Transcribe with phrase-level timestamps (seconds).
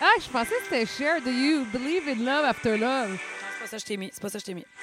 [0.00, 1.20] Ah, je pensais que c'était Cher.
[1.22, 3.18] Do you believe in love after love?
[3.18, 4.10] C'est pas ça que je t'ai mis.
[4.12, 4.66] C'est pas ça que je t'ai mis.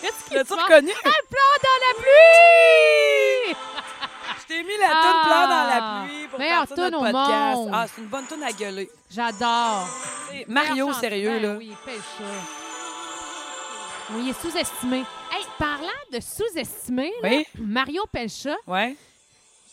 [0.00, 0.90] Qu'est-ce qui L'as-tu reconnu?
[1.04, 3.56] Ah, pleure dans la pluie!
[4.40, 5.02] Je t'ai mis la Ah!
[5.02, 7.56] toune Pleure dans la pluie pour Meilleure partir notre au podcast.
[7.56, 7.70] monde.
[7.72, 8.90] Ah, c'est une bonne toune à gueuler.
[9.10, 9.88] J'adore.
[10.48, 11.54] Mario, sérieux, Ben là.
[11.58, 12.24] Oui, fais ça.
[14.10, 15.04] Oui, il est sous-estimé.
[15.60, 16.18] Parlant de
[17.22, 17.46] Oui?
[17.58, 18.96] Mario Pelcha, Ouais.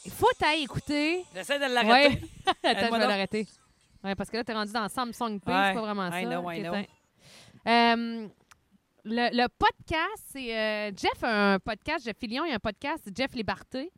[0.05, 1.23] il faut t'aller écouter.
[1.34, 2.16] J'essaie de l'arrêter.
[2.16, 2.21] Ouais.
[2.48, 3.09] Attends, je Aide-moi vais donc.
[3.09, 3.48] l'arrêter.
[4.03, 5.67] Ouais, parce que là, t'es rendu dans Samsung Pay, Ouais.
[5.70, 6.21] c'est pas vraiment ça.
[6.21, 6.73] I know, I know.
[7.67, 8.27] Euh,
[9.05, 10.55] le, le podcast, c'est.
[10.58, 13.89] euh, Jeff a un podcast, Jeff Fillion, il y a un podcast, Jeff Liberté.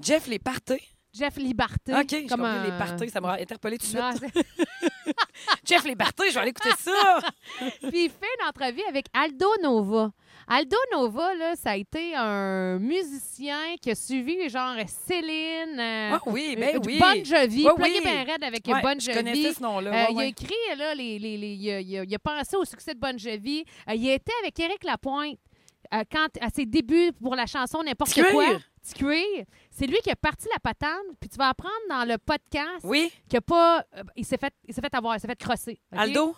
[0.00, 0.80] Jeff, les parties.
[1.12, 1.92] Jeff Liberté.
[1.94, 3.10] OK, j'ai compris, les parties.
[3.10, 4.00] Ça m'a interpellé tout de suite.
[4.00, 5.12] Non, c'est-
[5.64, 7.18] Jeff, les parties, je vais aller écouter ça.
[7.88, 10.12] Puis il fait une entrevue avec Aldo Nova.
[10.52, 14.74] Aldo Nova, là, ça a été un musicien qui a suivi genre
[15.06, 15.78] Céline.
[15.78, 16.98] euh, Ah oui, ben euh, oui.
[16.98, 18.00] Bon Jovi, oui.
[18.02, 19.16] bien raide avec Ouais, Bon je Jovi.
[19.16, 19.90] connaissais ce nom-là.
[19.90, 22.18] Euh, ouais, Il a écrit, là, les, les, les- il, a, il a- il a
[22.18, 23.64] pensé au succès de Bon Jovi.
[23.88, 25.38] Euh, il était avec Éric Lapointe
[26.10, 28.58] quand, à ses débuts pour la chanson N'importe quoi.
[28.82, 30.90] C'est lui qui a parti la patente.
[31.20, 33.84] Puis tu vas apprendre dans le podcast Oui, qu'il pas.
[34.16, 35.78] il s'est fait, il s'est fait avoir, il s'est fait crosser.
[35.92, 36.34] Aldo?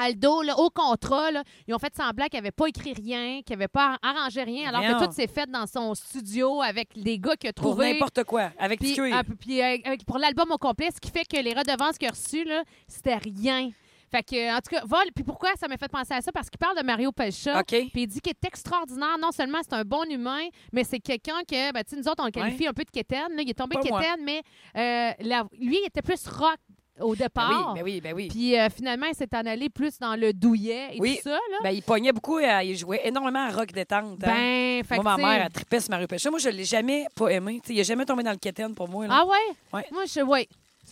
[0.00, 3.56] Aldo, là, au contrat, là, ils ont fait semblant qu'il n'avait pas écrit rien, qu'il
[3.56, 7.36] n'avait pas arrangé rien, alors que tout s'est fait dans son studio avec des gars
[7.36, 7.92] qu'il a Pour trouvés.
[7.92, 8.50] n'importe quoi.
[8.58, 11.52] Avec Puis, ah, puis, euh, avec- pour l'album au complet, ce qui fait que les
[11.54, 12.46] redevances qu'il a reçues,
[12.88, 13.70] c'était rien.
[14.12, 15.04] Fait que, en tout cas, vol.
[15.14, 16.32] Puis pourquoi ça m'a fait penser à ça?
[16.32, 17.60] Parce qu'il parle de Mario Pelcha.
[17.60, 17.66] OK.
[17.68, 19.16] Puis il dit qu'il est extraordinaire.
[19.20, 22.20] Non seulement c'est un bon humain, mais c'est quelqu'un que, ben, tu sais, nous autres,
[22.20, 23.28] on le qualifie un peu de quétaine.
[23.36, 23.42] là.
[23.42, 24.00] Il est tombé Pas moi.
[24.00, 24.42] quétaine, mais
[24.76, 26.56] euh, la- lui, il était plus rock
[27.00, 27.72] au Ben départ.
[27.74, 28.28] oui, ben oui, ben oui.
[28.28, 31.16] Puis euh, finalement, il s'est en allé plus dans le douillet et Oui.
[31.16, 31.30] tout ça.
[31.30, 31.58] Là.
[31.62, 34.22] Ben, il pognait beaucoup, euh, il jouait énormément à rock détente.
[34.24, 34.26] hein.
[34.26, 36.30] Ben, fait moi, ma mère, elle tripait sur Mario Pécha.
[36.30, 37.60] Moi, je l'ai jamais pas aimé.
[37.62, 39.06] Tu sais, il a jamais tombé dans le quétaine pour moi.
[39.06, 39.18] là.
[39.20, 39.56] Ah ouais?
[39.72, 39.86] Ouais.
[39.92, 40.48] Moi, je, ouais.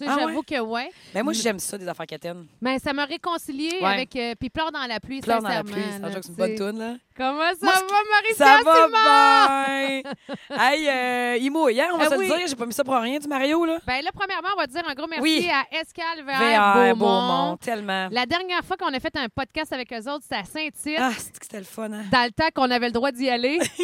[0.07, 0.45] Ah J'avoue ouais?
[0.45, 0.91] que ouais.
[1.15, 2.47] Ben, moi, j'aime ça, des affaires quétaines.
[2.61, 3.87] Mais ça m'a réconcilié Ouais.
[3.87, 4.15] avec.
[4.17, 5.73] euh, puis pleure dans la pluie, Pleure dans la sincèrement.
[5.73, 6.33] pluie, c'est là, un c'est une tu sais.
[6.37, 6.95] bonne toune, là.
[7.17, 10.03] Comment ça Moi, va, Marie Ça va bien!
[10.51, 12.27] hey, euh, Imo, hier, on va Ah se oui.
[12.27, 13.79] dire, j'ai pas mis ça pour rien du Mario, là.
[13.87, 15.49] Ben là, premièrement, on va dire un gros merci Oui.
[15.51, 16.97] à Escal VR, VR, Beaumont.
[16.97, 18.09] Beaumont, tellement.
[18.13, 20.97] La dernière fois qu'on a fait un podcast avec eux autres, c'était à Saint-Tite.
[20.99, 22.05] Ah, c'est que c'était le fun, hein?
[22.13, 23.59] Dans le temps qu'on avait le droit d'y aller.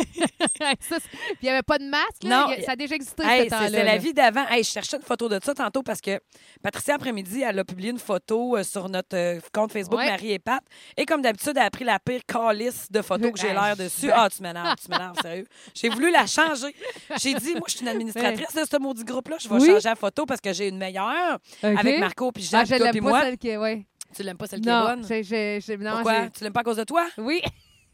[0.80, 2.22] Ça, c'est- Puis il n'y avait pas de masque.
[2.22, 2.40] là.
[2.42, 2.52] Non.
[2.52, 3.68] Il y a- Ça a déjà existé Hey, ce temps-là.
[3.70, 3.98] c'est la là.
[3.98, 4.46] vie d'avant.
[4.48, 6.20] Hey, je cherchais une photo de ça tantôt parce que
[6.62, 10.06] Patricia, après-midi, elle a publié une photo euh, sur notre euh, compte Facebook Ouais.
[10.10, 10.62] Marie et Pat.
[10.96, 13.76] Et comme d'habitude, elle a pris la pire calice de photos que j'ai Ben, l'air
[13.76, 14.06] dessus.
[14.06, 14.14] ben.
[14.16, 15.46] Ah, tu m'énerves, tu m'énerves, sérieux.
[15.74, 16.74] J'ai voulu la changer.
[17.20, 19.36] J'ai dit, moi, je suis une administratrice de ce maudit groupe-là.
[19.40, 19.66] Je vais Oui.
[19.66, 23.00] changer la photo parce que j'ai une meilleure avec Marco puis Jean Ah, je puis
[23.00, 23.22] moi.
[23.22, 23.56] celle qui...
[23.56, 23.86] Ouais.
[24.14, 25.00] Tu l'aimes pas celle qui est bonne?
[25.80, 26.28] non, Pourquoi?
[26.30, 27.04] Tu l'aimes pas à cause de toi?
[27.18, 27.42] Oui.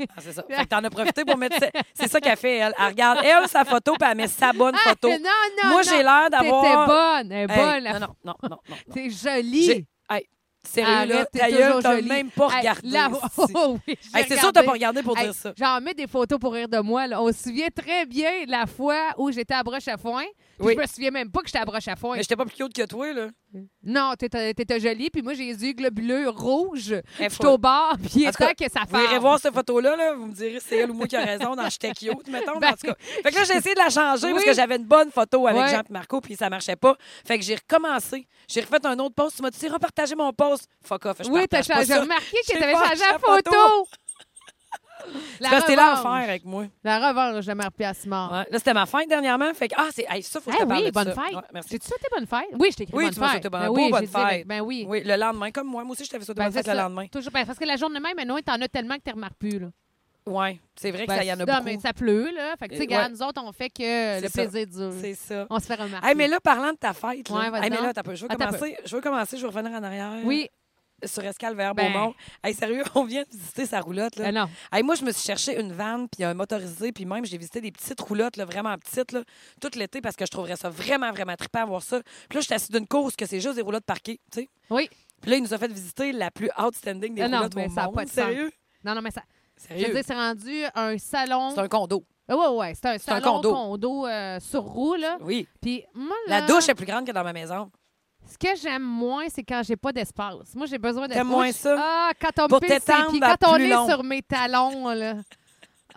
[0.08, 0.44] Ah, c'est ça.
[0.48, 1.56] Fait que t'en as profité pour mettre...
[1.94, 2.74] C'est ça qu'elle fait, elle.
[2.78, 5.08] Elle regarde, elle, sa photo, puis elle met sa bonne photo.
[5.12, 6.62] Ah, non, non, Moi, j'ai l'air d'avoir...
[6.62, 7.32] T'étais bonne.
[7.32, 7.84] Elle est Hey, bonne.
[7.84, 8.76] la non, non, non, non, non, non.
[8.94, 9.64] T'es jolie.
[9.64, 10.26] J'ai- Hey,
[10.66, 12.08] sérieux, là, Arrête, t'es ta toujours gueule, t'as jolie.
[12.08, 12.88] même pas Hey, regardé.
[12.90, 13.10] là-.
[13.54, 14.66] Oh, oui, j'ai Hey, c'est sûr que t'as regardé.
[14.66, 15.52] pas regardé pour Hey, dire ça.
[15.56, 17.06] J'en mets des photos pour rire de moi.
[17.06, 17.22] là.
[17.22, 20.24] On se souvient très bien la fois où j'étais à broche à foin.
[20.58, 20.74] Puis Oui.
[20.76, 22.16] Je me souviens même pas que j'étais à broche à foin.
[22.16, 23.28] Mais j'étais pas plus cute que toi, là.
[23.82, 25.10] Non, t'étais t'étais jolie.
[25.10, 26.92] Puis moi, j'ai les yeux globuleux rouges.
[27.18, 27.96] Eh, J'étais au bar.
[27.98, 29.18] Puis il En cas, que ça Vous irez fasse.
[29.20, 31.56] voir cette photo-là, là, vous me direz si c'est elle ou moi qui a raison
[31.56, 32.54] dans J'étais cute, mettons.
[32.54, 32.94] mais Ben- en tout cas.
[33.00, 34.48] Fait que là, j'ai essayé de la changer parce Oui.
[34.50, 35.70] que j'avais une bonne photo avec Ouais.
[35.70, 36.96] Jean et Marco, puis ça marchait pas.
[37.26, 38.26] Fait que j'ai recommencé.
[38.48, 39.36] J'ai refait un autre post.
[39.36, 40.68] Tu m'as dit, repartager mon post.
[40.84, 41.86] Fuck off, je Oui, t'as partage pas changé.
[41.92, 43.88] J'ai remarqué que J'ai t'avais pas changé la acheté la photo.
[45.40, 45.96] Resté revanche.
[46.04, 46.64] l'enfer avec moi.
[46.84, 48.32] La revanche de Marie-Pierre Simard.
[48.32, 48.46] Ouais.
[48.50, 49.52] Là, c'était ma fête dernièrement.
[49.54, 51.22] Fait que, ah, c'est, hey, ça, faut que je te parle oui, de bonne ça.
[51.22, 51.34] fête.
[51.34, 51.68] Ouais, merci.
[51.72, 52.48] J'ai-tu souhaité bonne fête?
[52.58, 53.32] Oui, je t'ai écrit Oui, bonne tu m'as fête.
[53.42, 54.46] souhaité bonne- Ben oui, bonne fête.
[54.46, 54.84] Ben oui.
[54.88, 55.84] Oui, le lendemain, comme moi.
[55.84, 57.06] Moi aussi, je t'avais souhaité Ben, bonne fête le lendemain.
[57.08, 59.58] Toujours, ben, parce que la journée même, maintenant, t'en as tellement que tu remarques plus.
[59.58, 59.68] Là.
[60.26, 61.64] Oui, c'est vrai que Ben, ça y en a non, beaucoup.
[61.64, 62.54] mais ça pleut, là.
[62.58, 63.08] Fait que, tu sais, ouais.
[63.08, 64.42] nous autres, on fait que le ça.
[64.42, 64.92] plaisir dure.
[65.00, 65.46] C'est ça.
[65.48, 66.08] On se fait remarquer.
[66.08, 68.14] Hey, mais là, parlant de ta fête, là, Ouais, vas-y hey, mais là, peu.
[68.14, 68.76] Je veux commencer.
[68.84, 69.36] Je veux commencer.
[69.38, 70.12] Je veux revenir en arrière.
[70.24, 70.48] Oui.
[71.04, 71.92] Sur Escale vers Ben.
[71.92, 72.14] Beaumont.
[72.42, 74.16] Hey, sérieux, on vient de visiter sa roulotte.
[74.16, 74.24] Là.
[74.26, 74.50] Ben non.
[74.72, 77.60] Hey, moi, je me suis cherché une vanne puis un motorisé, puis même, j'ai visité
[77.60, 79.22] des petites roulottes, là, vraiment petites, là,
[79.60, 82.00] tout l'été, parce que je trouverais ça vraiment, vraiment trippant à voir ça.
[82.28, 84.48] Puis là, je suis assis d'une course que c'est juste des roulottes parquées, tu sais.
[84.70, 84.88] Oui.
[85.20, 87.74] Puis là, il nous a fait visiter la plus outstanding des non, roulottes mais au
[87.74, 87.94] ça monde.
[87.94, 88.10] pas de.
[88.10, 88.50] Sérieux?
[88.84, 89.22] Non, non, mais ça.
[89.68, 89.94] Je veux Sérieux?
[89.94, 91.50] dire, c'est rendu un salon.
[91.54, 92.04] C'est un condo.
[92.26, 92.72] Ah ouais, ouais.
[92.74, 93.52] C'est un un condo.
[93.52, 95.18] condo, euh, sur roue, là.
[95.20, 95.46] Oui.
[95.60, 97.70] Puis moi, La douche est plus grande que dans ma maison.
[98.26, 100.54] Ce que j'aime moins, c'est quand j'ai pas d'espace.
[100.54, 101.18] Moi, j'ai besoin d'espace.
[101.22, 101.76] T'aimes Moi, moins ça?
[101.78, 102.80] Ah, quand on Pour pisse ses
[103.10, 103.88] pieds, à quand on est long.
[103.88, 105.14] sur mes talons, là.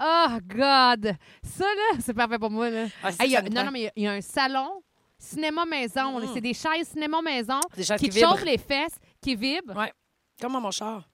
[0.02, 1.14] Oh, God!
[1.44, 2.88] Ça, là, c'est parfait pour moi, là.
[3.04, 4.12] Ah, Hey, y ça, a- ça non, non, mais il y a- il y, a
[4.14, 4.82] un salon
[5.20, 6.20] cinéma-maison.
[6.20, 6.30] Mm.
[6.34, 9.76] C'est des chaises cinéma-maison qui qui te chauffent les fesses, qui vibrent.
[9.78, 9.94] Ouais.
[10.42, 11.08] Comme dans mon char.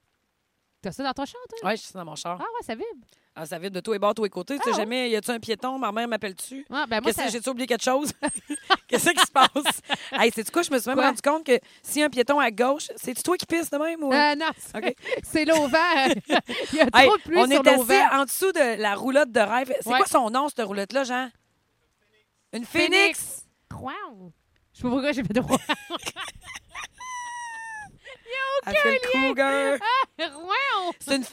[0.81, 1.69] T'as ça dans ton char, toi?
[1.69, 2.37] Oui, je suis dans mon char.
[2.39, 2.87] Ah ouais, ça vibre.
[3.41, 4.57] Ah, ça vite de tous les bords, tous les côtés.
[4.57, 5.79] Tu sais Ah, jamais, y a-tu un piéton?
[5.79, 6.65] Ma mère m'appelle-tu?
[6.69, 7.25] Ah, ben moi, Qu'est-ce ça...
[7.27, 8.11] que j'ai-tu oublié quelque chose?
[8.89, 9.81] Qu'est-ce qui se passe?
[10.11, 10.61] hey, c'est quoi?
[10.61, 11.05] Je me suis même Quoi?
[11.07, 13.77] rendu compte que s'il y a un piéton à gauche, c'est-tu toi qui pisses de
[13.77, 14.03] même?
[14.03, 14.11] Ou...
[14.11, 14.93] Euh, non, c'est OK.
[15.23, 15.71] c'est l'auvent.
[16.73, 18.19] Il y a Hey, trop de pluie on sur est assis l'auvent.
[18.19, 19.73] en dessous de la roulotte de rêve.
[19.79, 19.97] C'est Ouais.
[19.99, 21.29] quoi son nom, cette roulotte-là, Jean?
[22.51, 23.45] Une phénix.
[23.73, 24.33] Wow.
[24.73, 25.57] Je sais pas pourquoi j'ai fait droit.
[28.65, 29.77] Kruger.
[30.19, 30.91] wow.
[30.99, 31.23] C'est une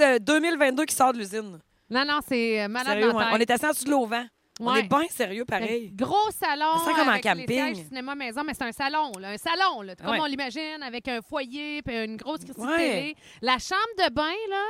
[0.00, 1.58] euh, 2022 qui sort de l'usine.
[1.90, 4.14] Non, non, c'est euh, malade Sérieux, dans on, est assis en dessous de l'auvent.
[4.60, 4.80] On Ouais.
[4.80, 5.90] est bien sérieux, pareil.
[5.94, 6.78] Gros salon.
[6.84, 7.46] Ça comme en les camping.
[7.74, 10.18] sièges cinéma maison, mais c'est un salon, là, un salon, là, comme Ouais.
[10.20, 12.76] on l'imagine, avec un foyer puis une grosse Ouais.
[12.76, 13.16] télé.
[13.40, 14.64] La chambre de bain, là,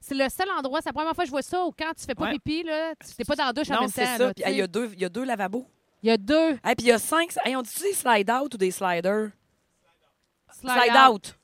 [0.00, 0.80] c'est le seul endroit.
[0.80, 1.62] C'est la première fois que je vois ça.
[1.64, 3.80] Ou quand tu fais pas pipi, là, tu n'es pas dans la douche en Non,
[3.82, 4.28] même c'est ça.
[4.28, 5.66] hey, il y, y a deux lavabos.
[6.04, 7.32] Il y a deux Hey, puis il y a cinq.
[7.44, 9.30] Hey, on dit-tu des slide-out ou des sliders?
[10.60, 11.10] slide, Slide out.
[11.14, 11.34] out.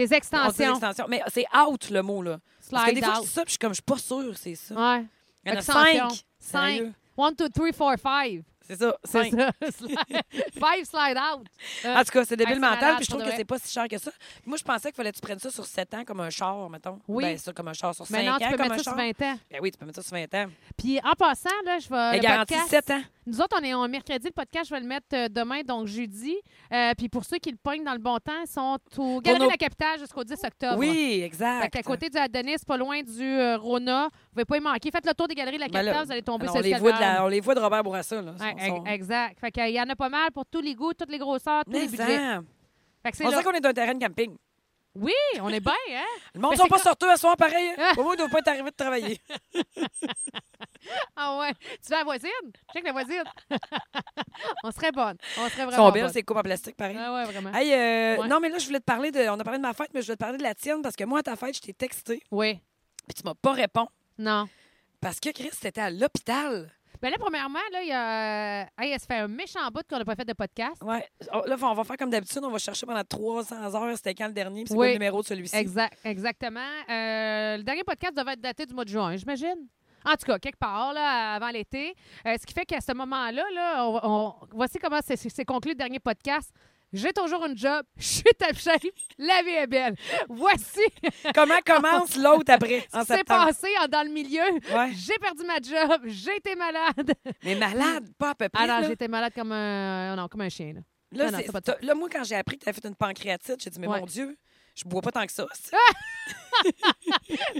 [0.00, 0.70] Des On dit extensions.
[0.74, 1.06] extension.
[1.08, 2.38] Mais c'est out le mot, là.
[2.70, 3.24] Parce que des Slide fois, je out.
[3.26, 4.74] dis ça, puis je suis comme, je suis pas sûre, c'est ça.
[4.74, 5.04] Ouais.
[5.44, 6.24] Il y en a cinq.
[6.38, 6.82] Cinq.
[7.16, 8.42] One, two, three, four, five.
[8.62, 9.32] C'est ça, C'est cinq.
[9.32, 9.50] ça.
[9.72, 10.22] Slide-
[10.54, 11.46] five slide out.
[11.84, 13.88] Euh, En tout cas, c'est débile mental, puis je trouve que c'est pas si cher
[13.88, 14.12] que ça.
[14.46, 16.70] Moi, je pensais qu'il fallait que tu prennes ça sur 7 ans comme un char,
[16.70, 17.00] mettons.
[17.08, 17.24] Oui.
[17.24, 18.94] Ben, ça, comme un char sur 5 Mais non, ans, tu peux mettre ça char.
[18.94, 19.38] sur 20 ans.
[19.50, 20.46] Ben oui, tu peux mettre ça sur 20 ans.
[20.78, 21.96] Puis en passant, là, je vais.
[21.96, 23.02] Elle le garantit podcast- 7 ans.
[23.30, 24.26] Nous autres, on est en mercredi.
[24.26, 26.34] Le podcast, je vais le mettre euh, demain, donc jeudi.
[26.72, 29.46] Euh, puis pour ceux qui le pognent dans le bon temps, ils sont au Galerie
[29.46, 30.78] de la Capitale jusqu'au 10 octobre.
[30.78, 31.62] Oui, exact.
[31.62, 34.08] Fait qu'à côté du Adonis, pas loin du euh, Rona.
[34.12, 34.90] Vous pouvez pas y manquer.
[34.90, 36.58] Faites le tour des Galeries de la Ben Capitale, là, vous allez tomber sur on,
[36.58, 37.14] le les voit de calvaire.
[37.20, 38.20] la- on les voit de Robert Bourassa.
[38.20, 38.32] Là.
[38.40, 39.38] Ouais, Exact.
[39.40, 41.70] Fait qu'il y en a pas mal pour tous les goûts, toutes les grosseurs, tous
[41.72, 42.16] Mais les budgets.
[42.18, 42.40] ça,
[43.04, 43.38] Fait que c'est On là.
[43.38, 44.36] dirait qu'on est d'un terrain de camping.
[44.96, 46.04] Oui, on est bien, hein?
[46.34, 47.70] Le monde ne sont pas sortis à soir pareil.
[47.78, 47.92] Ah.
[47.96, 49.20] Au moins, ils ne doivent pas être arrivés de travailler.
[51.16, 51.52] Ah ouais.
[51.54, 52.30] Tu veux la voisine?
[52.72, 53.22] Check la voisine.
[54.64, 55.16] on serait bonne.
[55.38, 56.12] On serait Ils vraiment sont belles, bonne.
[56.12, 56.96] ces coupes en plastique, pareil.
[56.98, 57.52] Ah ouais, vraiment.
[57.54, 58.28] Hey, euh, Ouais.
[58.28, 59.20] Non, mais là, je voulais te parler de.
[59.28, 60.96] On a parlé de ma fête, mais je voulais te parler de la tienne parce
[60.96, 62.60] que moi, à ta fête, je t'ai texté, Oui.
[63.06, 63.88] puis tu m'as pas répondu.
[64.18, 64.48] Non.
[65.00, 66.72] Parce que Chris, t'étais à l'hôpital.
[67.02, 68.62] Ben là, premièrement, là, il y a.
[68.78, 70.82] Hey, ça fait un méchant bout qu'on n'a pas fait de podcast.
[70.82, 71.06] Ouais.
[71.32, 72.42] Oh, Là, on va faire comme d'habitude.
[72.44, 74.78] On va chercher pendant 300 heures c'était quand le dernier, puis c'est Oui.
[74.78, 75.56] quoi le numéro de celui-ci.
[75.56, 76.60] Exact, exactement.
[76.90, 79.66] Euh, le dernier podcast devait être daté du mois de juin, j'imagine.
[80.04, 81.94] En tout cas, quelque part, là, avant l'été.
[82.26, 85.76] Euh, ce qui fait qu'à ce moment-là, là, on, on- voici comment c'est conclu le
[85.76, 86.50] dernier podcast.
[86.92, 88.82] J'ai toujours une job, je suis top shape,
[89.18, 89.94] la vie est belle.
[90.28, 90.80] Voici
[91.34, 93.46] Comment commence l'autre après, ce en qui s'est septembre?
[93.46, 94.42] passé en- dans le milieu.
[94.74, 94.90] Ouais.
[94.94, 97.12] J'ai perdu ma job, j'ai été malade.
[97.44, 98.64] Mais malade, pas à peu près.
[98.64, 100.72] Alors, j'étais malade comme un, non, comme un chien.
[100.74, 100.80] Là.
[101.12, 102.94] Là, Non, non, c'est- c'est là, moi, quand j'ai appris que tu avais fait une
[102.96, 104.00] pancréatite, j'ai dit, mais Ouais.
[104.00, 104.36] mon Dieu,
[104.82, 105.46] je bois pas tant que ça.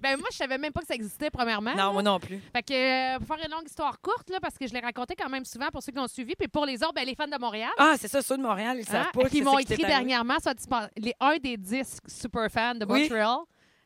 [0.03, 1.75] Ben moi, je savais même pas que ça existait, premièrement.
[1.75, 2.41] non, moi non plus.
[2.55, 5.15] Fait que, euh, pour faire une longue histoire courte, là, parce que je l'ai raconté
[5.17, 7.27] quand même souvent pour ceux qui l'ont suivi, puis pour les autres, ben, les fans
[7.27, 7.71] de Montréal.
[7.79, 9.29] Ah, c'est ça, ceux de Montréal, ils savent hein, pas.
[9.29, 10.55] qui m'ont écrit dernièrement, soit
[10.97, 13.03] les, un des dix super fans de Oui.
[13.09, 13.39] Montréal.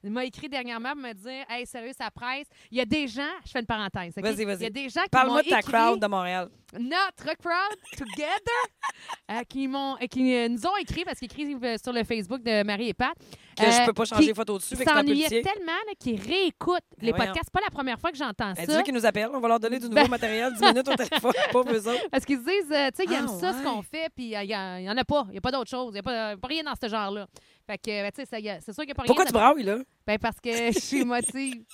[0.03, 2.47] Il m'a écrit dernièrement pour me dire Hey, sérieux, ça presse.
[2.71, 4.13] Il y a des gens, je fais une parenthèse.
[4.17, 4.57] Vas-y, vas-y.
[4.57, 6.51] Il y a des gens qui Parle-moi de ta écrit crowd de Montréal.
[6.79, 8.63] Notre crowd together
[9.31, 12.43] euh, qui m'ont euh, qui euh, nous ont écrit parce qu'ils écrivent sur le Facebook
[12.43, 13.13] de Marie et Pat
[13.59, 17.27] Que je peux pas changer les photos dessus, s'ennuyaient tellement qu'ils réécoutent les voyons.
[17.27, 17.51] podcasts.
[17.53, 18.67] C'est pas la première fois que j'entends Ben, ça.
[18.67, 19.31] dis-le qu'ils nous appellent.
[19.33, 22.09] On va leur donner du nouveau Ben- matériel, 10 minutes au téléphone, pas eux autres.
[22.11, 24.39] Parce qu'ils se disent, tu sais, ils Ah, aiment ça, ce qu'on fait, puis il
[24.47, 24.55] n'y
[24.91, 25.25] en a pas.
[25.29, 25.91] Il n'y a pas d'autre chose.
[25.91, 27.27] Il n'y a pas, pas rien dans ce genre-là.
[27.67, 29.31] Fait que, ben, tu sais, c'est sûr qu'il n'y a pas Pourquoi rien.
[29.31, 29.79] tu brailles, là?
[30.07, 31.65] Ben, parce que je suis émotive.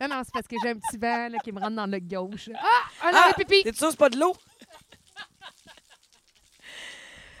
[0.00, 1.98] non, non, c'est parce que j'ai un petit vent là, qui me rentre dans le
[1.98, 2.48] gauche.
[2.54, 3.08] Ah!
[3.08, 3.62] Un arrêt pipi!
[3.64, 4.32] T'es sûr c'est pas de l'eau?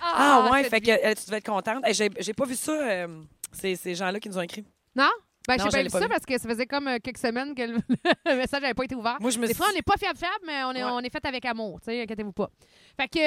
[0.02, 1.84] Ah, ouais, cette fait que euh, tu devais être contente.
[1.86, 4.64] Hey, J'ai pas vu ça, euh, ces, ces gens-là qui nous ont écrit.
[4.96, 5.10] Non?
[5.46, 6.08] Ben, j'ai pas vu ça vu.
[6.08, 7.74] parce que ça faisait comme euh, quelques semaines que le,
[8.26, 9.18] le message n'avait pas été ouvert.
[9.20, 10.90] Moi, je me Des fois, on n'est pas fiable-fiable, mais on est, Ouais.
[10.92, 12.50] on est fait avec amour, tu sais, inquiétez-vous pas.
[12.98, 13.18] Fait que,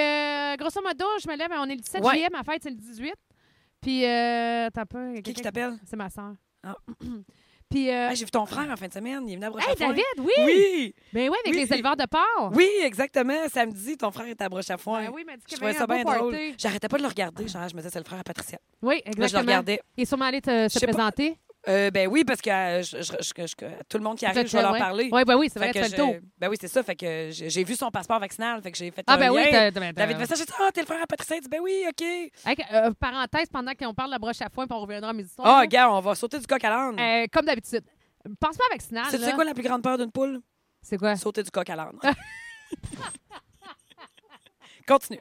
[0.54, 2.12] euh, grosso modo, je me lève, on est le 17 Ouais.
[2.12, 3.14] juillet, ma fête, c'est le 18.
[3.82, 5.14] Puis, euh, t'as pas...
[5.24, 5.78] Qui qui t'appelle?
[5.86, 6.34] C'est ma soeur.
[6.64, 6.76] Ah.
[7.70, 9.28] Puis, euh, Hey, J'ai vu ton frère en fin de semaine.
[9.28, 9.76] Il est venu à hey.
[9.76, 10.32] David, oui!
[10.46, 10.96] Oui!
[11.12, 11.66] Ben oui, avec Oui.
[11.66, 12.52] les éleveurs de porc.
[12.54, 13.48] Oui, exactement.
[13.52, 15.06] Samedi, ton frère était à broche à foin.
[15.06, 16.32] Ben oui, il m'a dit Je qu'il y trouvais avait ça un beau bien drôle.
[16.34, 16.56] party.
[16.60, 17.48] J'arrêtais pas de le regarder.
[17.48, 18.60] Genre, je me disais, c'est le frère à Patricia.
[18.84, 19.42] Oui, Là, je le exactement.
[19.42, 19.80] regardais.
[19.98, 20.94] Il est sûrement allé te- se sais pas.
[20.94, 21.38] présenter.
[21.70, 24.46] Euh, ben oui, parce que euh, je- je- je- je- tout le monde qui arrive,
[24.46, 24.80] je vais leur ouais.
[24.80, 25.10] parler.
[25.12, 26.16] Oui, ben oui, c'est vrai, que le tour.
[26.38, 26.84] Ben oui, c'est ça.
[26.84, 28.62] Fait que j'ai vu son passeport vaccinal.
[28.62, 30.36] Fait que j'ai fait Ah, ben oui, t'as- t'as- David ça.
[30.36, 31.40] J'ai dit, ah, t'es le frère à Patricia.
[31.40, 32.04] Dit, ben oui, OK.
[32.74, 35.24] Euh, parenthèse, pendant qu'on parle de la broche à foin, puis on reviendra à mes
[35.24, 35.48] histoires.
[35.48, 35.68] Ah, là.
[35.68, 37.28] gars, on va sauter du coq à l'âne.
[37.32, 37.84] Comme d'habitude.
[38.40, 39.06] Pense pas vaccinal.
[39.10, 39.36] C'est tu sais là.
[39.36, 40.42] quoi la plus grande peur d'une poule?
[40.82, 41.16] C'est quoi?
[41.16, 42.00] Sauter du coq à l'âne.
[44.88, 45.20] Continue.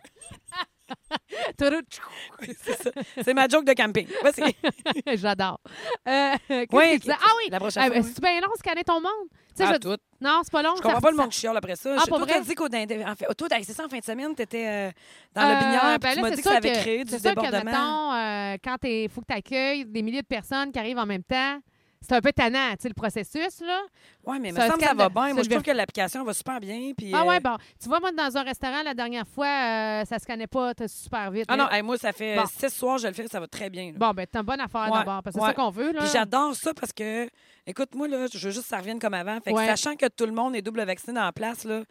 [3.22, 4.06] C'est ma joke de camping.
[5.14, 5.60] J'adore.
[6.08, 7.12] Euh, Oui, que tu disais?
[7.20, 7.50] Ah oui!
[7.50, 8.12] La broche Ah, à ben, foin.
[8.14, 9.28] c'est bien long, scanner ton monde?
[9.30, 9.96] Tu sais, Ah, je- tout.
[10.20, 10.74] Non, c'est pas long.
[10.76, 11.94] Je comprends ça- pas le monde qui chiale après ça.
[11.96, 12.70] Ah, Je- pour toi, t'as dit qu'au en
[13.16, 14.90] fait, toi, c'est ça, en fin de semaine, t'étais euh,
[15.34, 17.18] dans Euh, le binière, ben tu m'as c'est dit que ça avait créé du C'est
[17.20, 17.64] sûr que, débordement.
[17.64, 21.06] mettons, euh, quand il faut que tu accueilles des milliers de personnes qui arrivent en
[21.06, 21.58] même temps,
[22.02, 23.80] c'est un peu tannant, tu sais, le processus, là.
[24.24, 25.32] Ouais, mais me semble que ça va bien.
[25.34, 26.92] Moi, je trouve que l'application va super bien.
[26.96, 27.56] Puis, Ah euh, ouais, bon.
[27.82, 31.30] Tu vois, moi, dans un restaurant, la dernière fois, euh, ça se scannait pas super
[31.30, 31.46] vite.
[31.48, 32.44] Ah non, hey, moi, ça fait Bon.
[32.46, 33.86] six soirs, je le fais, ça va très bien.
[33.92, 33.98] là.
[33.98, 35.48] Bon, ben, t'as une bonne affaire Ouais, d'abord, parce que ouais.
[35.48, 36.00] c'est ça qu'on veut, là.
[36.00, 37.28] Puis j'adore ça parce que,
[37.66, 39.40] écoute, moi, là, je veux juste que ça revienne comme avant.
[39.40, 41.82] Fait que sachant que tout le monde est double vacciné la place, là,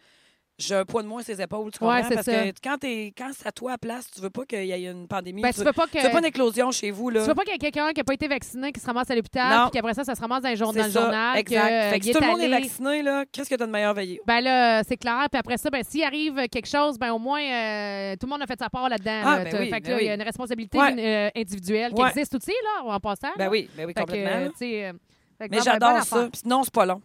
[0.58, 1.94] j'ai un poids de moins sur les épaules, tu comprends?
[1.96, 2.32] Ouais, parce ça.
[2.32, 4.84] que quand, t'es- quand c'est à toi à place, tu veux pas qu'il y ait
[4.90, 5.42] une pandémie.
[5.42, 5.98] Ben, tu, tu veux pas que.
[5.98, 7.22] tu veux pas une éclosion chez vous, là.
[7.22, 9.10] Tu veux pas qu'il y ait quelqu'un qui n'a pas été vacciné, qui se ramasse
[9.10, 11.38] à l'hôpital, puis qu'après ça, ça se ramasse dans, les jour- dans le journal.
[11.38, 11.62] Exact.
[11.62, 13.94] que, fait que si tout le monde est vacciné, là, qu'est-ce que t'as de meilleur
[13.94, 14.20] veillé?
[14.26, 15.26] Ben là, c'est clair.
[15.30, 18.42] Puis après ça, ben, s'il arrive quelque chose, ben au moins, euh, tout le monde
[18.42, 19.22] a fait sa part là-dedans.
[19.24, 19.44] Ah, là.
[19.44, 20.94] ben oui, fait que ben là, il y a une responsabilité Ouais.
[20.98, 23.28] euh, individuelle qui existe aussi, là, en passant.
[23.36, 24.30] Ben oui, ben oui, Fait que, complètement.
[24.46, 24.92] euh, tu euh,
[25.40, 26.28] Mais ben, j'adore ça.
[26.34, 27.00] Sinon, c'est pas long.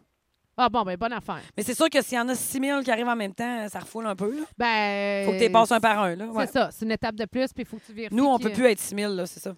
[0.60, 1.42] Ah bon, ben bonne affaire.
[1.56, 3.68] Mais c'est sûr que s'il y en a 6 000 qui arrivent en même temps,
[3.70, 4.36] ça refoule un peu.
[4.36, 4.44] Là.
[4.58, 5.26] Ben.
[5.26, 6.16] Faut que tu les passes un par un.
[6.16, 6.26] Là.
[6.40, 8.16] C'est ça, c'est une étape de plus, puis il faut que tu vérifies.
[8.16, 9.54] Nous, on que- peut plus être 6 000, là, c'est ça.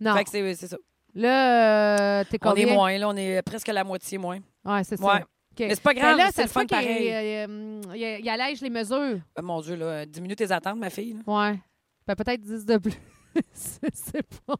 [0.00, 0.14] Non.
[0.14, 0.76] Fait que c'est c'est ça.
[1.14, 3.08] Là, euh, t'es On est moins, là.
[3.08, 4.38] On est presque la moitié moins.
[4.64, 5.04] Ouais, c'est ça.
[5.04, 5.20] Ouais.
[5.22, 5.58] OK.
[5.60, 7.10] Mais c'est pas Ben grave, là, c'est le fun qu'il pareil.
[7.12, 8.96] euh, il, il allège les mesures.
[8.96, 11.14] Euh, mon Dieu, là, diminue tes attentes, ma fille.
[11.14, 11.32] là.
[11.50, 11.58] Ouais.
[12.06, 12.92] Ben, peut-être 10 de plus.
[13.82, 14.54] Je sais pas.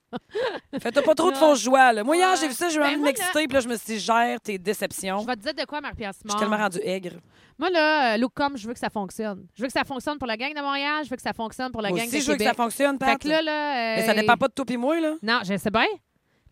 [0.80, 1.92] Fais-toi pas trop de fausses joies.
[1.92, 2.04] Là.
[2.04, 3.76] Moi, hier, j'ai vu ça, j'ai eu Ben, envie de m'exciter, puis là, je me
[3.76, 5.20] suis dit, gère tes déceptions.
[5.20, 6.36] Je vais te dire de quoi, Marie-Pierre Je Simard.
[6.38, 7.16] suis tellement rendue aigre.
[7.58, 9.46] Moi, là, euh, je veux que ça fonctionne.
[9.56, 11.72] Je veux que ça fonctionne pour la gang de Montréal, je veux que ça fonctionne
[11.72, 12.54] pour la Moi gang aussi, de je veux que Québec.
[12.56, 13.18] ça fonctionne, Fait Pat.
[13.20, 13.96] que là, là...
[13.96, 15.14] Mais ça euh, dépend pas de toi et moi, là.
[15.22, 15.86] Non, je sais bien.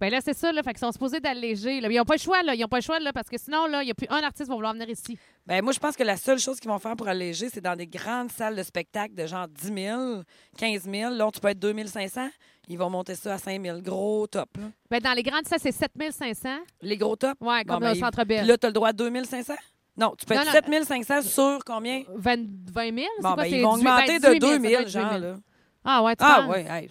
[0.00, 0.62] Ben là, c'est ça, là.
[0.62, 1.80] Fait qu'ils sont supposés d'alléger.
[1.80, 1.88] là.
[1.90, 2.54] Ils n'ont pas le choix, là.
[2.54, 4.22] Ils n'ont pas le choix, là, parce que sinon, là, il n'y a plus un
[4.22, 5.18] artiste qui va vouloir venir ici.
[5.46, 7.76] Ben, moi, je pense que la seule chose qu'ils vont faire pour alléger, c'est dans
[7.76, 10.22] des grandes salles de spectacle de genre 10 000,
[10.58, 11.14] 15 000.
[11.14, 12.28] Là, tu peux être 2 500.
[12.68, 13.80] Ils vont monter ça à 5 000.
[13.80, 14.64] Gros top, là.
[14.90, 16.48] Ben dans les grandes salles, c'est 7500.
[16.82, 17.34] Les gros tops?
[17.40, 18.46] Ouais, comme Bon, ben, au Centre Puis Bell.
[18.46, 19.54] là, tu as le droit à 2 500?
[19.98, 20.82] Non, tu peux Non, être non.
[20.82, 22.02] 7 500 sur combien?
[22.14, 22.36] 20,
[22.70, 23.06] 20 000?
[23.16, 24.82] c'est Bon, ben, ils vont 18 augmenter ben, de 18 000, 2 ça doit 000,
[24.82, 25.32] être genre, 18 000.
[25.32, 25.38] là.
[25.84, 26.54] Ah ouais, tu Ah, penses?
[26.56, 26.90] oui, hey.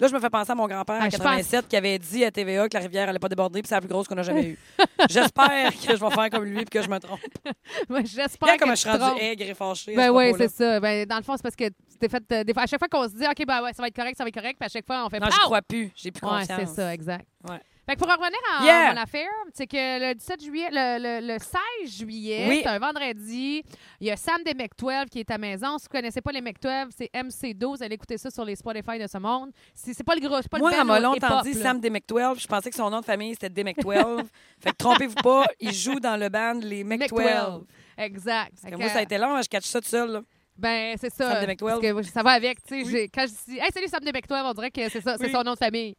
[0.00, 2.24] Là, je me fais penser à mon grand-père Ah, en je 87 qui avait dit
[2.24, 4.22] à TVA que la rivière allait pas déborder puis c'est la plus grosse qu'on a
[4.22, 4.58] jamais eue.
[5.08, 7.20] J'espère que je vais faire comme lui puis que je me trompe.
[7.88, 9.94] Ouais, J'espère que comment tu je suis rendue aigre et fâchée.
[9.94, 10.80] Ben ce oui, c'est ça.
[10.80, 11.68] Ben, dans le fond, c'est parce que
[12.00, 12.22] t'es fait.
[12.32, 13.96] euh, des fois, à chaque fois qu'on se dit, OK, ben ouais, ça va être
[13.96, 15.90] correct, ça va être correct, puis à chaque fois, on fait Non, je crois plus.
[15.94, 16.60] J'ai plus Ouais, confiance.
[16.70, 17.26] c'est ça, exact.
[17.48, 17.60] Ouais.
[17.86, 18.94] Fait que pour revenir à Yeah!
[18.94, 19.76] mon affaire, c'est que
[20.08, 22.60] le 17 juillet, le, le- le 16 juillet, Oui.
[22.62, 23.62] c'est un vendredi,
[24.00, 25.76] il y a Sam des Mec-12 qui est à maison.
[25.78, 27.82] Si vous connaissez pas les Mec-12, c'est MC12.
[27.82, 29.50] Allez écouter ça sur les Spotify de ce monde.
[29.74, 31.54] C'est pas le gros, c'est pas Moi, le band longtemps hip-hop, dit.
[31.54, 32.40] Sam Demick-12.
[32.40, 34.24] Je pensais que son nom de famille, c'était Demick-12.
[34.60, 37.12] fait que trompez-vous pas, il joue dans le band Les Mec-12.
[37.22, 37.64] Mec-12.
[37.98, 38.52] Exact.
[38.62, 40.10] Fait que moi, ça a été long, hein, je catch ça tout seul.
[40.10, 40.22] là.
[40.56, 41.40] Ben, c'est ça.
[41.42, 41.56] Sam.
[41.56, 42.88] Parce que ça va avec, tu sais.
[42.92, 43.10] Oui.
[43.12, 45.42] Quand je dis, hey, salut Sam de McTwelve, on dirait que c'est ça, c'est son
[45.42, 45.96] nom de famille.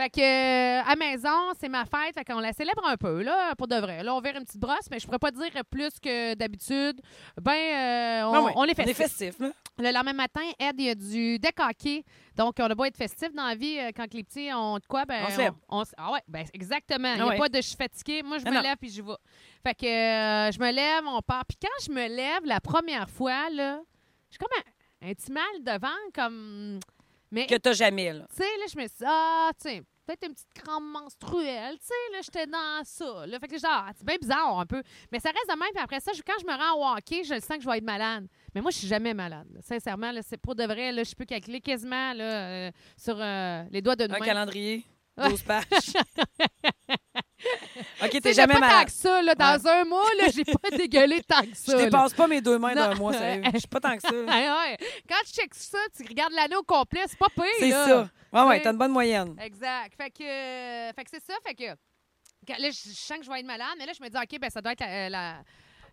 [0.00, 3.54] Fait que, euh, à maison, c'est ma fête, fait qu'on la célèbre un peu, là,
[3.56, 4.04] pour de vrai.
[4.04, 7.00] Là, on verra une petite brosse, mais je pourrais pas dire plus que d'habitude.
[7.40, 8.96] Ben, euh, on, Ah ouais, on est On est festif.
[8.96, 9.50] festif, là.
[9.80, 12.04] Le lendemain matin, Ed, il y a du deck hockey.
[12.36, 14.86] Donc, on a beau être festif dans la vie, euh, quand les petits ont de
[14.86, 15.24] quoi, ben.
[15.26, 15.54] On se lève.
[15.68, 17.08] on ah ouais, ben, exactement.
[17.14, 17.38] Il n'y Ah a ouais.
[17.38, 18.22] pas de je suis fatiguée.
[18.22, 19.12] Moi, je Ah me lève puis j'y vais.
[19.66, 21.44] Fait que euh, je me lève, on part.
[21.44, 23.80] Puis quand je me lève la première fois, là,
[24.30, 24.48] j'ai comme
[25.02, 26.78] un, un petit mal devant, comme.
[27.30, 28.26] Mais, Que t'as jamais, là.
[28.30, 31.76] tu sais, là, je me suis dit, ah, tu sais, peut-être une petite crampe menstruelle.
[31.78, 33.26] Tu sais, là, j'étais dans ça.
[33.26, 33.38] Là.
[33.38, 34.82] Fait que genre, c'est bien bizarre un peu.
[35.12, 35.68] Mais ça reste de même.
[35.74, 37.76] Puis après ça, quand je me rends au hockey, je le sens que je vais
[37.78, 38.26] être malade.
[38.54, 39.46] Mais moi, je suis jamais malade.
[39.52, 39.60] là.
[39.62, 40.90] Sincèrement, là, c'est pour de vrai.
[40.92, 44.18] Là, je peux calculer quasiment là, euh, sur euh, les doigts de Un main.
[44.24, 44.84] calendrier,
[45.18, 45.28] Ouais.
[45.30, 45.64] 12 pages.
[48.02, 48.86] OK, t'es jamais pas tant malade.
[48.86, 49.22] que ça.
[49.22, 51.78] Là, dans un mois, là, j'ai pas dégueulé tant que ça.
[51.78, 52.88] Je dépasse pas mes deux mains Non.
[52.88, 53.42] d'un mois, sérieux.
[53.52, 54.08] Je suis pas tant que ça.
[54.12, 54.76] Ouais.
[55.08, 57.44] Quand tu checks ça, tu regardes l'année au complet, c'est pas pire.
[57.58, 58.08] C'est ça.
[58.32, 59.36] Ouais, ouais, t'as une bonne moyenne.
[59.40, 59.94] Exact.
[59.96, 61.34] Fait que, euh, fait que c'est ça.
[61.46, 64.08] Fait que là, je je sens que je vais être malade, mais là, je me
[64.08, 65.34] dis, OK, ben, ça doit être la, la,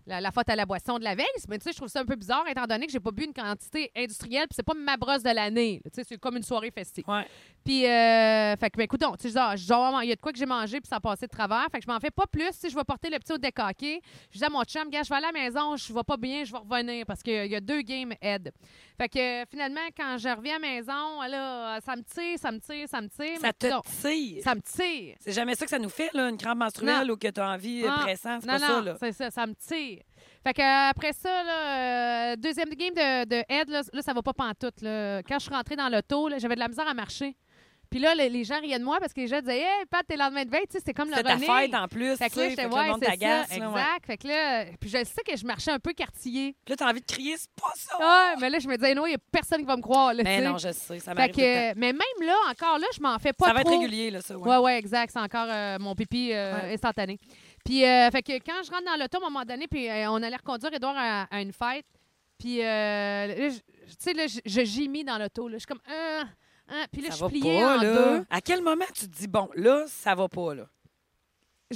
[0.07, 1.25] la- la faute à la boisson de la veille.
[1.50, 3.24] Mais tu sais, je trouve ça un peu bizarre, étant donné que j'ai pas bu
[3.25, 5.81] une quantité industrielle, puis c'est pas ma brosse de l'année.
[5.85, 7.03] Tu sais, c'est comme une soirée festive.
[7.07, 7.25] Ouais.
[7.63, 10.31] Puis, euh, fait que, ben, écoute, tu sais, genre, genre, il y a de quoi
[10.31, 11.65] que j'ai mangé, puis ça a passé de travers.
[11.71, 12.50] Fait que je m'en fais pas plus.
[12.51, 15.09] Si je vais porter le petit au décaqué, je dis à mon chum, gars, je
[15.09, 17.55] vais aller à la maison, je vais pas bien, je vais revenir parce qu'il y
[17.55, 18.51] a deux games aide.
[18.97, 22.51] Fait que, euh, finalement, quand je reviens à la maison, là, ça me tire, ça
[22.51, 23.39] me tire, ça me tire.
[23.41, 23.67] Ça te
[24.01, 24.43] tire.
[24.43, 25.15] ça me tire.
[25.19, 27.83] C'est jamais ça que ça nous fait, là, une crampe menstruelle ou que t'as envie
[27.83, 28.39] euh, Ah, pressant.
[28.39, 28.95] C'est Non, pas non, ça, là.
[29.00, 29.95] c'est ça, ça me tire.
[30.44, 34.14] Fait que euh, après ça, là, euh, deuxième game de, de Ed, là, là, ça
[34.14, 34.82] va pas pantoute.
[34.82, 35.22] Là.
[35.24, 37.36] Quand je suis rentrée dans l'auto, j'avais de la misère à marcher.
[37.92, 40.04] Puis là, les, les gens riaient de moi parce que les gens disaient Hey, Pat,
[40.06, 41.46] t'es le lendemain de veille, tu sais, c'était comme le C'est ta René.
[41.46, 42.16] fête en plus.
[42.18, 43.52] Fait que là, j'étais, ouais, c'est ça, exact.
[43.54, 43.84] ouais.
[44.06, 46.56] Fait que là, puis je sais que je marchais un peu quartier.
[46.66, 47.98] Puis là, t'as envie de crier, c'est pas ça.
[48.00, 50.14] Ouais, mais là, je me disais, non, il y a personne qui va me croire.
[50.16, 53.34] Là, Mais non, je sais, ça m'arrive mais même là, encore là, je m'en fais
[53.34, 53.80] pas Ça va être trop.
[53.80, 54.36] régulier, là, ça.
[54.36, 54.50] Ouais.
[54.50, 55.12] Ouais, ouais, exact.
[55.14, 57.20] C'est encore euh, mon pipi euh, instantané.
[57.65, 60.10] Puis, euh, fait que quand je rentre dans l'auto, à un moment donné, puis euh,
[60.12, 61.86] on allait reconduire Edouard à, à une fête.
[62.38, 63.62] Puis, euh, tu
[64.00, 65.48] sais, là, je, je gémis dans l'auto.
[65.48, 65.55] là.
[65.55, 66.24] Je suis comme, ah,
[66.69, 66.86] ah.
[66.91, 67.93] Puis là, Ça je va suis pliée pas, en là.
[68.19, 68.25] deux.
[68.29, 70.67] À quel moment tu te dis, bon, là, ça va pas, là?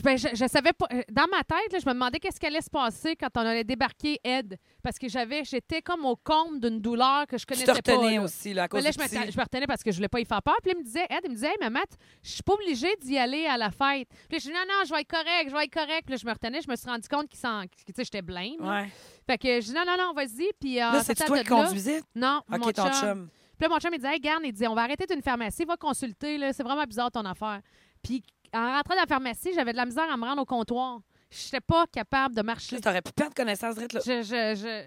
[0.03, 0.85] Ben, je, je savais pas.
[0.93, 3.39] euh, Dans ma tête, là, je me demandais qu'est-ce qui allait se passer quand on
[3.41, 4.55] allait débarquer Ed.
[4.83, 7.97] Parce que j'avais, j'étais comme au comble d'une douleur que je Tu connaissais te retenais
[7.97, 8.11] pas.
[8.11, 8.21] là.
[8.21, 10.19] aussi, là, à cause là, je me, je me retenais parce que je voulais pas
[10.19, 10.55] y faire peur.
[10.61, 11.89] Puis là, il me disait, Ed, il me disait, hey, mais Matt,
[12.21, 14.07] je suis pas obligée d'y aller à la fête.
[14.29, 16.03] Puis je dis, non, non, je vais être correct, je vais être correct.
[16.05, 17.63] Puis là, je me retenais, je me suis rendu compte qu'il s'en.
[17.63, 18.59] que, Tu sais, j'étais blême.
[18.61, 18.89] Ouais.
[19.25, 20.51] Fait que je dis, non, non, non, vas-y.
[20.59, 22.03] Puis Là, c'est toi qui conduisais?
[22.13, 22.93] Non, OK, mon ton chum.
[22.93, 23.29] chum.
[23.57, 25.65] Puis là, mon chum, il disait, hey, garde, il dit, on va arrêter d'une pharmacie,
[25.65, 26.53] va consulter, là.
[26.53, 27.59] C'est vraiment bizarre ton affaire.
[28.03, 30.99] Puis en rentrant dans la pharmacie, j'avais de la misère à me rendre au comptoir.
[31.31, 32.79] Je n'étais pas capable de marcher.
[32.81, 33.99] Tu aurais pu perdre connaissance, Drette, là.
[34.03, 34.83] Je, je, je,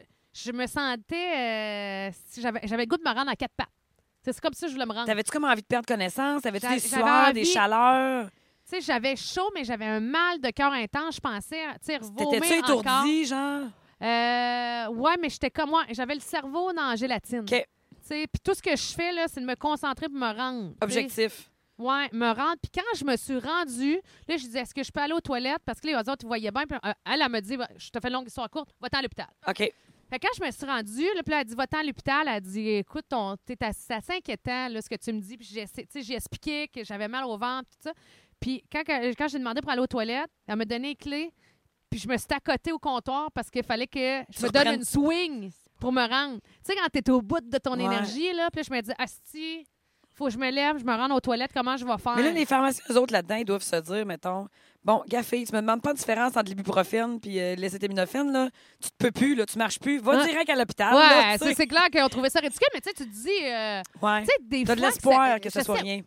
[0.47, 2.09] je me sentais.
[2.09, 3.69] euh, j'avais, le goût de me rendre à quatre pattes.
[4.25, 5.07] C'est comme ça que je voulais me rendre.
[5.07, 6.43] T'avais-tu comme envie de perdre connaissance?
[6.43, 8.29] T'avais-tu des sueurs, des chaleurs?
[8.29, 11.17] Tu sais, j'avais chaud, mais j'avais un mal de cœur intense.
[11.17, 13.63] Je pensais, tu sais, T'étais-tu étourdi, genre?
[14.01, 15.85] Euh, ouais, mais j'étais comme moi.
[15.91, 17.41] J'avais le cerveau dans la gélatine.
[17.41, 17.49] OK.
[17.51, 17.65] Tu
[18.03, 20.75] sais, Puis tout ce que je fais, là, c'est de me concentrer pour me rendre.
[20.81, 21.51] Objectif.
[21.83, 22.57] Ouais, me rendre.
[22.63, 25.21] Puis quand je me suis rendue, là, je disais, est-ce que je peux aller aux
[25.21, 25.63] toilettes?
[25.65, 26.65] Parce que les autres, ils voyaient bien.
[26.67, 29.03] Puis euh, elle, elle me dit, je te fais une longue histoire courte, va-t'en à
[29.03, 29.27] l'hôpital.
[29.49, 29.57] OK.
[29.59, 32.29] Fait que quand je me suis rendue, là, puis elle dit, va-t'en à l'hôpital.
[32.29, 35.37] Elle dit, écoute, ton, t'es assez, inquiétant, là, ce que tu me dis.
[35.39, 37.93] Puis j'ai, expliqué que j'avais mal au ventre, tout ça.
[38.39, 41.33] Puis quand, quand j'ai demandé pour aller aux toilettes, elle m'a donné les clés.
[41.89, 44.63] Puis je me suis accotée au comptoir parce qu'il fallait que je Tu me donne
[44.63, 46.41] reprennes- une swing pour me rendre.
[46.65, 47.85] Tu sais, quand t'es au bout de ton Ouais.
[47.85, 49.65] énergie, là, puis là, je me dis, asti,
[50.15, 52.15] faut que je me lève, je me rende aux toilettes, comment je vais faire?
[52.17, 54.47] Mais là, les pharmaciens, eux autres, là-dedans, ils doivent se dire, mettons,
[54.85, 58.49] bon, gaffé, tu me demandes pas de différence entre l'ibuprofène puis euh, l'acétaminophène, là.
[58.83, 59.99] Tu te peux plus, là, tu marches plus.
[60.01, 60.95] Va direct à l'hôpital.
[60.95, 64.21] Ouais, c'est clair qu'on trouvait ça ridicule, mais tu sais, tu te dis, euh, Ouais.
[64.21, 66.01] tu sais, des T'as de l'espoir ça- que ce soit sais- rien.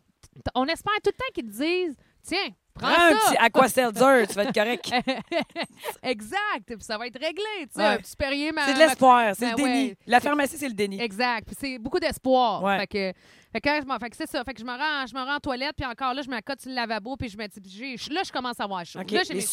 [0.54, 3.16] On espère tout le temps qu'ils te disent, tiens, prends un ça.
[3.30, 4.90] petit Aquaseltzer, tu vas être correct.
[6.02, 7.86] exact, puis ça va être réglé, tu sais, Ouais.
[7.86, 9.84] un petit Perrier, ma- C'est de l'espoir, c'est Ben le déni.
[9.88, 9.96] ouais.
[10.06, 11.00] La pharmacie, c'est le déni.
[11.00, 12.62] Exact, puis c'est beaucoup d'espoir.
[12.62, 12.78] Ouais.
[12.80, 13.12] Fait que,
[13.56, 15.20] fait que, je m'en- fait que c'est ça, fait que je me rends, je me
[15.20, 17.96] rends en toilette, puis encore là, je m'accote sur le lavabo, puis je me dis,
[18.12, 18.98] là, je commence à avoir chaud.
[18.98, 19.46] Là, j'ai les mes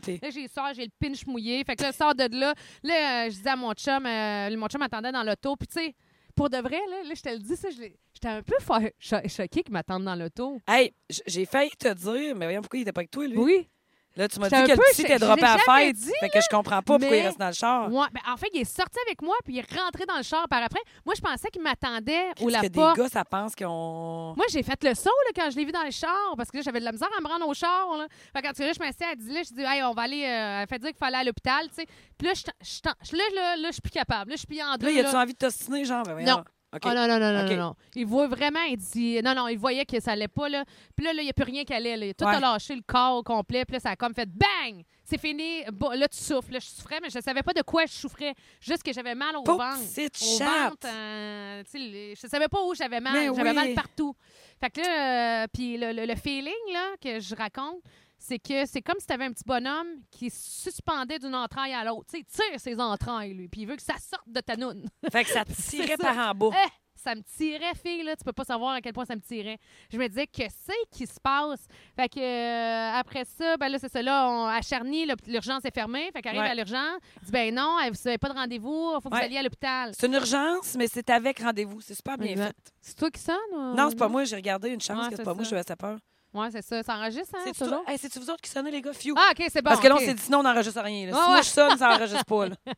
[0.00, 0.18] puis...
[0.22, 1.62] Là, j'ai soeur, j'ai le pinch mouillé.
[1.64, 2.54] Fait que là, sort de là.
[2.82, 5.56] Là, euh, je disais à mon chum, euh, mon chum attendait dans l'auto.
[5.56, 5.94] Puis, tu sais,
[6.34, 8.54] pour de vrai, là, là je te le dis, ça, je l'ai- j'étais un peu
[8.98, 10.58] cho- choquée qu'il m'attende dans l'auto.
[10.66, 10.94] Hey,
[11.26, 13.36] j'ai failli te dire, mais voyons pourquoi il était pas avec toi, lui?
[13.36, 13.68] Oui.
[14.14, 15.96] Là, tu m'as dit que le peu petit cho- t'est je droppé à la fête.
[15.96, 17.90] dit, fait que je comprends pas pourquoi il reste dans le char.
[17.90, 20.22] Ouais, ben, en fait, il est sorti avec moi, puis il est rentré dans le
[20.22, 20.80] char par après.
[21.06, 24.34] Moi, je pensais qu'il m'attendait au Parce la que des gars, ça pense qu'on...
[24.36, 26.58] Moi, j'ai fait le saut là, quand je l'ai vu dans le char parce que
[26.58, 27.96] là, j'avais de la misère à me rendre au char.
[27.96, 28.06] Là.
[28.34, 30.24] Fait quand là, je m'assieds, dit là, je dis, hey, on va aller.
[30.24, 31.86] euh, elle fait dire qu'il fallait aller à l'hôpital, tu sais.
[32.18, 34.30] Puis là, je, là, là, là, je suis plus capable.
[34.30, 34.86] Là, je suis pliée en deux.
[34.86, 36.02] Là, y a-tu envie de t'ostiner, genre?
[36.04, 36.24] Ben.
[36.24, 36.44] Non.
[36.74, 37.74] Oh non, non, non, non, non, non.
[37.94, 39.20] Il voit vraiment, il dit.
[39.22, 40.64] Non, non, il voyait que ça allait pas, là.
[40.96, 42.14] Puis là, là, il n'y a plus rien qui allait, là.
[42.14, 42.34] Tout Ouais.
[42.36, 43.64] a lâché, le corps au complet.
[43.66, 44.82] Puis là, ça a comme fait bang!
[45.04, 45.62] C'est fini.
[45.72, 46.52] Bon, là, tu souffles.
[46.54, 48.34] Là, je souffrais, mais je savais pas de quoi je souffrais.
[48.60, 49.52] Juste que j'avais mal au ventre.
[49.54, 53.34] Au ventre, euh, je savais pas où j'avais mal.
[53.34, 53.54] J'avais oui.
[53.56, 54.14] mal partout.
[54.60, 57.80] Fait que là, euh, puis le, le- le feeling, là, que je raconte,
[58.24, 61.84] c'est que c'est comme si tu avais un petit bonhomme qui suspendait d'une entraille à
[61.84, 62.06] l'autre.
[62.12, 64.56] Tu sais, il tire ses entrailles, lui, puis il veut que ça sorte de ta
[64.56, 64.86] noune.
[65.10, 66.50] Fait que ça te tirait par en bas.
[66.64, 68.14] Eh, ça me tirait, fille, là.
[68.14, 69.58] Tu peux pas savoir à quel point ça me tirait.
[69.92, 71.66] Je me disais, que c'est qui se passe?
[71.96, 75.74] Fait que, euh, après ça, ben là, c'est ça, là, on, à Charny, l'urgence est
[75.74, 76.10] fermée.
[76.12, 76.48] Fait qu'arrive Ouais.
[76.50, 77.00] à l'urgence.
[77.22, 79.20] Il dit, ben non, vous n'avez pas de rendez-vous, il faut que Ouais.
[79.20, 79.92] vous alliez à l'hôpital.
[79.98, 81.80] C'est une urgence, mais c'est avec rendez-vous.
[81.80, 82.56] C'est super bien fait.
[82.80, 83.36] C'est toi qui sonne?
[83.52, 84.22] ou- Non, c'est pas moi.
[84.24, 85.42] J'ai regardé une chance Ouais, que c'est pas moi.
[85.42, 85.98] Je vais peur.
[86.34, 86.82] Ouais, c'est ça.
[86.82, 87.84] Ça enregistre, hein, C'est-tu toujours?
[87.86, 88.92] hey, c'est-tu vous autres qui sonnez, les gars?
[88.92, 89.12] Fiu.
[89.16, 89.68] Ah, OK, c'est bon.
[89.70, 90.04] Parce que là, on OK.
[90.04, 91.06] s'est dit sinon, on n'enregistre rien.
[91.06, 91.12] là.
[91.12, 91.42] Ouais, si moi, ouais.
[91.42, 92.48] je sonne, ça n'enregistre pas.
[92.48, 92.54] là.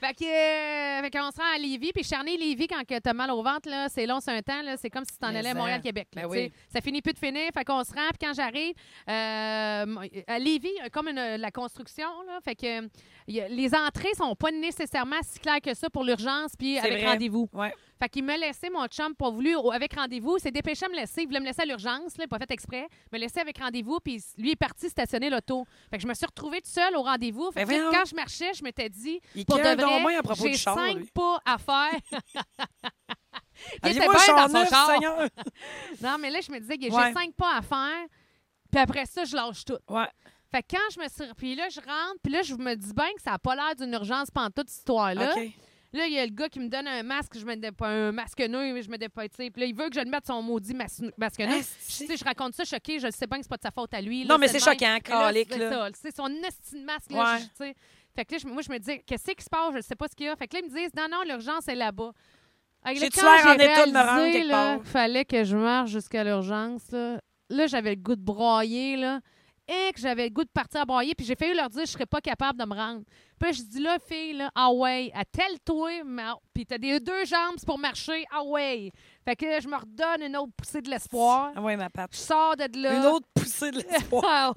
[0.00, 3.32] Fait que, euh, fait qu'on se rend à Lévis, puis Charny-Lévis, quand que t'as mal
[3.32, 5.52] au ventre, là, c'est long, c'est un temps, là, c'est comme si t'en allais à
[5.54, 5.58] ça.
[5.58, 6.06] Montréal-Québec.
[6.14, 6.52] Ben oui.
[6.72, 8.74] Ça finit plus de finir, fait qu'on se rend, puis quand j'arrive,
[9.08, 9.96] euh,
[10.28, 15.16] à Lévis, comme une- la construction, là, fait que a- les entrées sont pas nécessairement
[15.28, 17.48] si claires que ça pour l'urgence, puis C'est avec rendez-vous.
[17.52, 17.74] Ouais.
[18.00, 20.36] Fait qu'il me laissait, mon chum, pas voulu, avec rendez-vous.
[20.36, 21.22] Il s'est dépêché à me laisser.
[21.22, 22.86] Il voulait me laisser à l'urgence, là, pas fait exprès.
[23.12, 25.64] Me laisser avec rendez-vous, puis lui est parti stationner l'auto.
[25.90, 27.50] Fait que je me suis retrouvée toute seule au rendez-vous.
[27.50, 29.74] Fait Ben que quand je marchais, je m'étais dit, Il pour de vrai,
[30.36, 31.06] j'ai cinq lui.
[31.12, 32.00] pas à faire.
[33.84, 34.90] il était bien dans son char.
[36.02, 37.12] Non, mais là, je me disais, j'ai Ouais.
[37.12, 38.06] cinq pas à faire.
[38.70, 39.78] Puis après ça, je lâche tout.
[39.88, 40.06] Ouais.
[40.50, 41.34] Fait que quand je me suis...
[41.36, 42.20] Puis là, je rentre.
[42.22, 44.68] Puis là, je me dis bien que ça n'a pas l'air d'une urgence pendant toute
[44.70, 45.34] cette histoire-là.
[45.92, 48.12] Là, il y a le gars qui me donne un masque, je me pas un
[48.12, 49.28] masque mais je me dépasse.
[49.36, 51.46] Puis là, il veut que je le mette son maudit mas- masque nœud.
[51.86, 53.94] Tu sais, je raconte ça choqué, je sais bien que c'est pas de sa faute
[53.94, 54.24] à lui.
[54.24, 55.70] là, Non, mais c'est choquant, calique, c'est là.
[55.70, 57.38] ça, C'est son esti de masque, là, Ouais.
[57.40, 57.74] je- tu sais.
[58.14, 59.74] Fait que là, moi, je me dis, qu'est-ce qui se passe?
[59.76, 60.36] Je sais pas ce qu'il y a.
[60.36, 62.12] Fait que là, ils me disent, non, non, l'urgence est là-bas.
[62.94, 64.80] J'ai-tu l'air en état de me rendre quelque part?
[64.84, 67.20] fallait que je marche jusqu'à l'urgence, là.
[67.50, 69.20] Là, j'avais le goût de broyer, là.
[69.70, 71.14] Et que j'avais le goût de partir à broyer.
[71.14, 73.02] Puis j'ai failli leur dire, je serais pas capable de me rendre.
[73.38, 75.90] Puis je dis, là, fille, là, ah ouais, à tel toi,
[76.54, 78.90] puis t'as des deux jambes pour marcher, ah ouais.
[79.24, 81.52] Fait que là, je me redonne une autre poussée de l'espoir.
[81.54, 82.10] Ah ouais, ma patte.
[82.14, 82.96] Je sors de là.
[82.96, 84.54] Une autre poussée de l'espoir.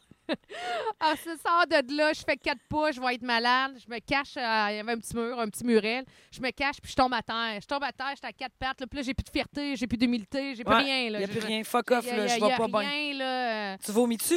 [1.01, 3.99] Alors, ça sort de là, je fais quatre pas, je vais être malade, je me
[3.99, 6.89] cache, euh, il y avait un petit mur, un petit murel, je me cache, puis
[6.89, 7.59] je tombe à terre.
[7.61, 9.75] Je tombe à terre, j'étais à quatre pattes, là, puis là, j'ai plus de fierté,
[9.75, 10.97] j'ai plus d'humilité, j'ai plus Ouais, rien.
[11.07, 11.63] Il n'y a plus rien.
[11.65, 13.13] Fuck off, y a- là, y a- je vais pas bien.
[13.15, 13.77] là.
[13.79, 14.35] Tu vomis-tu?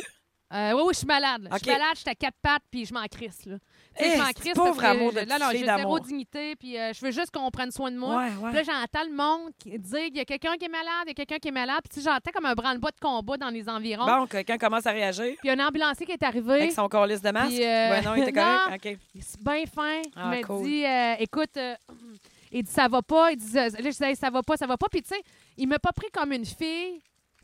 [0.53, 1.43] Euh, oui, oui, je suis malade.
[1.43, 1.51] là.
[1.55, 1.79] Je suis OK.
[1.79, 3.45] malade, j'étais à quatre pattes, puis je m'en crisse.
[3.47, 3.57] Là.
[3.97, 5.47] Tu sais, Eh, je m'en c'est crisse pauvre parce que amour de je- Là, non,
[5.51, 6.01] j'ai fille zéro d'amour.
[6.01, 8.17] dignité, puis euh, je veux juste qu'on prenne soin de moi.
[8.19, 8.53] Ouais, Puis ouais.
[8.53, 11.11] là, j'entends le monde qui- dire qu'il y a quelqu'un qui est malade, il y
[11.11, 11.81] a quelqu'un qui est malade.
[11.83, 14.07] Puis tu sais, j'entends comme un branle-bas de combat dans les environs.
[14.07, 16.53] Bon, quelqu'un commence à réagir Puis il y a un ambulancier qui est arrivé.
[16.53, 17.49] avec son corps de masque.
[17.49, 18.75] Puis, euh, Ouais, non, il était correct.
[18.87, 18.99] OK.
[19.15, 20.03] Il est bien fin.
[20.15, 20.63] Ah, il m'a cool.
[20.65, 21.75] dit, euh, écoute, euh,
[22.53, 23.33] il dit, ça va pas.
[23.33, 24.87] Il dit, euh, là, je disais, ça va pas, ça va pas.
[24.91, 25.23] Puis, tu sais,
[25.57, 27.01] il m'a pas pris comme une fille.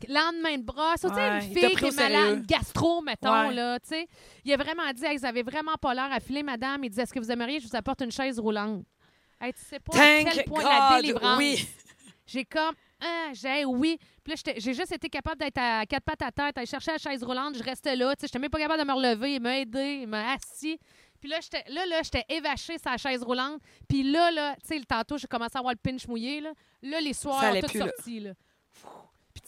[0.07, 3.53] Lendemain de bras, ça, Ouais, une fille qui est malade, gastro, mettons, Ouais.
[3.53, 4.07] là, tu sais.
[4.45, 6.83] Il a vraiment dit, Hey, vous avez vraiment pas l'air à filer, madame.
[6.83, 8.83] Il dit, est-ce que vous aimeriez que je vous apporte une chaise roulante?
[9.39, 11.37] Hey, tu sais pas à Thank quel point la God, délivrance.
[11.39, 11.67] oui.
[12.27, 13.97] J'ai comme, ah, j'ai oui.
[14.23, 16.97] Puis là, j'ai juste été capable d'être à quatre pattes à terre, d'aller chercher la
[16.97, 17.57] chaise roulante.
[17.57, 18.15] Je restais là.
[18.15, 19.33] Tu sais, j'étais même pas capable de me relever.
[19.35, 20.79] Il m'a aidé, il m'a assis.
[21.19, 23.61] Puis là, j'étais là, là, j'étais évachée sur la chaise roulante.
[23.89, 26.41] Puis là, là, tu sais, le tantôt, j'ai commencé à avoir le pinch mouillé.
[26.41, 27.87] Là, là les soirs, tout plus, là.
[27.87, 28.19] sorti.
[28.21, 28.31] Là.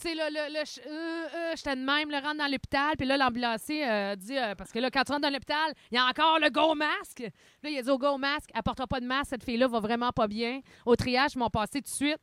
[0.04, 2.94] Tu sais, là, là, là, je- euh, euh, j'étais de même, le rentre dans l'hôpital.
[2.98, 5.94] Puis là, l'ambulancier euh, dit, euh, parce que là, quand tu rentres dans l'hôpital, il
[5.94, 7.20] y a encore le go masque.
[7.62, 10.10] Là, il a dit au go masque, apportera pas de masque, cette fille-là va vraiment
[10.12, 10.60] pas bien.
[10.84, 12.18] Au triage, ils m'ont passé tout de suite.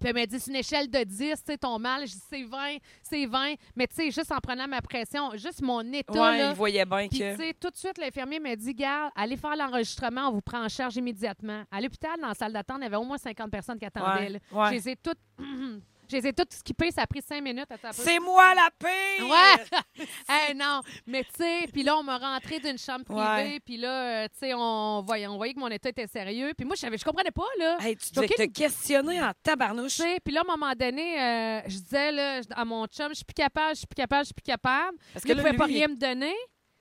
[0.00, 2.06] Puis elle m'a dit, c'est une échelle de 10, tu sais, ton mal.
[2.06, 3.54] Je dis, c'est 20, c'est 20.
[3.74, 6.50] Mais tu sais, juste en prenant ma pression, juste mon état, Ouais, là.
[6.50, 7.14] il voyait bien que.
[7.14, 10.64] tu sais, tout de suite, l'infirmier m'a dit, Garde, allez faire l'enregistrement, on vous prend
[10.64, 11.64] en charge immédiatement.
[11.70, 14.30] À l'hôpital, dans la salle d'attente, il y avait au moins 50 personnes qui attendaient.
[14.30, 14.68] Ouais, ouais.
[14.68, 15.18] Je les ai toutes.
[16.10, 17.66] Je les ai toutes skippées, ça a pris cinq minutes.
[17.68, 17.76] Peu.
[17.92, 19.28] C'est moi la pire!
[19.28, 20.06] Ouais!
[20.28, 24.24] hey, non, mais tu sais, puis là, on m'a rentré d'une chambre privée, puis là,
[24.24, 26.52] euh, tu sais, on voyait, on voyait que mon état était sérieux.
[26.56, 27.76] Puis moi, je savais, je comprenais pas, là.
[27.80, 30.00] Hey, tu devais aucune- te questionner en tabarnouche.
[30.24, 33.24] Puis là, à un moment donné, euh, je disais là, à mon chum, je suis
[33.24, 34.96] plus capable, je suis plus capable, je suis plus capable.
[35.12, 36.34] Parce il là, pouvait pas rien me donner.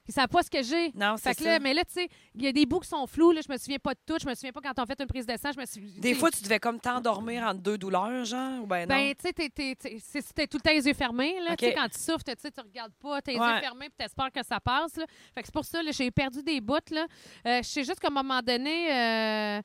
[0.07, 0.91] Il savait pas ce que j'ai.
[0.95, 1.59] Non, c'est là, ça.
[1.59, 3.31] mais là, tu sais, il y a des bouts qui sont flous.
[3.31, 4.15] Là, je me souviens pas de tout.
[4.21, 5.51] Je me souviens pas quand on fait une prise de sang.
[5.53, 8.87] Je me suis, Des fois, tu devais comme t'endormir entre deux douleurs, genre, ou ben
[8.87, 8.95] non?
[8.95, 11.39] Ben, tu sais, t'es- tout le temps les yeux fermés.
[11.41, 11.57] Là, OK.
[11.57, 13.53] Tu sais, Quand tu souffres, tu tu regardes pas, tes Ouais.
[13.55, 14.95] yeux fermés, puis t'espères que ça passe.
[14.95, 15.05] Là.
[15.35, 16.75] Fait que c'est pour ça, là, j'ai perdu des bouts.
[16.91, 17.05] Là.
[17.45, 19.61] Euh, je sais juste qu'à un moment donné, euh,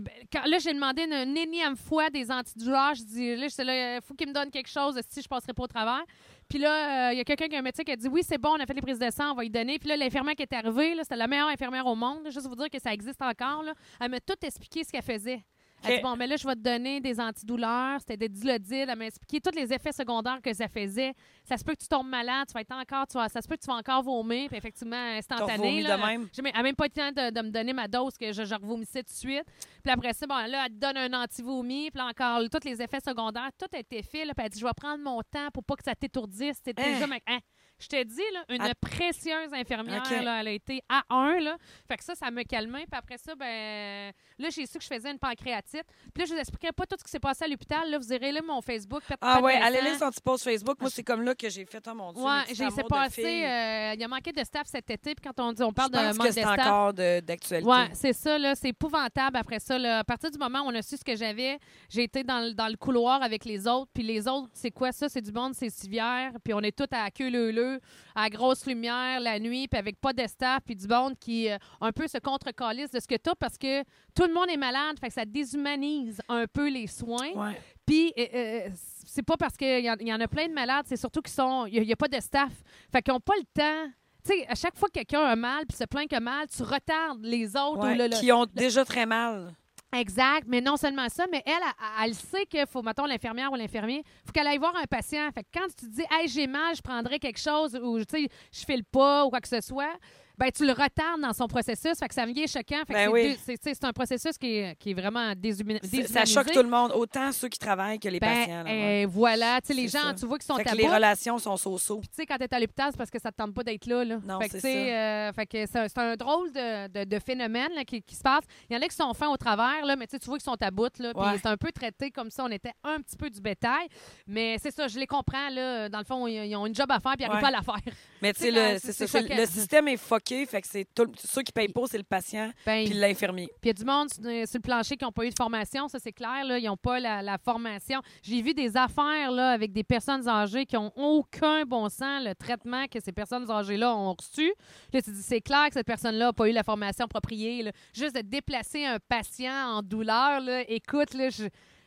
[0.00, 2.94] ben, quand, là, j'ai demandé une, énième fois des antidouleurs.
[2.94, 5.68] Je dis, là, il faut qu'il me donne quelque chose, si je passerai pas au
[5.68, 6.02] travers.
[6.48, 8.22] Puis là, euh, il y a quelqu'un qui a un médecin qui a dit Oui,
[8.22, 9.78] c'est bon, on a fait les prises de sang, on va y donner.
[9.78, 12.28] Puis là, l'infirmière qui est arrivée, c'était la meilleure infirmière au monde.
[12.30, 13.64] juste vous dire que ça existe encore.
[14.00, 15.44] Elle m'a tout expliqué ce qu'elle faisait.
[15.86, 18.00] Elle dit Bon, mais là, je vais te donner des antidouleurs.
[18.00, 18.86] C'était des dilodil.
[18.88, 21.12] Elle m'a expliqué tous les effets secondaires que ça faisait.
[21.44, 23.48] Ça se peut que tu tombes malade, tu vas être encore, tu vas, ça se
[23.48, 24.48] peut que tu vas encore vomir.
[24.48, 25.82] Puis effectivement, instantané.
[25.82, 26.28] là, de même?
[26.32, 28.16] j'ai même- Elle n'a même pas eu le temps de, de me donner ma dose
[28.18, 29.44] que je, je revomissais tout de suite.
[29.82, 31.90] Puis après ça, bon, là, elle te donne un anti-vomi.
[31.90, 34.24] Puis là, encore, là, tous les effets secondaires, tout a été fait.
[34.24, 36.58] Là, puis elle dit, je vais prendre mon temps pour pas que ça t'étourdisse.
[36.64, 36.98] C'était Hein?
[37.00, 37.38] déjà hein?
[37.84, 38.72] Je te dis, là, une Ah.
[38.80, 40.24] précieuse infirmière, OK.
[40.24, 41.38] là, elle a été à un.
[41.40, 41.56] Là.
[41.86, 42.86] Fait que ça, ça me calmait.
[42.90, 45.84] Puis après ça, ben, là, j'ai su que je faisais une pancréatite.
[46.14, 47.90] Puis là, je vous expliquerai pas tout ce qui s'est passé à l'hôpital.
[47.90, 49.02] Là, vous irez là mon Facebook.
[49.20, 50.80] Ah ouais, le allez lire son petit post Facebook.
[50.80, 53.44] Moi, c'est comme là que j'ai fait, oh mon Dieu, Ouais, j'ai passé.
[53.44, 55.14] euh, il y a manqué de staff cet été.
[55.14, 57.68] Puis quand on dit, on parle Je pense de manque que de c'est encore d'actualité.
[57.68, 58.54] Oui, c'est ça, là.
[58.54, 59.78] C'est épouvantable après ça.
[59.78, 59.98] Là.
[59.98, 61.58] À partir du moment où on a su ce que j'avais,
[61.90, 63.90] j'ai été dans, le- dans le couloir avec les autres.
[63.92, 65.08] Puis les autres, c'est quoi ça?
[65.08, 66.32] C'est du monde, c'est civière.
[66.42, 67.73] Puis on est tous à queue leu
[68.14, 71.56] à grosse lumière, la nuit, puis avec pas de staff, puis du monde qui euh,
[71.80, 73.82] un peu se contre-calisse de ce que t'as parce que
[74.14, 74.98] tout le monde est malade.
[75.00, 77.30] Fait que ça déshumanise un peu les soins.
[77.34, 77.60] Ouais.
[77.86, 78.68] Puis, euh, euh,
[79.06, 81.66] c'est pas parce qu'il y, y en a plein de malades, c'est surtout qu'ils sont.
[81.66, 82.52] Il n'y a, pas de staff.
[82.90, 83.92] Fait qu'ils n'ont pas le temps.
[84.26, 86.62] Tu sais, à chaque fois que quelqu'un a mal puis se plaint que mal, tu
[86.62, 87.84] retardes les autres.
[87.86, 89.54] Ouais, ou le- le- qui ont déjà très mal.
[89.94, 91.62] Exact, mais non seulement ça, mais elle,
[92.02, 95.30] elle, sait qu'il faut, mettons, l'infirmière ou l'infirmier, faut qu'elle aille voir un patient.
[95.32, 98.22] Fait que quand tu te dis, hey, j'ai mal, je prendrais quelque chose, ou, tu
[98.24, 99.94] sais, je file pas, ou quoi que ce soit,
[100.38, 101.98] ben tu le retardes dans son processus.
[101.98, 102.82] Fait que ça vient choquant.
[102.86, 103.58] Fait que Ben c'est oui.
[103.62, 106.06] c'est, un processus qui est, qui est vraiment déshumanisé.
[106.06, 108.62] Ça choque tout le monde, autant ceux qui travaillent que les Ben, patients.
[108.64, 109.04] là, ouais.
[109.04, 110.14] euh, voilà, tu sais, les gens, ça.
[110.14, 110.92] tu vois qu'ils sont Fait que à les bout.
[110.94, 111.98] relations sont so-so.
[111.98, 113.86] Puis, tu sais, quand t'es à l'hôpital, c'est parce que ça te tente pas d'être
[113.86, 114.04] là.
[114.04, 114.18] là.
[114.26, 117.84] Non, fait que, c'est euh, fait que c'est un- drôle de, de- de phénomène là,
[117.84, 118.44] qui, qui se passe.
[118.68, 120.60] Il y en a qui sont fins au travers, là, mais tu vois qu'ils sont
[120.60, 120.90] à bout.
[120.98, 122.44] Là, puis c'est un peu traité comme ça.
[122.44, 123.86] On était un petit peu du bétail.
[124.26, 125.48] Mais c'est ça, je les comprends.
[125.50, 127.50] Là, dans le fond, ils, ont une job à faire puis ils n'arrivent pas à
[127.50, 127.94] la faire.
[128.22, 131.82] Mais tu sais, le système est fucké, fait que c'est tout- ceux qui payent pas,
[131.88, 133.46] c'est le patient Ben, puis l'infirmier.
[133.60, 135.30] Puis il y a du monde sur, euh, sur le plancher qui n'ont pas eu
[135.30, 136.44] de formation, ça c'est clair.
[136.44, 138.00] Là, ils n'ont pas la, la formation.
[138.22, 142.34] J'ai vu des affaires là, avec des personnes âgées qui n'ont aucun bon sens, le
[142.34, 144.48] traitement que ces personnes âgées-là ont reçu.
[144.92, 147.62] Là, tu te dis, c'est clair que cette personne-là n'a pas eu la formation appropriée.
[147.62, 147.72] là.
[147.92, 151.44] Juste de déplacer un patient en douleur, là, écoute, là, je-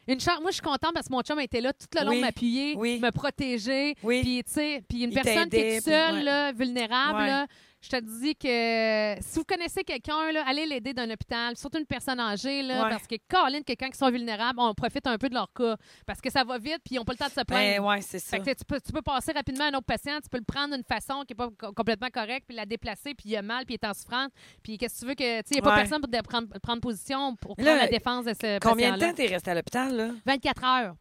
[0.09, 2.11] Une chance, moi, je suis contente parce que mon chum était là tout le long
[2.11, 2.97] Oui, de m'appuyer, oui.
[3.01, 3.93] me protéger.
[4.03, 4.21] Oui.
[4.21, 6.23] Puis, tu sais, puis une Il personne qui est t'aidait, toute puis- seule, ouais.
[6.23, 7.27] là, vulnérable, Ouais.
[7.27, 7.47] là,
[7.79, 11.85] je te dis que si vous connaissez quelqu'un, allez l'aider dans un hôpital, surtout une
[11.85, 12.89] personne âgée, là, Ouais.
[12.89, 15.75] parce que, Caroline, quelqu'un qui sont vulnérables, on profite un peu de leur cas.
[16.05, 17.81] Parce que ça va vite, puis ils n'ont pas le temps de se plaindre.
[17.81, 18.37] Ben, ouais, c'est ça.
[18.37, 20.43] Fait que tu peux, tu peux passer rapidement à un autre patient, tu peux le
[20.43, 23.41] prendre d'une façon qui n'est pas co- complètement correcte, puis la déplacer, puis il a
[23.43, 24.31] mal, puis il est en souffrance.
[24.63, 25.41] Puis qu'est-ce que tu veux que.
[25.41, 25.81] Tu il n'y a pas Ouais.
[25.81, 29.13] personne pour prendre, prendre position pour Là, prendre la défense de ce Combien de temps
[29.13, 30.09] t'es resté à l'hôpital, là?
[30.25, 30.95] 24 heures.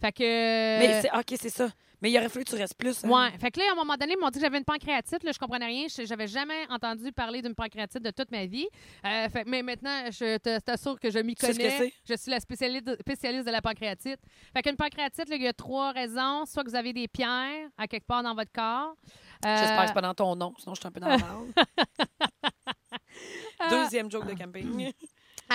[0.00, 0.22] Fait que.
[0.22, 1.68] Mais c'est, OK, c'est ça.
[2.02, 3.04] Mais il aurait fallu que tu restes plus.
[3.04, 3.08] hein?
[3.08, 3.30] Ouais.
[3.38, 5.22] Fait que là, à un moment donné, ils m'ont dit que j'avais une pancréatite.
[5.22, 5.86] Là, je comprenais rien.
[5.88, 8.66] Je- J'avais jamais entendu parler d'une pancréatite de toute ma vie.
[9.06, 11.78] Euh, fait- mais maintenant, je t'assure que je m'y Tu sais ce que connais.
[11.78, 11.92] c'est?
[12.08, 14.18] je suis la spécialiste, spécialiste de la pancréatite.
[14.52, 16.44] Fait qu'une pancréatite, il y a trois raisons.
[16.46, 18.96] Soit que vous avez des pierres à quelque part dans votre corps.
[19.46, 21.18] Euh, J'espère que c'est pas dans ton nom, sinon je suis un peu dans la
[23.70, 24.92] Deuxième joke de camping.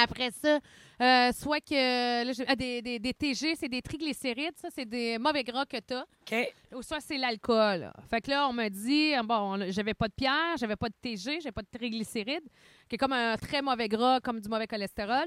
[0.04, 0.60] Après ça,
[1.02, 5.18] euh, soit que là, ah, des, des- des TG, c'est des triglycérides, ça, c'est des
[5.18, 6.02] mauvais gras que tu as.
[6.22, 6.54] OK.
[6.76, 7.92] Ou soit c'est l'alcool.
[8.10, 10.96] Fait que là, on m'a dit, bon, on- j'avais pas de pierre, j'avais pas de
[11.02, 12.48] TG, j'avais pas de triglycérides,
[12.90, 15.26] qui est comme un très mauvais gras, comme du mauvais cholestérol.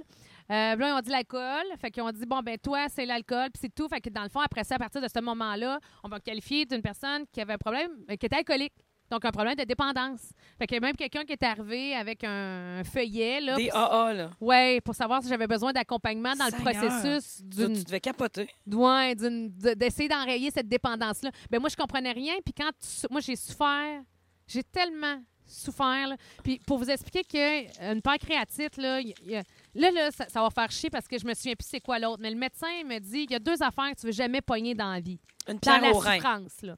[0.51, 1.65] Euh, là, ils ont dit l'alcool.
[1.81, 3.89] Fait qu'ils ont dit, bon, ben toi, c'est l'alcool, puis c'est tout.
[3.89, 6.67] Fait que dans le fond, après ça, à partir de ce moment-là, on va qualifier
[6.67, 8.75] d'une personne qui avait un problème, euh, qui était alcoolique.
[9.11, 10.21] Donc, un problème de dépendance.
[10.59, 14.31] Fait que même quelqu'un qui est arrivé avec un feuillet, là, Des pour- AA, là.
[14.41, 18.49] Ouais, pour savoir si j'avais besoin d'accompagnement dans le processus d'une tu devais capoter.
[18.71, 21.31] ouais, d'essayer d'enrayer cette dépendance-là.
[21.51, 22.35] Ben moi, je comprenais rien.
[22.45, 24.03] Puis quand tu- moi, j'ai souffert,
[24.47, 26.07] j'ai tellement souffert.
[26.09, 26.17] là.
[26.45, 29.43] Puis pour vous expliquer qu'une pancréatite, là, y- y a-
[29.75, 31.99] là, là ça, ça va faire chier parce que je me souviens plus c'est quoi
[31.99, 32.21] l'autre.
[32.23, 34.75] Mais le médecin me dit il y a deux affaires que tu veux jamais pogner
[34.77, 35.19] dans la vie.
[35.49, 36.15] Une Dans pierre la au rein.
[36.17, 36.77] souffrance, là.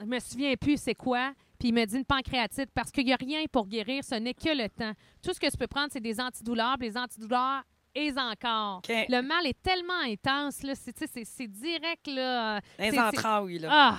[0.00, 1.32] Je me souviens plus c'est quoi.
[1.58, 4.34] Puis il me dit une pancréatite parce qu'il n'y a rien pour guérir, ce n'est
[4.34, 4.92] que le temps.
[5.22, 6.76] Tout ce que tu peux prendre, c'est des antidouleurs.
[6.78, 7.62] puis les antidouleurs,
[7.94, 8.82] et encore.
[8.88, 10.74] Le mal est tellement intense, là.
[10.74, 12.60] C'est, direct, là.
[12.78, 13.68] Les C'est- entrailles, là.
[13.70, 13.98] Ah!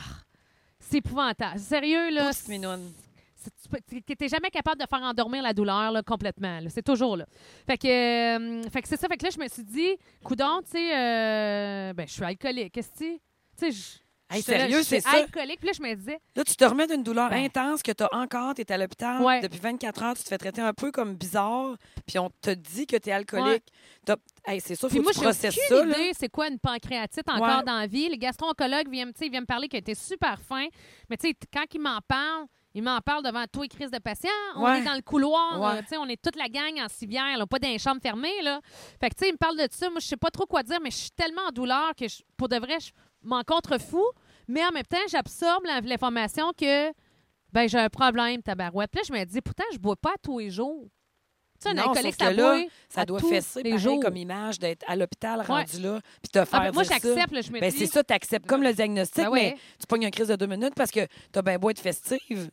[0.79, 1.59] C'est épouvantable.
[1.59, 2.31] Sérieux, là.
[2.33, 6.59] Tu T'es jamais capable de faire endormir la douleur là, complètement.
[6.69, 7.25] C'est toujours là.
[7.67, 9.07] Fait que, euh, fait que c'est ça.
[9.07, 12.73] Fait que là, je me suis dit, coudon, tu sais, euh, ben, je suis alcoolique.
[12.73, 14.01] Qu'est-ce que tu sais?
[14.29, 15.11] Hey, sérieux, c'est ça?
[15.11, 15.59] alcoolique.
[15.59, 17.45] Puis là, je me disais, Là, tu te remets d'une douleur Ben.
[17.45, 19.39] intense que tu as encore, tu es à l'hôpital Ouais.
[19.41, 21.75] depuis 24 heures, tu te fais traiter un peu comme bizarre,
[22.07, 23.65] puis on te dit que tu es alcoolique.
[24.47, 25.83] Hey, c'est sûr, Puis faut moi, que tu processes ça.
[25.85, 28.09] idée c'est quoi une pancréatite encore dans la vie.
[28.09, 30.67] Le gastro-oncologue vient, me- tu sais, il vient me parler qu'il était super fin.
[31.09, 33.97] Mais tu sais, quand il m'en parle, il m'en parle devant toi et crise de
[33.99, 34.29] patient.
[34.55, 34.79] On Ouais.
[34.79, 35.81] est dans le couloir, Ouais.
[35.81, 38.41] là, on est toute la gang en civière, là, pas dans les chambres fermées.
[38.43, 38.59] Là.
[38.99, 39.89] Fait que tu sais, il me parle de ça.
[39.89, 42.21] Moi, je sais pas trop quoi dire, mais je suis tellement en douleur que je-
[42.37, 42.91] pour de vrai, je
[43.25, 44.11] m'en contrefous.
[44.47, 46.91] Mais en même temps, j'absorbe l'information que
[47.51, 48.91] ben j'ai un problème, tabarouette.
[48.91, 50.87] Puis là, je me dis, pourtant, je bois pas tous les jours.
[51.59, 53.99] Tu sais, un Non, alcoolique, ça là, Ça doit tous fesser les pareil jours.
[54.01, 56.99] comme image d'être à l'hôpital rendu là, puis te Ah, faire ben, moi, dire ça.
[57.01, 57.77] j'accepte, là, je me Ben, dis.
[57.77, 59.51] c'est ça, tu acceptes comme le diagnostic, Ben ouais.
[59.53, 60.99] mais tu pognes une crise de deux minutes parce que
[61.31, 62.51] tu as bien beau être festive.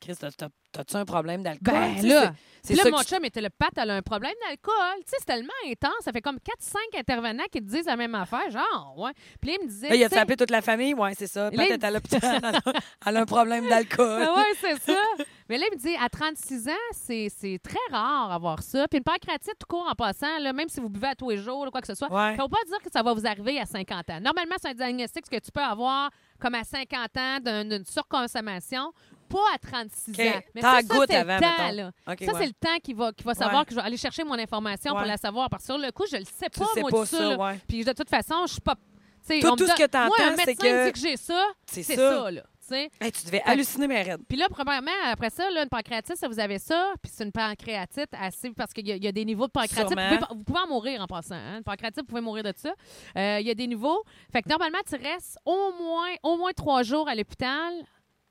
[0.00, 1.74] Chris, t'as- t'as- t'as-tu un problème d'alcool?
[1.74, 2.32] Ben Tu sais, là,
[2.62, 4.74] c'est là, mon chum était le pat, elle a un problème d'alcool.
[4.98, 6.04] Tu sais, c'est tellement intense.
[6.04, 8.48] Ça fait comme 4-5 intervenants qui te disent la même affaire.
[8.50, 9.10] Genre, ouais.
[9.40, 9.88] Puis là, il me disait.
[9.88, 10.94] Là, il a appelé toute la famille?
[10.94, 11.50] Oui, c'est ça.
[11.50, 12.40] Peut-être il- à l'hôpital.
[13.06, 14.22] Elle a- un problème d'alcool.
[14.28, 15.00] Ah ouais, c'est ça.
[15.48, 18.86] Mais là, il me dit, à 36 ans, c'est c'est très rare avoir ça.
[18.88, 21.38] Puis une pancréatite, tout court en passant, là, même si vous buvez à tous les
[21.38, 22.32] jours, là, quoi que ce soit, Ouais.
[22.32, 24.20] veut pas dire que ça va vous arriver à 50 ans.
[24.20, 28.92] Normalement, c'est un diagnostic que tu peux avoir comme à 50 ans d'un- d'une surconsommation,
[29.28, 30.18] pas à 36 OK.
[30.20, 30.40] ans.
[30.54, 31.90] Mais ça, ça, c'est le temps, là.
[32.06, 32.16] Ça, ouais.
[32.18, 33.64] c'est le temps qui va, qui va savoir Ouais.
[33.66, 35.48] que je vais aller chercher mon information pour la savoir.
[35.50, 37.16] Parce que sur le coup, je le sais Tu pas, moi, pas ça.
[37.18, 37.60] ça, ouais.
[37.68, 38.74] Puis de toute façon, je suis pas.
[39.28, 40.98] tu Tout- on me tout ce donne- que Moi, un c'est médecin que- dit que
[40.98, 42.22] j'ai ça, C'est c'est ça.
[42.24, 42.42] ça, là.
[42.66, 42.74] tu.
[42.74, 44.20] Hey, tu devais halluciner, mais raide.
[44.28, 46.92] Puis là, premièrement, après ça, là, une pancréatite, ça, vous avez ça.
[47.02, 48.50] Puis c'est une pancréatite assez.
[48.50, 49.84] Parce qu'il y, a- il y a des niveaux de pancréatite.
[49.84, 50.16] Vous Sûrement.
[50.26, 51.34] pouvez, vous pouvez en mourir en passant.
[51.34, 51.58] Hein?
[51.58, 52.70] Une pancréatite, vous pouvez mourir de ça.
[53.16, 54.02] Euh, il y a des niveaux.
[54.32, 57.72] Fait que normalement, tu restes au moins, au moins trois jours à l'hôpital.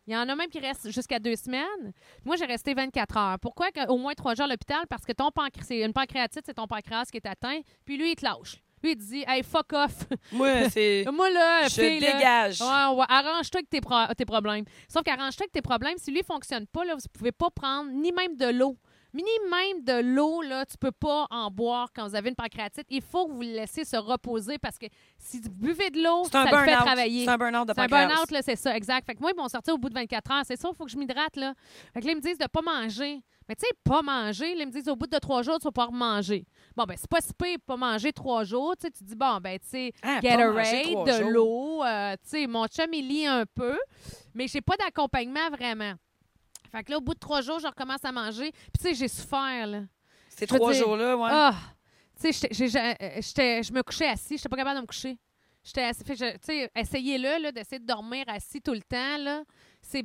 [0.07, 1.91] Il y en a même qui restent jusqu'à deux semaines.
[2.23, 3.39] Moi, j'ai resté 24 heures.
[3.39, 4.85] Pourquoi au moins trois jours à l'hôpital?
[4.89, 7.59] Parce que ton pancréas, c'est une pancréatite, c'est ton pancréas qui est atteint.
[7.85, 8.63] Puis lui, il te lâche.
[8.83, 10.05] Lui, il te dit, hey, fuck off.
[10.31, 11.03] Moi, c'est.
[11.11, 12.61] Moi, là, Je fille, là, dégage.
[12.61, 14.63] Ouais, ouais, arrange-toi avec tes, pro- tes problèmes.
[14.87, 15.97] Sauf qu'arrange-toi avec tes problèmes.
[15.97, 18.77] Si lui ne fonctionne pas, là, vous ne pouvez pas prendre ni même de l'eau.
[19.13, 22.85] Ni même de l'eau, là, tu peux pas en boire quand vous avez une pancréatite.
[22.89, 24.85] Il faut que vous le laissez se reposer parce que
[25.17, 26.85] si vous buvez de l'eau, ça le fait burn-out.
[26.85, 27.25] travailler.
[27.25, 29.05] C'est un burn-out de C'est un burn-out, là, c'est ça, exact.
[29.05, 30.43] Fait que moi, ils m'ont sorti au bout de 24 heures.
[30.45, 31.53] C'est ça, il faut que je m'hydrate, là.
[31.93, 33.21] Fait que là, ils me disent de pas manger.
[33.49, 35.63] Mais tu sais, pas manger, là, ils me disent au bout de trois jours, tu
[35.63, 36.45] vas pouvoir manger.
[36.75, 38.75] Bon, ben, c'est pas si pire, pas manger trois jours.
[38.77, 41.81] Tu sais, tu dis, bon, ben, tu sais, Ah, pas manger Gatorade, de l'eau.
[41.85, 43.77] euh, tu sais, mon chum, il lit un peu,
[44.33, 45.93] mais j'ai pas d'accompagnement vraiment.
[46.71, 48.51] Fait que là, au bout de trois jours, je recommence à manger.
[48.51, 49.81] Puis, tu sais, j'ai souffert, là.
[50.29, 51.29] Ces Je trois jours-là, ouais.
[51.31, 51.55] Ah!
[52.21, 54.37] Tu sais, euh, je me couchais assis.
[54.37, 55.17] J'étais pas capable de me coucher.
[55.63, 59.43] J'étais je- Tu sais, essayez-le, là, d'essayer de dormir assis tout le temps, là.
[59.89, 60.03] C'est,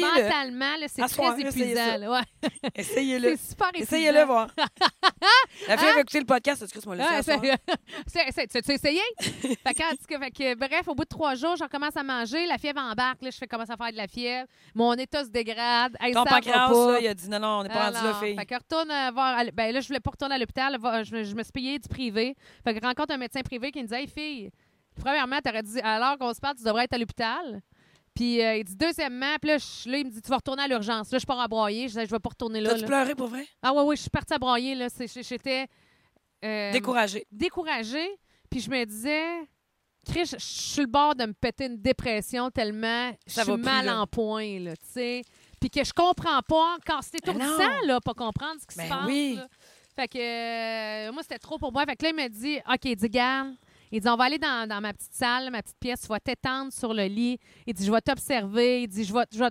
[0.00, 2.12] mentalement, c'est soir, très essayez épuisant.
[2.12, 2.20] ouais.
[2.74, 3.36] Essayez-le.
[3.36, 3.84] C'est super épuisant.
[3.84, 4.48] Essayez-le voir.
[5.68, 5.94] La fille Hein?
[5.94, 6.64] va écouter le podcast.
[6.66, 6.78] C'est-
[8.32, 9.00] c'est- c'est- Tu as essayé?
[9.20, 12.46] fait que, fait que, bref, au bout de trois jours, je recommence à manger.
[12.46, 13.22] La fièvre embarque.
[13.22, 14.46] Là, je fais commencer à faire de la fièvre.
[14.74, 15.96] Mon état se dégrade.
[16.00, 18.36] Hey, Ton pancréas, il a dit non, non, on n'est pas rendu là, fille.
[18.36, 19.42] Fait que retourne euh, voir.
[19.52, 20.76] Ben là, je voulais pas retourner à l'hôpital.
[20.78, 22.36] Va- Je, me- je me suis payé du privé.
[22.64, 24.50] Fait que je rencontre un médecin privé qui me dit Hey, fille,
[25.00, 27.60] premièrement, t'aurais dit, alors qu'on se parle, tu devrais être à l'hôpital.
[28.18, 30.64] Puis euh, il dit, deuxièmement, puis là, je- là, il me dit, tu vas retourner
[30.64, 31.12] à l'urgence.
[31.12, 31.86] Là, je pars à broyer.
[31.88, 32.70] Je dis, je vais pas retourner là.
[32.70, 32.86] T'as-tu là.
[32.88, 33.46] pleuré pour vrai?
[33.62, 34.74] Ah, ouais, ouais, je suis partie à broyer.
[34.74, 34.88] Là.
[34.88, 35.68] C'est- J'étais.
[36.44, 37.24] euh, Découragé.
[37.30, 38.08] découragée.
[38.50, 39.22] Puis je me disais,
[40.04, 43.42] Chris, je je suis sur le bord de me péter une dépression tellement je suis
[43.44, 44.00] plus, mal là.
[44.00, 45.22] en point, là, tu sais.
[45.60, 47.02] Puis que je comprends pas encore.
[47.04, 49.06] C'est Ben étourdissant, là, pas comprendre ce qui se Ben passe.
[49.06, 49.34] oui.
[49.36, 49.46] là.
[49.94, 51.84] Fait que euh, moi, c'était trop pour moi.
[51.84, 53.54] Fait que là, il me dit, OK, dit, garde.
[53.92, 56.02] Il dit, on va aller dans, dans ma petite salle, ma petite pièce.
[56.02, 57.38] Tu vas t'étendre sur le lit.
[57.66, 58.82] Il dit, je vais t'observer.
[58.82, 59.50] Il dit, je vais, je vais,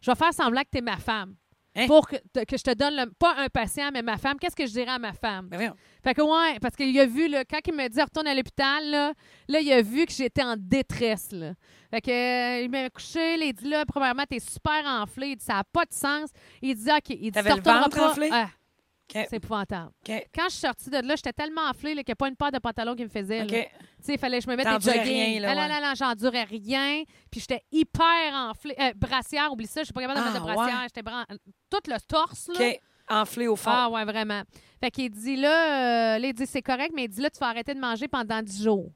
[0.00, 1.34] je vais faire semblant que tu es ma femme.
[1.78, 1.86] Hein?
[1.88, 4.38] Pour que, que je te donne, le- pas un patient, mais ma femme.
[4.38, 5.48] Qu'est-ce que je dirais à ma femme?
[5.48, 5.74] Ben.
[6.02, 8.88] Fait que ouais, parce qu'il a vu, là, quand il me dit retourne à l'hôpital,
[8.90, 9.12] là,
[9.46, 11.32] là, il a vu que j'étais en détresse.
[11.32, 11.52] Là.
[11.90, 15.28] Fait que euh, il m'a couché, là, il dit là, premièrement, t'es super enflé.
[15.32, 16.30] Il dit ça n'a pas de sens.
[16.62, 18.10] Il dit OK, il dit T'avais le ventre pas.
[18.10, 18.30] enflé?
[18.32, 18.48] Ah,
[19.12, 19.90] C'est épouvantable.
[20.08, 20.28] OK.
[20.34, 22.36] Quand je suis sortie de là, j'étais tellement enflée là, qu'il n'y a pas une
[22.36, 23.44] paire de pantalons qui me faisait.
[23.44, 23.64] là.
[24.08, 25.02] Il fallait que je me mette des jogging.
[25.02, 25.80] rien, là, ah, ouais.
[25.80, 27.02] non, j'endurais rien.
[27.30, 28.74] Puis j'étais hyper enflée.
[28.78, 30.76] Euh, brassière, oublie ça, je suis pas capable de Ah, mettre de brassière.
[30.76, 30.82] ouais.
[30.84, 31.24] J'étais bran-
[31.70, 32.54] tout le torse, là.
[33.08, 33.70] Enflé au fond.
[33.72, 34.42] Ah ouais, vraiment.
[34.80, 37.38] Fait qu'il dit là, euh, là, il dit c'est correct, mais il dit là, tu
[37.38, 38.90] vas arrêter de manger pendant 10 jours.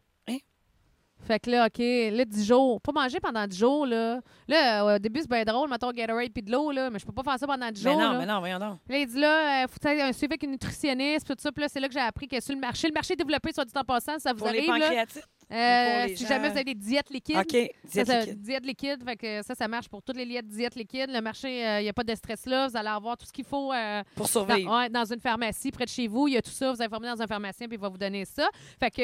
[1.22, 2.80] Fait que là, OK, là, 10 jours.
[2.80, 4.20] Pas manger pendant 10 jours, là.
[4.48, 7.06] Là, euh, au début, c'est bien drôle, mettons Gatorade puis de l'eau, là, mais je
[7.06, 8.00] peux pas faire ça pendant 10 Ben jours.
[8.00, 8.18] non, là.
[8.18, 8.78] ben non, voyons donc.
[8.88, 11.52] Puis là, il dit là, il faut aies un suivi avec une nutritionniste, tout ça.
[11.52, 13.52] Puis là, c'est là que j'ai appris que sur le marché, le marché est développé,
[13.52, 15.04] soit dit en passant, ça vous Pour les arrive, là.
[15.53, 17.45] Euh, si gens- jamais vous avez des diètes liquides.
[17.47, 18.41] Diète ça, liquide.
[18.41, 21.11] diète liquide, fait que ça, ça marche pour toutes les diètes, diètes liquides.
[21.11, 22.69] Le marché, il n'y a pas de stress là.
[22.69, 24.73] Vous allez avoir tout ce qu'il faut euh, Pour dans, survivre.
[24.79, 26.29] ouais, dans une pharmacie près de chez vous.
[26.29, 26.73] Il y a tout ça.
[26.73, 28.49] Vous informez dans un pharmacien, puis il va vous donner ça.
[28.79, 29.01] Fait que,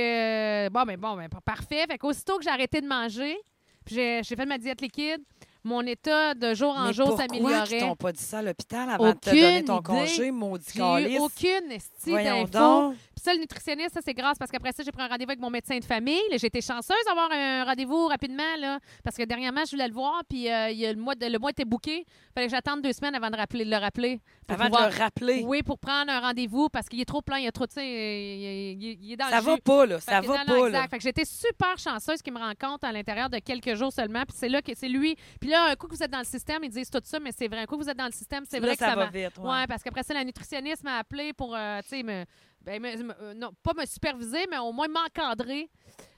[0.66, 1.84] euh, bon, ben, bon, ben, parfait.
[1.88, 3.36] Fait qu'aussitôt que j'ai arrêté de manger,
[3.84, 5.20] puis j'ai fait ma diète liquide,
[5.64, 7.80] mon état de jour en Mais jour pourquoi qu'ils s'améliorait.
[7.80, 9.82] t'ont pas dit ça à l'hôpital avant de te Aucune donner ton idée.
[9.84, 10.80] congé, maudit J'ai
[11.14, 12.94] eu aucune d'info.
[13.26, 15.50] Ça, le nutritionniste, ça, c'est grâce parce qu'après ça, j'ai pris un rendez-vous avec mon
[15.50, 16.20] médecin de famille.
[16.32, 20.22] J'ai été chanceuse d'avoir un rendez-vous rapidement, là, parce que dernièrement, je voulais le voir,
[20.28, 22.04] puis euh, il y a le, mois de- le mois était booké.
[22.34, 24.20] fallait que j'attende deux semaines avant de, rappeler, de le rappeler.
[24.48, 25.42] Avant pouvoir- de le rappeler.
[25.46, 27.74] Oui, pour prendre un rendez-vous, parce qu'il est trop plein, il y a trop, tu
[27.74, 29.60] sais, il, il- il est dans Ça le va jus.
[29.62, 29.98] pas, là.
[29.98, 30.70] Fait Ça que va pas, exact.
[30.70, 30.88] là.
[30.88, 34.22] Fait que j'étais super chanceuse qu'il me rencontre à l'intérieur de quelques jours seulement.
[34.28, 35.16] Puis c'est là que c'est lui.
[35.40, 37.32] Puis là, un coup que vous êtes dans le système, ils disent tout ça, mais
[37.36, 37.60] c'est vrai.
[37.60, 39.04] Un coup que vous êtes dans le système, c'est Là, vrai que ça ça va
[39.06, 39.10] va.
[39.10, 39.48] vite, ouais.
[39.50, 42.24] Ouais, parce qu'après ça, la nutritionniste m'a appelé pour, euh, tu sais, me,
[42.66, 42.84] ben,
[43.20, 45.70] euh, non, pas me superviser, mais au moins m'encadrer.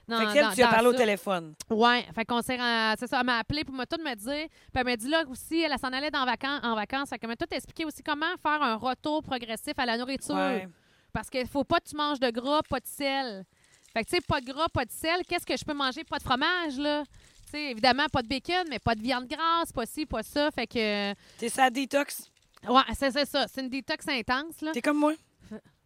[0.07, 1.53] dans- Fait qu'elle, dans- tu as parlé au téléphone.
[1.69, 2.57] Ouais, fait qu'on s'est
[2.99, 4.47] c'est ça, elle m'a appelé pour me tout me dire.
[4.49, 7.09] Puis elle m'a dit là aussi, elle s'en allait dans vacances, en vacances.
[7.09, 10.33] Fait qu'elle m'a tout expliqué aussi comment faire un retour progressif à la nourriture.
[10.35, 10.67] Ouais.
[11.13, 13.45] Parce qu'il faut pas que tu manges de gras, pas de sel.
[13.93, 15.21] Fait que, tu sais, pas de gras, pas de sel.
[15.27, 16.03] Qu'est-ce que je peux manger?
[16.03, 17.03] Pas de fromage, là.
[17.45, 20.49] Tu sais, évidemment, pas de bacon, mais pas de viande grasse, pas ci, pas ça.
[20.51, 22.29] Fait que, T'es ça détox?
[22.67, 23.45] ouais, c'est c'est ça.
[23.47, 24.71] C'est une détox intense, là.
[24.71, 25.13] T'es comme moi.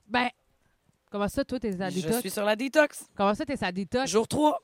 [0.08, 0.30] Ben,
[1.14, 2.20] comment ça, toi, t'es à Je détox?
[2.20, 3.06] suis sur la détox.
[3.16, 4.10] Comment ça, t'es à détox?
[4.10, 4.60] Jour 3.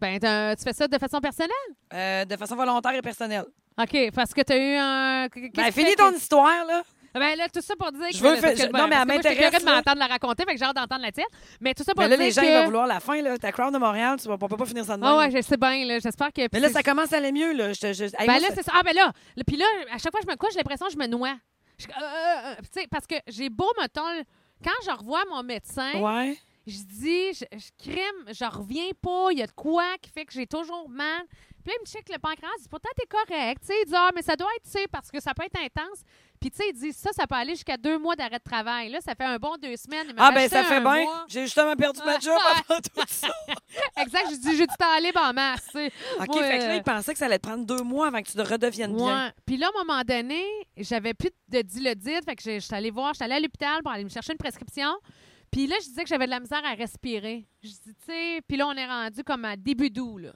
[0.00, 1.50] Ben, t'as- tu fais ça de façon personnelle?
[1.92, 3.44] euh, de façon volontaire et personnelle.
[3.80, 5.28] OK, parce que t'as eu un...
[5.28, 6.82] qu'est-ce Ben, qui finis ton histoire, là.
[7.14, 8.24] Ben là, tout ça pour dire Je que...
[8.24, 9.60] veux le parce faire- que- je- non, mais elle parce que moi, j'étais m'intéresse, curieuse
[9.64, 9.76] de là.
[9.76, 11.26] m'entendre la raconter, fait que j'ai hâte d'entendre la tienne.
[11.60, 12.46] Mais tout ça pour Mais là, dire les gens, que...
[12.46, 13.38] ils vont vouloir la fin, là.
[13.38, 15.10] Ta crowd de Montréal, tu vas pas, pas finir ça de même.
[15.12, 15.98] Ah ouais, je sais bien, là.
[16.00, 16.42] J'espère que...
[16.52, 17.72] Mais là, ça commence à aller mieux, là.
[17.72, 18.72] Je, te- je- hey, Ben là, c'est ça.
[18.74, 20.86] Ah, ben là, le- puis là, à chaque fois que je me couche, j'ai l'impression
[20.86, 21.34] que je me noie.
[21.78, 24.02] Je- euh, euh, euh, tu sais, parce que j'ai beau, mettons,
[24.64, 26.36] quand je revois mon médecin, Ouais.
[26.66, 30.24] je dis, je, je crime, je reviens pas, il y a de quoi qui fait
[30.24, 31.22] que j'ai toujours mal.
[31.62, 33.60] Puis là, il me check le pancréas, il dit, pourtant, t'es correct.
[33.62, 35.44] Tu sais, il dit, ah, mais ça doit être, tu sais, parce que ça peut
[35.44, 36.02] être intense.
[36.44, 38.90] Puis, tu sais, il dit, ça, ça peut aller jusqu'à deux mois d'arrêt de travail.
[38.90, 40.12] Là, ça fait un bon deux semaines.
[40.18, 41.06] Ah, ben, ça fait bien.
[41.26, 43.28] J'ai justement perdu ma job avant tout ça.
[44.02, 45.66] Exact, je dis, j'ai du temps libre en masse.
[45.74, 48.08] OK, Moi, fait que là, euh, il pensait que ça allait te prendre deux mois
[48.08, 49.32] avant que tu te redeviennes bien.
[49.46, 50.44] Puis là, à un moment donné,
[50.76, 52.26] j'avais plus de dilodite.
[52.26, 54.38] Fait que j'ai- j'étais allée voir, j'étais allée à l'hôpital pour aller me chercher une
[54.38, 54.90] prescription.
[55.50, 57.46] Puis là, je disais que j'avais de la misère à respirer.
[57.62, 60.32] Je dis, tu sais, puis là, on est rendu comme à début d'août, là.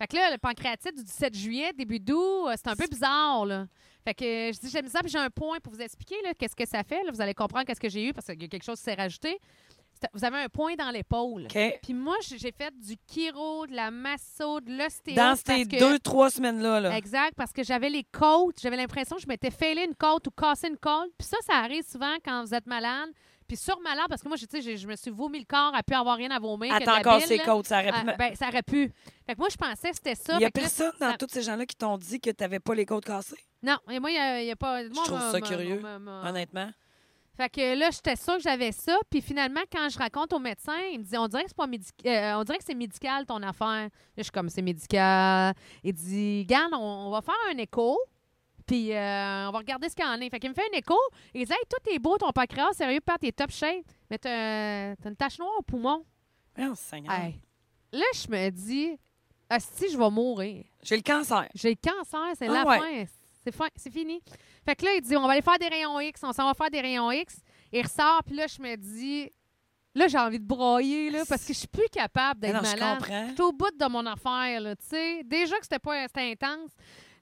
[0.00, 3.44] Fait que là, le pancréatite du 17 juillet, début d'août, euh, c'est un peu bizarre,
[3.44, 3.66] là.
[4.04, 6.56] Fait que je dis, j'ai mis ça, puis j'ai un point pour vous expliquer, qu'est-ce
[6.56, 7.02] que ça fait.
[7.04, 7.10] Là.
[7.12, 8.94] Vous allez comprendre qu'est-ce que j'ai eu parce qu'il y a quelque chose qui s'est
[8.94, 9.38] rajouté.
[10.14, 11.46] Vous avez un point dans l'épaule.
[11.46, 11.78] OK.
[11.82, 15.16] Puis moi, j'ai fait du chiro, de la masso, de l'ostéo.
[15.16, 16.96] Dans ces que- deux, trois semaines-là, là.
[16.96, 18.60] Exact, parce que j'avais les côtes.
[18.62, 21.10] J'avais l'impression que je m'étais fêlé une côte ou cassé une côte.
[21.18, 23.10] Puis ça, ça arrive souvent quand vous êtes malade.
[23.48, 25.46] Puis sur ma langue, parce que moi, je, tu sais, je me suis vomi le
[25.46, 26.72] corps, à pu avoir rien à vomir.
[26.74, 27.44] Attends encore ses là.
[27.44, 28.08] côtes, ça aurait pu.
[28.10, 28.92] Ah, ben, ça aurait pu.
[29.26, 30.34] Fait que moi, je pensais que c'était ça.
[30.34, 32.30] Il y a que là, personne dans ça- tous ces gens-là qui t'ont dit que
[32.30, 34.82] t'avais pas les côtes cassées, Non, et moi, il n'y a, pas.
[34.84, 35.82] moi, trouve ça curieux,
[36.24, 36.70] honnêtement.
[37.36, 38.98] Fait que là, j'étais sûre que j'avais ça.
[39.08, 41.68] Puis finalement, quand je raconte au médecin, il me dit On dirait que c'est pas
[41.68, 43.84] médic- euh, on dirait que c'est médical ton affaire.
[43.84, 45.54] Là, je suis comme c'est médical.
[45.84, 47.96] Il dit Garde, on, on va faire un écho.
[48.68, 50.30] Puis euh, on va regarder ce qu'il y en a.
[50.30, 50.94] Fait qu'il me fait un écho.
[51.34, 53.84] Il dit Hey, tout est beau, ton pancréas, sérieux, Pat, t'es top shape.
[54.10, 56.04] Mais t'as t'as une tache noire au poumon.
[56.60, 57.12] Oh, Seigneur.
[57.12, 57.40] Hey.
[57.92, 58.96] Là, je me dis
[59.58, 60.64] si je vais mourir.
[60.82, 61.48] J'ai le cancer.
[61.54, 62.78] J'ai le cancer, c'est Ah la ouais.
[62.78, 63.12] fin.
[63.44, 64.20] C'est fin, c'est fini.
[64.66, 66.52] Fait que là, il dit, on va aller faire des rayons X, on s'en va
[66.54, 67.36] faire des rayons X.
[67.72, 69.30] Il ressort, puis là, je me dis,
[69.94, 72.98] là, j'ai envie de broyer, là, parce que je suis plus capable d'être malade.
[73.30, 75.22] Je suis au bout de mon affaire, là, tu sais.
[75.24, 76.72] Déjà que c'était pas c'était intense.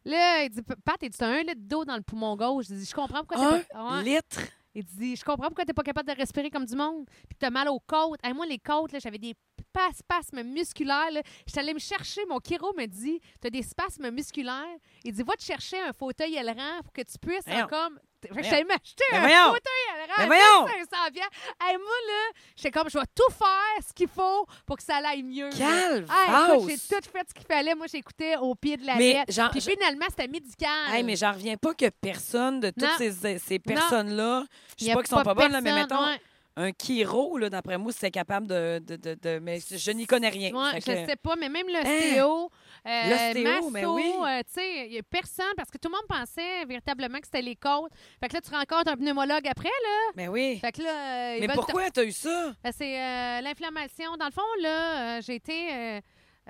[0.07, 2.67] Là, il dit, Pat, il dit, t'as un litre d'eau dans le poumon gauche.
[2.69, 3.97] Je dis, je comprends pourquoi t'es pas...
[3.99, 4.05] Ouais.
[4.05, 4.41] litre?
[4.73, 7.07] Il dit, je comprends pourquoi t'es pas capable de respirer comme du monde.
[7.29, 8.21] Puis t'as mal aux côtes.
[8.23, 9.35] Hey, moi, les côtes, j'avais des
[9.73, 11.11] pas- spasmes musculaires.
[11.11, 11.23] là.
[11.47, 12.21] J'étais allée me chercher.
[12.29, 14.77] Mon chiro me dit, t'as des spasmes musculaires.
[15.03, 17.99] Il dit, va te chercher un fauteuil ailerant pour que tu puisses comme...
[18.43, 19.55] J'allais m'acheter un voyons.
[19.55, 20.65] fauteuil à voyons.
[20.67, 21.31] 1500 piastres.
[21.63, 24.97] Hey, moi, là, j'étais comme, je vais tout faire ce qu'il faut pour que ça
[25.07, 25.51] aille mieux.
[25.51, 27.75] Quelle Hey, j'ai tout fait ce qu'il fallait.
[27.75, 29.33] Moi, j'écoutais au pied de la Mais lettre.
[29.33, 30.71] genre- Puis finalement, c'était médical.
[30.93, 32.89] Hey, mais j'en reviens pas que personne de toutes Non.
[32.99, 34.45] ces, ces personnes-là,
[34.79, 36.21] je sais pas qu'ils sont pas bonnes, là, mais mettons, ouais.
[36.59, 40.31] Un chiro, là, d'après moi, c'est capable de, de, de, de- Mais je n'y connais
[40.31, 40.53] rien.
[40.55, 42.51] Ouais, je que- sais pas, mais même l'ostéo,
[42.87, 44.13] euh, L'ostéo, masso, mais oui.
[44.25, 47.27] euh, tu sais, il y a personne, parce que tout le monde pensait véritablement que
[47.27, 47.93] c'était les côtes.
[48.21, 50.13] Fait que là, tu rencontres un pneumologue après, là.
[50.17, 50.59] Mais oui.
[50.61, 52.55] Fait que là, euh, Mais pourquoi t'as eu ça?
[52.65, 54.17] Ben, C'est euh, l'inflammation.
[54.17, 55.73] Dans le fond, là, euh, j'ai été...
[55.75, 56.01] euh,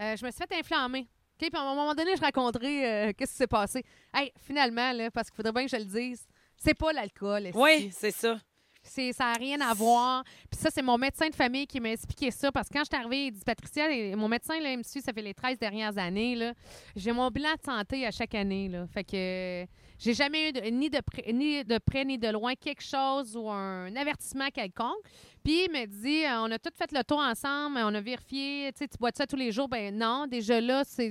[0.01, 1.01] euh, je me suis fait inflammer.
[1.41, 1.51] OK?
[1.51, 3.83] Puis à un moment donné, je raconterai euh, qu'est-ce qui s'est passé.
[4.15, 6.27] Hey, finalement, là, parce qu'il faudrait bien que je le dise,
[6.57, 7.51] c'est pas l'alcool.
[7.55, 8.39] Oui, c'est ça.
[8.87, 10.25] Ça n'a rien à voir.
[10.51, 12.53] Puis ça, c'est mon médecin de famille qui m'a expliqué ça.
[12.53, 13.85] Parce que quand je suis arrivée, il dit Patricia,
[14.17, 16.53] mon médecin, là, il me suit, ça fait les 13 dernières années.
[16.95, 18.69] J'ai mon bilan de santé à chaque année.
[18.69, 18.87] Là.
[18.87, 19.67] Fait que
[19.99, 21.01] j'ai jamais eu ni, de
[21.33, 25.05] ni de près ni de loin quelque chose ou un avertissement quelconque.
[25.47, 28.73] Puis il me dit euh, on a tout fait le tour ensemble, on a vérifié.
[28.73, 29.69] Tu sais, tu bois de ça tous les jours?
[29.69, 31.09] Ben non, déjà là, c'est,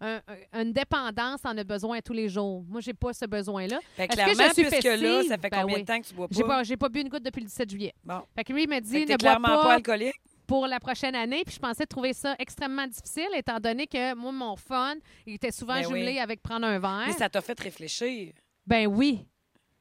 [0.00, 0.20] un-
[0.52, 2.64] un- une dépendance, en a besoin tous les jours.
[2.68, 3.80] Moi, j'ai pas ce besoin-là.
[3.96, 5.82] Que Est-ce que clairement, je suis puisque là, ça fait Ben combien oui.
[5.82, 6.34] de temps que tu bois pas?
[6.36, 7.94] J'ai pas, j'ai pas bu une goutte depuis le 17 juillet.
[8.04, 8.22] Bon.
[8.36, 10.14] Fait que lui, il m'a Fait dit ne bois clairement pas, pas alcoolique.
[10.46, 11.42] pour la prochaine année.
[11.44, 14.94] Puis je pensais trouver ça extrêmement difficile, étant donné que moi, mon fun,
[15.26, 16.18] il était souvent Ben jumelé oui.
[16.20, 17.04] avec prendre un verre.
[17.08, 18.32] Mais ça t'a fait réfléchir.
[18.66, 19.26] Ben oui.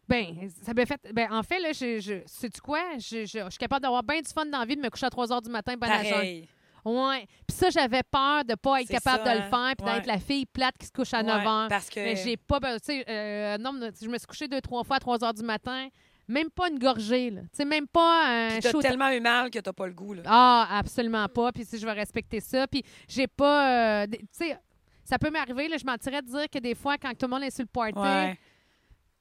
[0.09, 0.99] Ben, ça m'a fait.
[1.13, 2.81] Ben, en fait, là, je, je, sais-tu quoi?
[2.97, 5.05] Je, je- je suis capable d'avoir bien du fun dans la vie de me coucher
[5.05, 5.87] à 3 h du matin, ben.
[5.87, 6.47] Pareil.
[6.85, 7.27] Ouais.
[7.47, 9.49] Puis ça, j'avais peur de pas être capable ça, de le hein?
[9.49, 9.93] faire, puis Ouais.
[9.95, 11.67] d'être la fille plate qui se couche à 9 Ouais, h.
[11.69, 11.99] Parce que.
[11.99, 12.59] Mais j'ai pas.
[12.59, 15.33] ben, Tu sais, euh, non, je me suis couchée deux, trois fois à 3 h
[15.35, 15.89] du matin.
[16.27, 17.41] Même pas une gorgée, là.
[17.41, 19.93] Tu sais, même pas un Puis t'as shoot- tellement eu mal que t'as pas le
[19.93, 20.21] goût, là.
[20.25, 21.51] Ah, absolument pas.
[21.51, 22.67] Puis si je vais respecter ça.
[22.67, 24.03] Puis j'ai pas.
[24.03, 24.55] euh, tu sais,
[25.03, 27.43] ça peut m'arriver, là, je mentirais de dire que des fois, quand tout le monde
[27.43, 28.37] est sur le party, Ouais.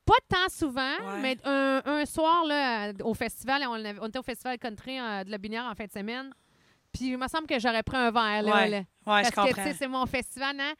[0.08, 1.20] Pas tant souvent, Ouais.
[1.20, 5.24] mais un, un soir, là, au festival, on, avait- on était au festival country euh,
[5.24, 6.32] de la Binière en fin de semaine.
[6.92, 8.54] Puis il me semble que j'aurais pris un verre, là.
[8.54, 8.68] Ouais.
[8.68, 8.80] là.
[9.04, 10.72] Parce je que, c'est mon festival, hein?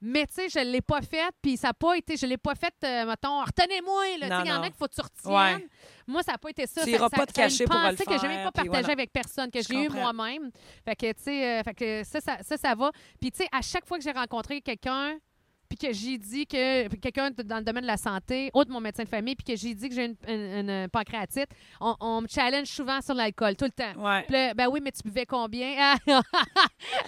[0.00, 2.54] Mais, tu sais, je l'ai pas fait, puis ça n'a pas été, je l'ai pas
[2.54, 5.32] fait, euh, mettons, retenez-moi, il y en a qu'il faut que tu retiennes.
[5.62, 5.68] Ouais.
[6.06, 6.84] Moi, ça n'a pas été ça.
[6.84, 8.62] Tu Ça- iras ça- pas te cacher pour le pensée que j'ai même faire, pas
[8.64, 8.92] voilà.
[8.92, 10.50] avec personne, que Je j'ai eu moi-même.
[10.84, 12.90] Fait que, tu sais, euh, fait que ça, ça, ça, ça va.
[13.20, 15.16] Puis, tu sais, à chaque fois que j'ai rencontré quelqu'un,
[15.68, 19.04] puis que j'ai dit que quelqu'un dans le domaine de la santé, autre mon médecin
[19.04, 21.48] de famille, puis que j'ai dit que j'ai une, une- une pancréatite,
[21.80, 24.00] on, on me challenge souvent sur l'alcool, tout le temps.
[24.02, 24.54] Ouais.
[24.54, 25.94] Ben oui, mais tu buvais combien?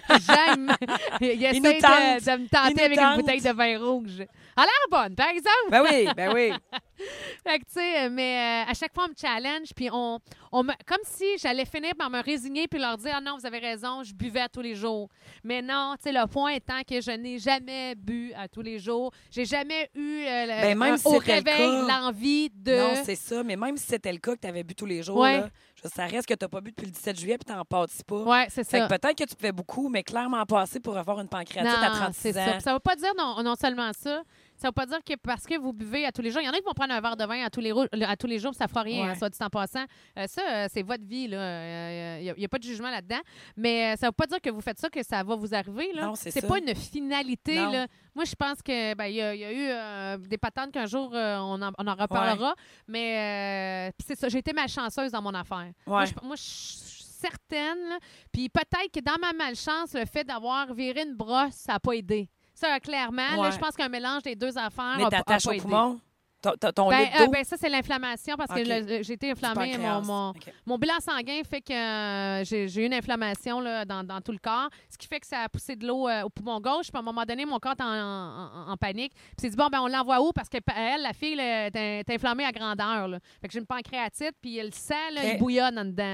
[0.08, 0.74] J'aime.
[1.20, 2.24] Il essaie nous de, tente.
[2.38, 4.20] de me tenter avec une bouteille de vin rouge.
[4.56, 5.70] A l'air bonne, par exemple.
[5.70, 6.52] Ben oui, ben oui.
[7.46, 10.18] Fait que, tu sais, mais euh, à chaque fois, on me challenge, puis on,
[10.52, 13.46] on me, comme si j'allais finir par me résigner puis leur dire, ah non, vous
[13.46, 15.08] avez raison, je buvais à tous les jours.
[15.44, 18.78] Mais non, tu sais, le point étant que je n'ai jamais bu à tous les
[18.78, 19.12] jours.
[19.30, 22.76] J'ai jamais eu euh, le- Ben, même un- si au le réveil l'envie de.
[22.76, 23.42] Non, c'est ça.
[23.42, 25.40] Mais même si c'était le cas que tu avais bu tous les jours, Ouais.
[25.40, 25.48] là,
[25.82, 28.22] je- ça reste que tu pas bu depuis le 17 juillet puis t'en pâtis pas.
[28.22, 28.88] ouais, c'est Fait ça.
[28.88, 31.94] que peut-être que tu pouvais beaucoup, mais clairement passer pour avoir une pancréatite à Non,
[31.96, 32.44] 36 c'est ans.
[32.46, 32.52] ça.
[32.52, 34.22] Puis Ça veut pas dire non, non seulement ça.
[34.60, 36.48] Ça veut pas dire que parce que vous buvez à tous les jours, il y
[36.48, 38.26] en a qui vont prendre un verre de vin à tous les, rou- à tous
[38.26, 39.10] les jours, ça fera rien, Ouais.
[39.10, 39.84] hein, soit dit en passant.
[40.18, 42.18] Euh, ça, euh, c'est votre vie, là.
[42.18, 43.20] Il n'y a, pas de jugement là-dedans.
[43.56, 45.92] Mais euh, ça veut pas dire que vous faites ça, que ça va vous arriver,
[45.94, 46.06] là.
[46.06, 46.46] Non, c'est ça.
[46.46, 47.86] pas une finalité, là.
[48.14, 50.72] Moi, je pense que ben, il y, a- il y a eu euh, des patentes
[50.72, 52.54] qu'un jour, euh, on, en, on en reparlera.
[52.88, 55.70] Mais euh, c'est ça, j'ai été malchanceuse dans mon affaire.
[55.86, 56.06] Moi, Ouais.
[56.06, 57.98] je, moi, je suis certaine.
[58.32, 61.92] Puis peut-être que dans ma malchance, le fait d'avoir viré une brosse, ça n'a pas
[61.92, 62.28] aidé.
[62.60, 63.52] Ça, clairement, là, Ouais.
[63.52, 66.00] je pense qu'un mélange des deux affaires Mais t'attaches au poumon?
[66.40, 68.62] Ton, ton- Ben, euh, ben, ça, c'est l'inflammation parce que
[69.02, 69.76] j'ai été inflammée.
[69.76, 70.32] Mon,
[70.66, 74.38] mon, bilan sanguin fait que euh, j'ai eu une inflammation là, dans, dans tout le
[74.38, 76.86] corps, ce qui fait que ça a poussé de l'eau euh, au poumon gauche.
[76.92, 79.12] Puis à un moment donné, mon corps est en, en- en panique.
[79.14, 80.30] Puis c'est dit, bon, ben on l'envoie où?
[80.32, 83.08] Parce que pa- elle, la fille, là, est inflammée à grandeur.
[83.08, 83.18] là.
[83.40, 85.30] Fait que j'ai une pancréatite, puis le sang, là, Ok.
[85.32, 86.12] il bouillonne en dedans.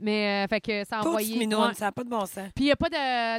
[0.00, 1.36] Mais, fait que ça a envoyé.
[1.38, 1.74] minoune, Ouais.
[1.74, 2.48] ça n'a pas de bon sens.
[2.54, 2.88] Puis il n'y a pas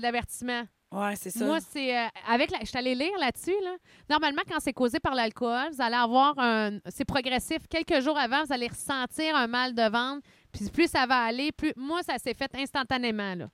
[0.02, 0.64] d'avertissement.
[0.92, 1.46] Ouais, c'est ça.
[1.46, 3.56] Moi, c'est euh, avec la, je suis allée lire là-dessus.
[3.64, 3.76] Là.
[4.10, 6.80] Normalement, quand c'est causé par l'alcool, vous allez avoir un.
[6.90, 7.60] C'est progressif.
[7.70, 10.28] Quelques jours avant, vous allez ressentir un mal de ventre.
[10.52, 11.72] Puis plus ça va aller, plus.
[11.78, 13.36] Moi, ça s'est fait instantanément.
[13.36, 13.48] Là.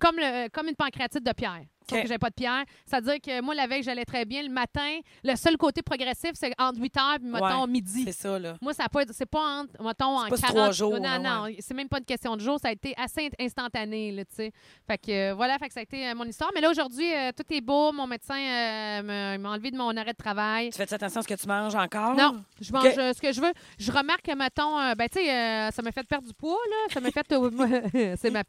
[0.00, 1.64] Comme, le, comme une pancréatite de pierre.
[1.88, 2.64] Sauf que j'avais pas de pierre.
[2.86, 4.42] C'est-à-dire que moi, la veille, j'allais très bien.
[4.42, 8.04] Le matin, le seul côté progressif, c'est entre 8 heures et, mettons, Ouais, midi.
[8.06, 8.56] c'est ça, là.
[8.62, 11.18] Moi, ça pas, c'est pas entre, mettons, en pas sur 40 trois jours, Non, là,
[11.18, 12.58] non, c'est même pas une question de jours.
[12.60, 14.52] Ça a été assez instantané, là, tu sais.
[14.86, 16.50] Fait que, euh, voilà, fait que ça a été euh, mon histoire.
[16.54, 17.92] Mais là, aujourd'hui, euh, tout est beau.
[17.92, 20.70] Mon médecin m'a enlevé de mon arrêt de travail.
[20.70, 22.14] Tu fais attention à ce que tu manges encore?
[22.14, 23.52] Non, je mange ce que je veux.
[23.78, 26.94] Je remarque que, mettons, ben, tu sais, ça m'a fait perdre du poids, là.
[26.94, 27.24] Ça m'a fait.
[28.16, 28.42] c'est ma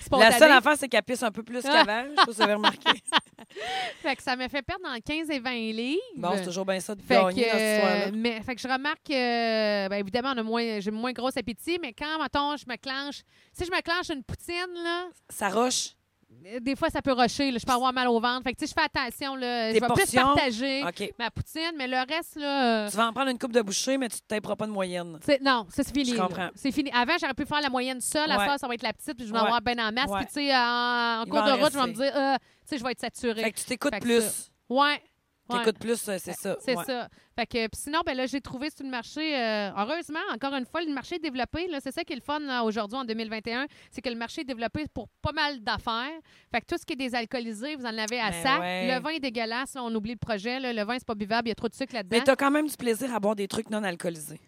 [0.00, 0.30] spontanée.
[0.30, 2.05] La seule affaire, c'est qu'elle pisse un peu plus qu'avant.
[2.14, 2.90] Je sais pas si vous avez remarqué.
[4.02, 6.00] Fait que ça m'a fait perdre dans 15 et 20 livres.
[6.16, 8.06] Bon, c'est toujours bien ça de Fait gagner que, dans cette histoire-là.
[8.06, 11.28] euh, mais, fait que je remarque que, ben, évidemment, on a moins, j'ai moins gros
[11.28, 15.48] appétit, mais quand, mettons, je me clenche, si je me clenche une poutine, là, Ça
[15.48, 15.95] roche.
[16.60, 18.42] Des fois, ça peut rocher, là, je peux avoir mal au ventre.
[18.44, 20.22] Fait que, tu sais, je fais attention, là, je vais plus portions?
[20.34, 21.12] partager OK.
[21.18, 23.98] ma poutine, mais le reste, là, euh, Tu vas en prendre une coupe de bouchée,
[23.98, 25.18] mais tu ne taperas pas de moyenne.
[25.24, 26.10] c'est- non, ça, c'est fini.
[26.10, 26.22] Je là.
[26.26, 26.48] comprends.
[26.54, 26.90] C'est fini.
[26.94, 28.30] Avant, j'aurais pu faire la moyenne seule.
[28.30, 28.46] À Ouais.
[28.46, 29.46] ça, ça va être la petite, puis je vais en Ouais.
[29.48, 30.10] avoir bien en masse.
[30.10, 30.18] Ouais.
[30.20, 32.02] Puis, tu sais, en, en Il cours va de en route, je vais me rester.
[32.04, 33.42] dire, euh, tu sais, je vais être saturée.
[33.42, 34.50] Fait que tu t'écoutes Fait que plus.
[34.68, 35.00] Ouais.
[35.48, 35.58] Ouais.
[35.58, 36.56] T'écoutes plus, euh, c'est ça.
[36.60, 36.84] C'est ouais.
[36.84, 37.08] ça.
[37.38, 40.82] Fait que, sinon, ben là, j'ai trouvé sur le marché, euh, heureusement, encore une fois,
[40.82, 41.68] le marché est développé.
[41.80, 44.84] C'est ça qui est le fun aujourd'hui, en 2021, c'est que le marché est développé
[44.92, 46.10] pour pas mal d'affaires.
[46.52, 48.60] Fait que tout ce qui est désalcoolisé, vous en avez à Ben sac.
[48.60, 48.94] ouais.
[48.94, 50.58] Le vin est dégueulasse, là, on oublie le projet.
[50.58, 50.72] là.
[50.72, 52.22] Le vin, c'est pas buvable, il y a trop de sucre Mais là-dedans.
[52.24, 54.40] t'as quand même du plaisir à boire des trucs non alcoolisés.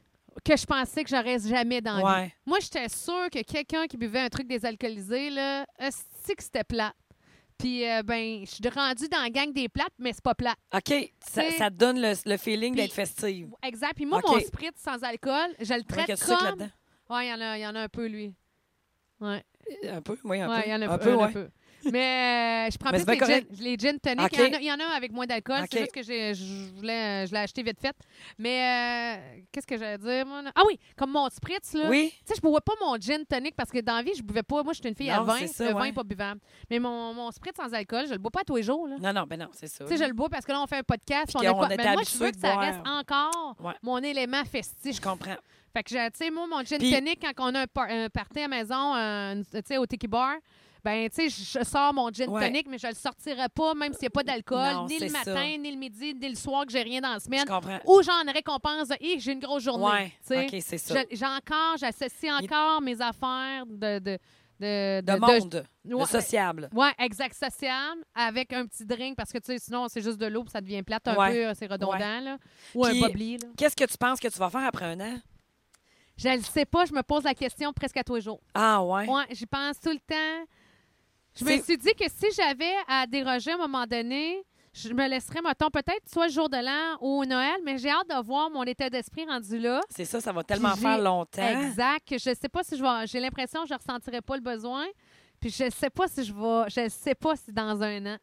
[0.44, 2.01] Que je pensais que j'aurais jamais dans.
[2.01, 2.32] Ouais.
[2.46, 5.66] Moi, j'étais sûre que quelqu'un qui buvait un truc désalcoolisé, là,
[6.24, 6.92] c'est que c'était plat.
[7.59, 10.54] Puis, euh, ben, je suis rendue dans la gang des plates, mais c'est pas plat.
[10.74, 11.12] OK.
[11.20, 13.50] Ça, te donne le, le feeling d'être festive.
[13.62, 13.94] Exact.
[13.96, 14.28] Puis moi, OK.
[14.32, 16.44] mon spritz sans alcool, je le traite comme...
[16.44, 16.70] là-dedans.
[17.11, 18.32] Ouais, il y en a, il y en a un peu, lui.
[19.20, 19.44] Ouais,
[19.90, 20.68] Un peu, oui, un ouais, peu.
[20.68, 21.32] il y en a un peu, un ouais.
[21.32, 21.48] peu.
[21.84, 23.60] Mais euh, je prends Mais plus c'est les bien gin, correct.
[23.60, 24.20] les gin tonic.
[24.24, 24.32] OK.
[24.32, 25.60] Il, y en a, il y en a avec moins d'alcool.
[25.60, 25.68] OK.
[25.70, 27.94] C'est juste que j'ai- je voulais, je l'ai acheté vite fait.
[28.38, 30.26] Mais euh, qu'est-ce que j'allais dire?
[30.26, 30.42] Moi?
[30.42, 30.52] là?
[30.54, 31.88] Ah oui, comme mon spritz, là.
[31.88, 32.12] Oui.
[32.12, 34.42] Tu sais, je bois pas mon gin tonic parce que dans la vie, je buvais
[34.42, 34.62] pas.
[34.62, 35.36] Moi, je suis une fille à Non, vin.
[35.38, 35.86] c'est ça, le vin ouais.
[35.88, 36.40] n'est pas buvable.
[36.70, 38.86] Mais mon, mon spritz sans alcool, je le bois pas tous les jours.
[38.88, 38.96] Là.
[39.00, 39.84] Non, non, ben non, c'est ça.
[39.84, 41.32] Tu sais, je le bois parce que là, on fait un podcast.
[41.34, 41.72] On qu'on écoute.
[41.72, 42.60] était Mais moi, je habitué veux que de ça boire.
[42.64, 43.74] reste encore Ouais.
[43.82, 44.96] mon élément festif.
[44.96, 45.36] Je comprends.
[45.74, 47.88] Fait que, j'ai- tu sais, moi, mon gin Puis- tonic, quand on a un, par-
[47.90, 50.34] un party à la maison, un- tu sais, au Tiki Bar,
[50.84, 52.46] ben, tu sais, je sors mon gin Ouais.
[52.46, 55.34] tonic, mais je le sortirai pas, même s'il n'y a pas d'alcool, ni le matin,
[55.34, 55.44] ça.
[55.44, 57.44] ni le midi, ni le soir, que j'ai rien dans la semaine.
[57.86, 59.84] Ou j'en récompense de, j'ai une grosse journée.
[59.84, 60.12] Ouais.
[60.26, 60.44] tu sais.
[60.46, 60.94] OK, c'est ça.
[61.10, 63.98] Je- J'ai encore, j'associe encore mes affaires de.
[63.98, 64.18] de
[64.60, 65.64] de, De monde.
[65.84, 66.68] De ouais, sociable.
[66.72, 70.26] ouais, exact, sociable, avec un petit drink, parce que, tu sais, sinon, c'est juste de
[70.26, 71.46] l'eau, puis ça devient plate un Ouais.
[71.46, 72.20] peu, c'est redondant, Ouais.
[72.22, 72.38] là.
[72.74, 73.52] Ou Puis- un là.
[73.56, 75.16] Qu'est-ce que tu penses que tu vas faire après un an?
[76.16, 78.40] Je ne sais pas, je me pose la question presque à tous les jours.
[78.52, 79.08] Ah, ouais.
[79.08, 80.48] Ouais, j'y pense tout le temps.
[81.39, 85.09] Je me suis dit que si j'avais à déroger à un moment donné, je me
[85.09, 88.51] laisserais, mettons, peut-être soit le jour de l'an ou Noël, mais j'ai hâte de voir
[88.51, 89.80] mon état d'esprit rendu là.
[89.91, 91.43] C'est ça, ça va tellement faire longtemps.
[91.43, 92.07] Exact.
[92.11, 93.07] Je sais pas si je vais.
[93.07, 94.86] J'ai l'impression que je ne ressentirai pas le besoin.
[95.41, 96.68] Puis je sais pas si je vais.
[96.68, 98.16] Je sais pas si dans un an.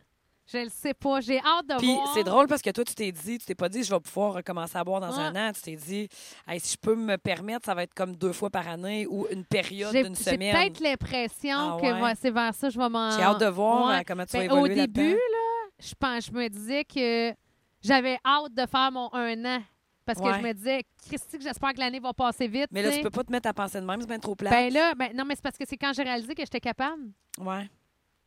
[0.52, 1.22] Je le sais pas.
[1.22, 2.14] J'ai hâte de Puis voir.
[2.14, 4.34] c'est drôle parce que toi, tu t'es dit, tu t'es pas dit, je vais pouvoir
[4.34, 5.24] recommencer à boire dans Ouais.
[5.24, 5.52] un an.
[5.54, 6.08] Tu t'es dit,
[6.48, 9.26] Hey, si je peux me permettre, ça va être comme deux fois par année ou
[9.32, 10.54] une période J'ai d'une j'ai semaine.
[10.56, 12.14] peut-être l'impression Ah que ouais?
[12.22, 13.10] c'est vers ça que je vais m'en.
[13.12, 14.00] J'ai hâte de voir Ouais.
[14.00, 15.16] euh, comment tu Ben, vas au évoluer début, là-dedans.
[15.18, 17.34] là, je pense, je me disais que
[17.82, 19.64] j'avais hâte de faire mon un an.
[20.06, 22.68] Parce que je me disais, Christy, j'espère que l'année va passer vite.
[22.72, 24.36] Mais là, tu tu peux pas te mettre à penser de même, c'est bien trop
[24.36, 24.52] plat.
[24.52, 27.02] Ben là, ben, non, mais c'est parce que c'est quand j'ai réalisé que j'étais capable.
[27.40, 27.68] ouais.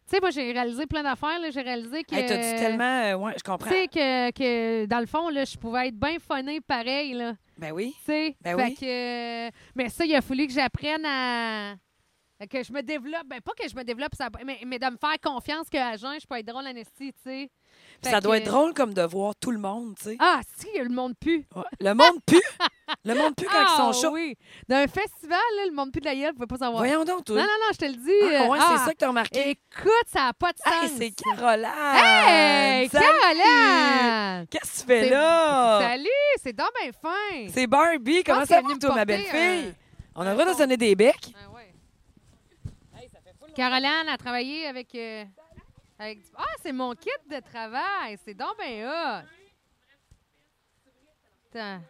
[0.09, 1.39] Tu sais, moi, j'ai réalisé plein d'affaires.
[1.53, 2.15] J'ai réalisé que.
[2.15, 2.85] Hey, t'as dit tellement.
[2.85, 3.69] euh, ouais, je comprends.
[3.69, 7.13] Tu sais, que, que dans le fond, là, je pouvais être bien funny pareil.
[7.13, 7.35] Là.
[7.59, 7.95] Ben oui.
[7.99, 8.37] Tu sais.
[8.41, 8.75] Ben oui.
[8.75, 11.75] que, mais ça, il a fallu que j'apprenne à.
[12.49, 13.27] Que je me développe.
[13.27, 16.19] Ben, pas que je me développe, ça, mais, mais de me faire confiance qu'à jeun,
[16.21, 17.51] je peux être drôle en esti, tu sais.
[18.03, 20.17] Fait ça doit être drôle comme de voir tout le monde, tu sais.
[20.21, 21.45] Ah, si, le monde pue.
[21.57, 21.63] Ouais.
[21.81, 22.41] Le monde pue?
[23.05, 24.13] le monde pue quand ah, ils sont chauds.
[24.15, 24.37] oui.
[24.69, 26.79] Dans un festival, là, le monde pue de la gueule, vous pouvez pas savoir.
[26.79, 27.37] Voyons donc, toi.
[27.37, 28.37] Non, non, non, je te le dis.
[28.37, 29.51] Ah, ouais, euh, c'est ah, ça que t'as remarqué.
[29.51, 30.85] Écoute, ça n'a pas de sens.
[30.85, 31.67] Hey, c'est Caroline!
[31.97, 33.05] Hey, Salut!
[33.21, 34.47] Caroline!
[34.49, 35.81] Qu'est-ce que tu fais là?
[35.81, 36.09] Salut,
[36.41, 37.49] c'est donc bien fin.
[37.53, 38.23] C'est Barbie.
[38.23, 39.75] Comment ça va, toi, ma belle-fille?
[40.15, 41.35] On a le droit de se donner des becs.
[41.35, 41.73] Ah ouais.
[43.57, 44.95] Caroline a travaillé avec.
[44.95, 45.25] euh,
[45.99, 48.19] avec du- Ah, c'est mon kit de travail.
[48.25, 49.25] C'est donc bien hot.
[51.55, 51.83] Attends.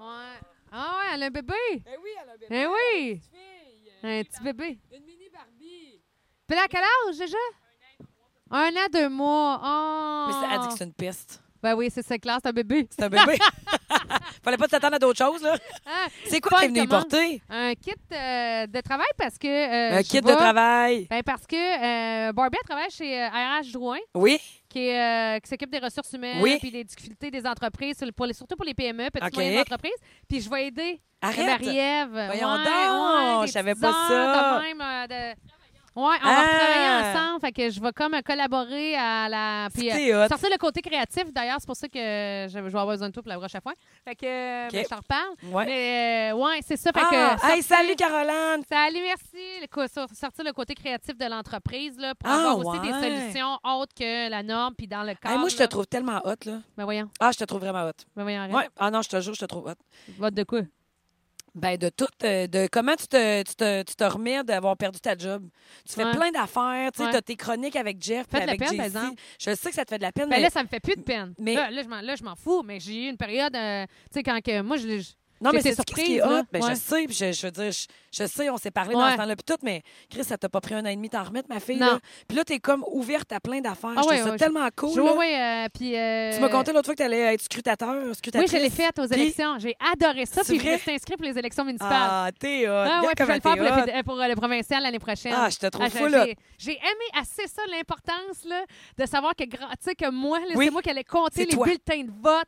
[0.00, 0.40] Ouais.
[0.72, 1.54] Ah ouais, elle a un bébé.
[1.74, 2.46] Eh oui, elle a un bébé.
[2.50, 3.10] Eh oui.
[3.12, 3.92] Une fille.
[4.02, 4.78] Un petit bébé.
[4.92, 6.02] Une mini Barbie.
[6.46, 7.36] Puis là, à quel âge déjà?
[8.50, 9.60] Un an, deux mois.
[9.62, 10.24] Oh.
[10.28, 11.42] Mais c'est- elle dit que c'est une piste.
[11.66, 12.86] Ben oui, c'est ça, classe, c'est un bébé.
[12.90, 13.36] C'est un bébé.
[14.44, 15.54] Fallait pas t'attendre à d'autres choses, là.
[15.86, 16.06] Hein?
[16.26, 17.42] C'est quoi que t'es venu y porter?
[17.50, 19.46] Un kit euh, de travail parce que.
[19.48, 21.06] euh, Un kit de travail.
[21.10, 24.38] Ben parce que euh, Barbie elle travaille chez euh, RH Drouin, Oui?
[24.68, 26.58] qui, euh, qui s'occupe des ressources humaines Oui.
[26.60, 29.34] puis des difficultés des entreprises, pour les- surtout pour les PME, petites OK.
[29.34, 29.98] moyennes entreprises.
[30.28, 31.46] Puis je vais aider Arrête.
[31.46, 32.10] Marie-Ève.
[32.12, 34.58] Voyons ouais, donc, ouais, je savais pas ça.
[34.60, 35.36] de même, euh, de-
[35.96, 36.58] Ouais, on va Ah.
[36.58, 37.40] travailler ensemble.
[37.40, 39.68] Fait que je vais comme collaborer à la.
[39.74, 40.28] Puis, euh, C'est hot.
[40.28, 43.14] sortir le côté créatif, d'ailleurs, c'est pour ça que je, je vais avoir besoin de
[43.14, 43.72] toi pour la prochaine fois.
[44.04, 44.72] Fait que euh, OK.
[44.72, 45.54] ben, je t'en reparle.
[45.54, 45.64] Ouais.
[45.66, 46.90] Mais euh, ouais, c'est ça.
[46.92, 48.62] Fait Ah, que, hey, sortir- salut, Caroline!
[48.68, 49.60] Salut, merci.
[49.62, 53.02] Le co- sortir le côté créatif de l'entreprise là, pour Ah, avoir aussi des ouais.
[53.02, 55.32] solutions autres que la norme puis dans le cadre.
[55.34, 55.68] Hey, moi, je te là.
[55.68, 56.58] trouve tellement hot, là.
[56.76, 57.08] Ben voyons.
[57.20, 57.92] Ah, je te trouve vraiment hot.
[58.14, 58.54] Ben voyons, arrête.
[58.54, 58.68] Ouais.
[58.78, 59.74] Ah non, je te jure, je te trouve hot.
[60.18, 60.60] Vote de quoi?
[61.56, 62.06] Ben, de tout.
[62.22, 65.48] euh, de comment tu te, tu te, tu te remets d'avoir perdu ta job.
[65.88, 66.12] Tu fais Ouais.
[66.12, 66.92] plein d'affaires.
[66.92, 67.12] Tu sais, Ouais.
[67.12, 69.20] t'as tes chroniques avec Jeff puis Fait de la avec peine, par exemple.
[69.40, 70.42] Je sais que ça te fait de la peine, Ben mais...
[70.42, 71.32] là, ça me fait plus de peine.
[71.38, 73.86] mais- Là, là, je m'en- là, je m'en fous, mais j'ai eu une période, euh,
[73.86, 76.40] tu sais, quand que moi, je, je- Non, mais c'est ce qui est surprise, là?
[76.40, 76.42] hot.
[76.52, 76.70] Ben, Ouais.
[76.70, 79.16] Je sais, puis je, je veux dire, je, je sais, on s'est parlé dans ce
[79.16, 81.48] temps-là, puis tout, mais Chris, ça t'a pas pris un an et demi t'en remettre,
[81.48, 81.76] ma fille.
[81.78, 81.86] Non.
[81.86, 81.98] Là.
[82.26, 83.90] Puis là, t'es comme ouverte à plein d'affaires.
[83.96, 84.94] Ah je ouais, trouve ça ouais, tellement cool.
[84.94, 85.12] je là.
[85.16, 85.96] oui, euh, puis...
[85.96, 88.50] euh, Tu m'as conté l'autre fois que t'allais être scrutateur, Oui, scrutatrice.
[88.50, 89.58] je l'ai faite aux élections.
[89.58, 91.92] J'ai adoré ça, puis je me suis inscrite pour les élections municipales.
[92.10, 92.70] Ah, t'es hot.
[92.72, 95.34] Ah ouais, puis je vais le faire pour le, pour provincial l'année prochaine.
[95.36, 96.26] Ah, je te trouve j'ai- fou, là.
[96.58, 98.64] j'ai- aimé assez ça, l'importance là,
[98.98, 100.66] de savoir que, gra- tu sais, que moi, Oui.
[100.66, 102.44] c'est moi qui allais compter les bulletins de vote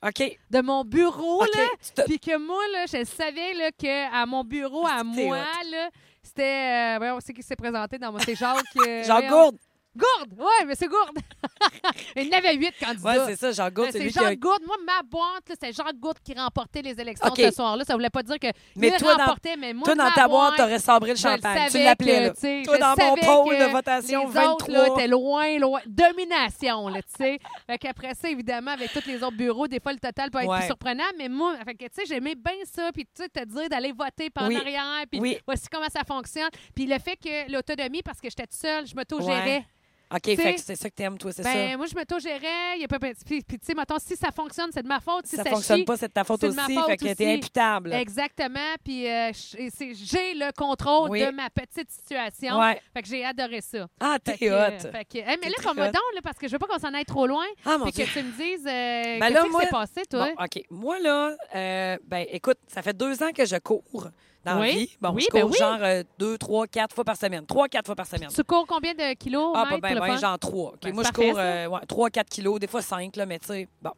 [0.50, 2.04] de mon bureau, là.
[2.06, 5.38] Puis que moi, là, je savais là, qu'à mon bureau, à moi,
[5.70, 5.88] là,
[6.22, 6.94] c'était.
[6.94, 8.18] Euh, voyons, c'est qui s'est présenté dans mon.
[8.18, 8.64] C'est Jacques.
[8.86, 9.28] euh, voyons.
[9.30, 9.56] Gourde.
[9.98, 10.32] Gourde!
[10.38, 11.18] Ouais, mais c'est Gourde.
[12.16, 13.08] Il y en avait huit candidats.
[13.08, 14.34] Ouais, c'est ça, Jean Gourde, Ben, c'est lui qui a...
[14.36, 14.62] Gourde.
[14.66, 17.84] Moi, ma boîte, c'est Jacques Gourde qui remportait les élections ce soir-là.
[17.84, 18.46] Ça voulait pas dire que
[18.76, 21.68] Mais il toi, dans- remportait, mais moi, Toi, dans ta boîte, t'aurais sabré le champagne.
[21.70, 22.62] Tu l'appelais, là.
[22.64, 24.52] Toi, dans mon pôle de votation, les 23.
[24.54, 25.80] autres, là, étaient loin, loin.
[25.86, 27.38] Domination, là, tu sais.
[27.66, 30.48] Fait qu'après ça, évidemment, avec tous les autres bureaux, des fois, le total peut être
[30.48, 30.58] Ouais.
[30.58, 31.04] plus surprenant.
[31.18, 32.90] Mais moi, fait que, tu sais, j'aimais bien ça.
[32.92, 34.56] Puis, tu sais, te dire d'aller voter par en Oui.
[34.56, 35.04] arrière.
[35.10, 35.38] Puis, Oui.
[35.46, 36.48] voici comment ça fonctionne.
[36.74, 39.58] Puis, le fait que l'autonomie, parce que j'étais toute seule, je m'auto-gérais.
[39.58, 39.66] Ouais.
[40.10, 41.76] OK, fait que c'est ça que t'aimes, toi, c'est Ben, ça?
[41.76, 42.76] moi, je m'auto-gérais.
[42.76, 42.98] Il y a pas...
[42.98, 45.26] Puis, puis, tu sais, mettons, si ça fonctionne, c'est de ma faute.
[45.26, 46.56] Si ça ça, fonctionne chie, pas, c'est de ta faute aussi.
[46.56, 47.92] faute fait que t'es imputable.
[47.92, 48.74] Exactement.
[48.82, 51.20] Puis euh, j'ai le contrôle Oui.
[51.26, 52.58] de ma petite situation.
[52.58, 52.80] Ouais.
[52.94, 53.86] Fait que j'ai adoré ça.
[54.00, 54.90] Ah, t'es que, hot.
[54.92, 56.94] fait que- hey, mais là, comme donc, là, parce que je veux pas qu'on s'en
[56.94, 57.44] aille trop loin.
[57.66, 58.04] Ah, mon Puis Dieu.
[58.06, 60.28] que tu me dises euh, Ben qu'est-ce qui s'est passé, toi?
[60.36, 60.62] Bon, OK.
[60.70, 64.08] Moi, là, euh, ben, écoute, ça fait deux ans que je cours
[64.54, 64.66] dans Oui.
[64.68, 64.96] la vie.
[65.00, 65.56] Bon, Oui, je cours ben oui.
[65.58, 67.44] genre euh, deux, trois, quatre fois par semaine.
[67.46, 68.28] Trois, quatre fois par semaine.
[68.34, 70.16] Tu cours combien de kilos Ah, pas ben, fun?
[70.16, 70.74] genre trois.
[70.82, 73.38] Ben, moi, je parfait, cours euh, ouais, 3, 4 kilos, des fois 5, là, mais
[73.38, 73.90] tu sais, bon.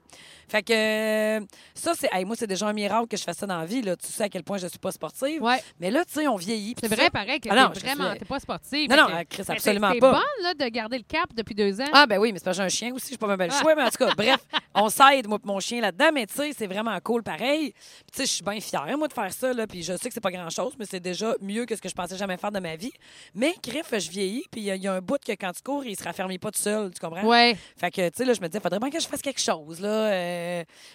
[0.51, 1.40] Fait que euh,
[1.74, 2.09] ça, c'est.
[2.12, 3.82] hey, moi, c'est déjà un miracle que je fasse ça dans la vie.
[3.82, 3.94] Là.
[3.96, 5.42] Tu sais à quel point je suis pas sportive.
[5.42, 5.62] Ouais.
[5.78, 6.74] Mais là, tu sais, on vieillit.
[6.80, 7.11] C'est vrai, ça.
[7.11, 8.90] pareil, que Ah non, t'es vraiment, suis- t'es pas sportive.
[8.90, 10.11] Non, non, Chris, absolument pas.
[10.12, 11.88] bonne, là, de garder le cap depuis deux ans.
[11.92, 13.48] Ah, ben oui, mais c'est parce que j'ai un chien aussi, je suis pas même
[13.48, 14.40] le choix, mais en tout cas, bref,
[14.74, 17.72] on s'aide, moi, mon chien là-dedans, mais tu sais, c'est vraiment cool pareil.
[18.12, 20.14] Tu sais, je suis bien fière, moi, de faire ça, là, puis je sais que
[20.14, 22.59] c'est pas grand-chose, mais c'est déjà mieux que ce que je pensais jamais faire de
[22.61, 22.92] ma vie.
[23.34, 25.53] Mais, griffe, je vieillis, puis il y a- il y, a un bout que quand
[25.53, 27.24] tu cours, il se raffermit pas tout seul, tu comprends?
[27.26, 27.57] Ouais.
[27.76, 29.80] Fait que, tu sais, là, je me disais, faudrait bien que je fasse quelque chose,
[29.80, 29.88] là.
[29.88, 30.39] euh,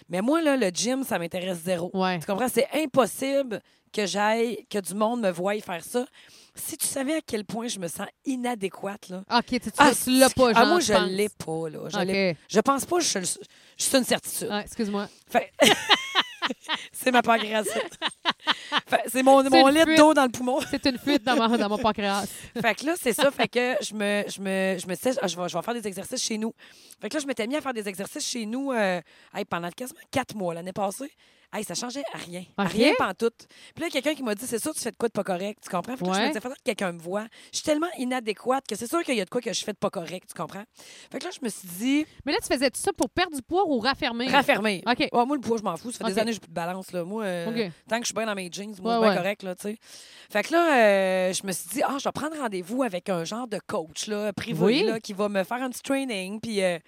[0.08, 1.90] Mais moi, là, le gym, ça m'intéresse zéro.
[1.94, 2.18] Ouais.
[2.18, 2.48] Tu comprends?
[2.48, 3.60] C'est impossible
[3.92, 6.04] que j'aille, que du monde me voie faire ça.
[6.54, 9.22] Si tu savais à quel point je me sens inadéquate, là.
[9.30, 11.88] OK, tu, tu, Ah, tu l'as pas, ah, moi, je l'ai pas, là.
[11.90, 12.04] Je, OK.
[12.04, 13.38] l'ai- je pense pas, je, je,
[13.78, 14.50] je suis une certitude.
[14.64, 15.08] Excuse-moi.
[15.28, 15.52] Fait-
[16.92, 17.22] c'est ma.
[18.88, 20.58] Fait- c'est mon, mon litre d'eau dans le poumon.
[20.70, 22.26] C'est une fuite dans mon, dans mon pancréas.
[22.60, 23.30] Fait que là, c'est ça.
[23.30, 25.74] Fait que je me, je me, je me disais, ah, je vais, je vais faire
[25.74, 26.52] des exercices chez nous.
[27.00, 29.00] Fait que là, je m'étais mis à faire des exercices chez nous euh,
[29.34, 31.10] hey, pendant quasiment quatre mois l'année passée.
[31.56, 32.44] Hey, ça changeait à rien?
[32.58, 32.64] À.
[32.64, 33.46] Rien pantoute.
[33.74, 35.60] Puis là, quelqu'un qui m'a dit, c'est sûr, tu fais de quoi de pas correct.
[35.62, 35.96] Tu comprends?
[35.96, 37.26] Fait que là, je me disais, faudrait que quelqu'un me voit.
[37.52, 39.72] Je suis tellement inadéquate que c'est sûr qu'il y a de quoi que je fais
[39.72, 40.28] de pas correct.
[40.28, 40.64] Tu comprends?
[41.10, 43.34] Fait que là, je me suis dit, Mais là, tu faisais tout ça pour perdre
[43.34, 44.30] du poids ou raffermir?
[44.30, 44.82] raffermer.
[44.86, 44.98] OK.
[44.98, 45.92] Ouais, moi, le poids, je m'en fous.
[45.92, 46.92] Ça fait des années que j'ai plus de balance.
[46.92, 47.04] Là.
[47.04, 49.16] Moi, euh, tant que je suis bien dans mes jeans, moi, Ouais, c'est bien ouais.
[49.16, 49.42] correct.
[49.42, 49.78] Là, tu sais.
[50.30, 53.24] fait que là, euh, je me suis dit, ah, je vais prendre rendez-vous avec un
[53.24, 54.82] genre de coach là, privé Oui.
[54.82, 56.40] là, qui va me faire un petit training.
[56.40, 56.62] Puis.
[56.62, 56.78] euh,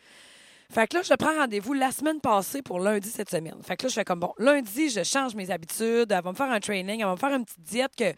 [0.73, 3.57] fait que là, je prends rendez-vous la semaine passée pour lundi cette semaine.
[3.63, 6.11] Fait que là, je fais comme bon, lundi, je change mes habitudes.
[6.13, 7.01] Elle va me faire un training.
[7.01, 8.13] Elle va me faire une petite diète que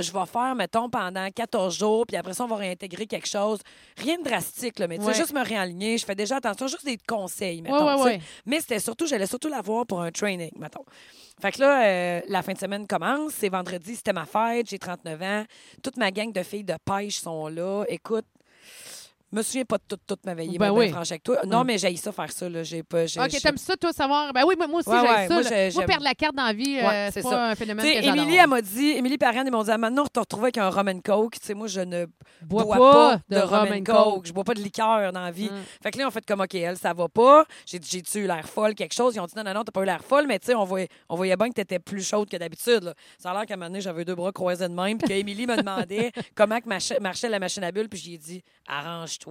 [0.00, 2.06] je vais faire, mettons, pendant 14 jours.
[2.06, 3.58] Puis après ça, on va réintégrer quelque chose.
[3.96, 5.14] Rien de drastique, là, mais tu sais, Ouais.
[5.14, 5.98] juste me réaligner.
[5.98, 8.04] Je fais déjà attention, juste des conseils, mettons.
[8.04, 8.20] ouais.
[8.44, 10.84] Mais c'était surtout, j'allais surtout la voir pour un training, mettons.
[11.42, 13.32] Fait que là, euh, la fin de semaine commence.
[13.34, 14.68] C'est vendredi, c'était ma fête.
[14.70, 15.44] J'ai 39 ans.
[15.82, 17.84] Toute ma gang de filles de pêche sont là.
[17.88, 18.24] Écoute,
[19.32, 20.90] me souviens pas de toute, toute ma veillée, Ben ben oui.
[20.90, 21.38] franche avec toi.
[21.46, 21.66] Non, Mm.
[21.66, 22.62] mais j'ai ça faire ça, là.
[22.62, 23.06] J'ai pas.
[23.06, 24.32] j'ai- OK, j'ai- t'aimes ça, toi, savoir?
[24.32, 25.34] Ben oui, moi moi aussi, Ouais, j'aime ouais, ça.
[25.34, 27.48] moi, j'ai- Moi, perdre la carte dans la vie, Ouais, euh, c'est ça.
[27.50, 28.06] un phénomène Tu sais, que.
[28.06, 30.58] Émilie, elle m'a dit, Émilie Parent, ils m'ont dit, Ah, maintenant, on t'a retrouvé avec
[30.58, 31.38] un rum and coke.
[31.40, 32.06] Tu sais, moi, je ne
[32.42, 34.26] bois, bois pas de, rum and coke.
[34.26, 35.50] Je bois pas de liqueur dans la vie.
[35.50, 35.62] Mm.
[35.82, 37.44] Fait que là, on fait comme, OK, elle, ça va pas.
[37.66, 39.14] J'ai dit, j'ai-tu eu l'air folle, quelque chose?
[39.16, 40.64] Ils ont dit, non, non, non, t'as pas eu l'air folle, mais tu sais, on
[40.64, 42.84] voyait, on voyait bien que t'étais plus chaude que d'habitude.
[42.84, 42.94] là.
[43.18, 45.46] Ça a l'air qu'à un moment donné, j'avais deux bras croisés de même, puis qu'Émilie
[45.46, 48.42] me demandait comment marchait, la machine à bulles, puis j'ai dit,
[49.18, 49.30] tu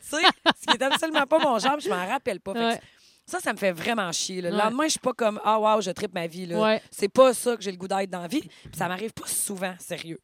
[0.00, 0.22] sais,
[0.60, 2.52] ce qui est absolument pas mon genre, je m'en rappelle pas.
[2.52, 2.80] Ouais.
[3.26, 4.40] Ça, ça me fait vraiment chier.
[4.40, 4.50] là.
[4.50, 4.62] Le Ouais.
[4.64, 6.46] lendemain, je suis pas comme, ah, wow, je tripe ma vie.
[6.46, 6.60] là.
[6.60, 6.82] Ouais.
[6.90, 8.40] C'est pas ça que j'ai le goût d'être dans la vie.
[8.40, 10.18] Puis ça m'arrive pas souvent, sérieux.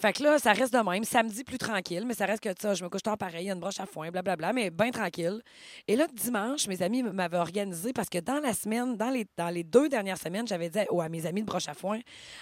[0.00, 1.04] Fait que là, ça reste de même.
[1.04, 2.72] Samedi, plus tranquille, mais ça reste que ça.
[2.72, 4.90] Je me couche tard pareil, il y a une broche à foin, blablabla, mais bien
[4.90, 5.42] tranquille.
[5.86, 9.50] Et là, dimanche, mes amis m'avaient organisé parce que dans la semaine, dans les, dans
[9.50, 12.00] les deux dernières semaines, j'avais dit oh, à mes amis de broche à foin,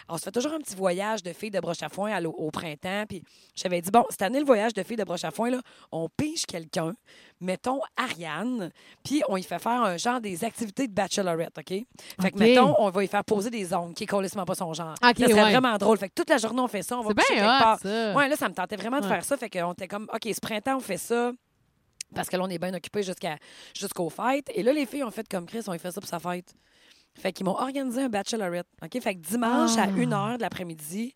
[0.09, 2.31] on se fait toujours un petit voyage de filles de broche à foin à l'au-
[2.31, 3.05] au, printemps.
[3.09, 3.25] Puis
[3.57, 6.09] j'avais dit bon, cette année, le voyage de filles de broche à foin, là, on
[6.09, 6.95] pige quelqu'un,
[7.41, 8.71] mettons Ariane,
[9.05, 11.85] puis on y fait faire un genre des activités de bachelorette, OK?
[12.21, 14.73] Fait que, mettons, on va y faire poser des ongles qui est complètement pas son
[14.75, 14.95] genre.
[15.03, 15.51] OK, ça serait ouais.
[15.53, 15.99] vraiment drôle.
[15.99, 16.99] Fait que toute la journée, on fait ça.
[16.99, 17.79] On va coucher bien quelque part.
[17.79, 18.15] ça.
[18.15, 19.09] Ouais, là, ça me tentait vraiment de Ouais.
[19.15, 19.37] faire ça.
[19.37, 21.33] Fait qu'on était comme, OK, ce printemps, on fait ça.
[22.15, 23.37] Parce que là, on est bien occupés jusqu'à,
[23.75, 24.51] jusqu'aux fêtes.
[24.55, 26.55] Et là, les filles ont fait comme Chris, on y fait ça pour sa fête.
[27.19, 28.67] Fait qu'ils m'ont organisé un bachelorette.
[28.83, 29.01] OK?
[29.03, 29.87] Fait que dimanche, à Ah.
[29.89, 31.15] 1h de l'après-midi,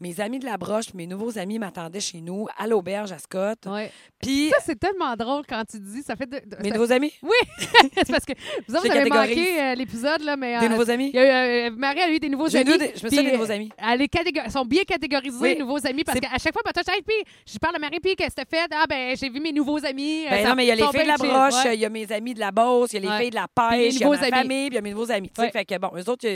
[0.00, 3.58] mes amis de la broche, mes nouveaux amis m'attendaient chez nous, à l'auberge à Scott.
[3.66, 3.90] Ouais.
[4.20, 6.02] Puis, Ça, c'est tellement drôle quand tu dis.
[6.02, 6.26] Ça fait.
[6.26, 7.12] De, de- mes ça- nouveaux amis?
[7.96, 8.32] c'est parce que
[8.68, 10.58] vous autres, vous avez manqué euh, l'épisode, là, mais.
[10.60, 11.10] Des euh, nouveaux amis?
[11.12, 12.78] il y a eu, euh, Marie a eu des nouveaux amis.
[12.78, 13.70] des- je me souviens des nouveaux amis.
[13.78, 15.48] Elle est catégor- sont bien catégorisés, Oui.
[15.54, 17.14] les nouveaux amis, parce qu'à chaque fois, ben, hey, puis
[17.46, 18.68] je parle à Marie, puis qu'est-ce que fait?
[18.72, 20.24] Ah, ben, j'ai vu mes nouveaux amis.
[20.28, 22.10] Ben non, mais il y a les filles de la broche, il y a mes
[22.12, 24.08] amis de la Beauce, il y a les filles de la pêche, il y a
[24.08, 25.30] ma famille, puis il y a mes nouveaux amis.
[25.52, 26.26] Fait que bon, eux autres,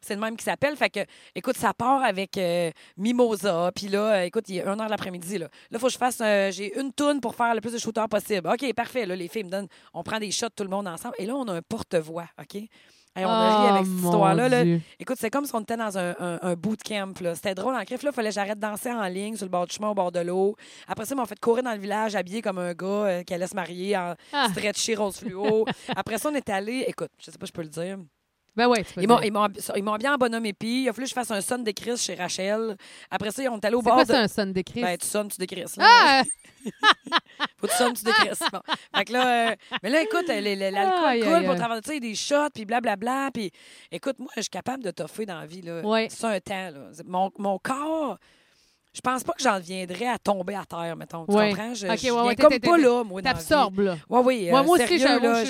[0.00, 0.76] c'est le même qui s'appelle.
[0.76, 1.00] Fait que,
[1.34, 2.36] écoute, ça part avec
[2.98, 3.70] Mimosa.
[3.74, 5.38] Puis là, euh, écoute, il est 1 heure de l'après-midi.
[5.38, 7.72] Là, là, il faut que je fasse, euh, j'ai une toune pour faire le plus
[7.72, 8.48] de shooters possible.
[8.48, 9.06] OK, parfait.
[9.06, 11.14] Là, les filles me donnent, on prend des shots tout le monde ensemble.
[11.18, 12.26] Et là, on a un porte-voix.
[12.40, 12.56] OK?
[13.16, 14.48] Hey, on a ri Oh, avec cette mon histoire-là.
[14.48, 14.78] là.
[15.00, 17.14] Écoute, c'est comme si on était dans un, un, un bootcamp.
[17.20, 17.34] là.
[17.34, 18.02] C'était drôle en crif.
[18.02, 19.94] Là, il fallait que j'arrête de danser en ligne sur le bord du chemin, au
[19.94, 20.54] bord de l'eau.
[20.86, 23.34] Après ça, ils m'ont fait courir dans le village habillé comme un gars euh, qui
[23.34, 24.46] allait se marier en Ah.
[24.50, 25.64] stretché rose fluo.
[25.96, 26.84] Après ça, on est allé.
[26.86, 27.98] Écoute, je sais pas si je peux le dire.
[28.58, 29.26] Ben ouais, Ils m'ont, dire.
[29.26, 29.46] ils, m'ont,
[29.76, 30.82] ils m'ont bien en bonhomme épi.
[30.82, 32.76] Il a fallu que je fasse un son de Chris chez Rachel.
[33.08, 34.08] Après ça, on est allé au C'est bord quoi, de.
[34.08, 34.82] c'est un son de Christ?
[34.82, 35.62] Ben, tu sonnes, tu décris.
[35.78, 36.22] ah!
[37.56, 38.30] Faut que tu sonnes, tu décris.
[38.52, 38.60] Bon.
[38.96, 43.30] Fait que là, euh, mais là, écoute, l'alcool coule pour a des shots, puis blablabla.
[43.32, 43.52] Puis
[43.92, 45.62] écoute, moi, je suis capable de toffer dans la vie.
[45.62, 45.80] Là.
[45.82, 46.08] Ouais.
[46.10, 46.70] C'est un temps.
[46.70, 46.90] Là.
[47.06, 48.18] Mon, mon corps,
[48.98, 51.24] je pense pas que j'en viendrais à tomber à terre, mettons.
[51.24, 51.72] Tu comprends?
[51.72, 53.22] Je, Ok, je ouais, ouais, comme pas là, moi.
[53.22, 53.96] T'absorbes, là.
[54.08, 55.44] Ouais, oui, Moi, euh, moi aussi, sérieux,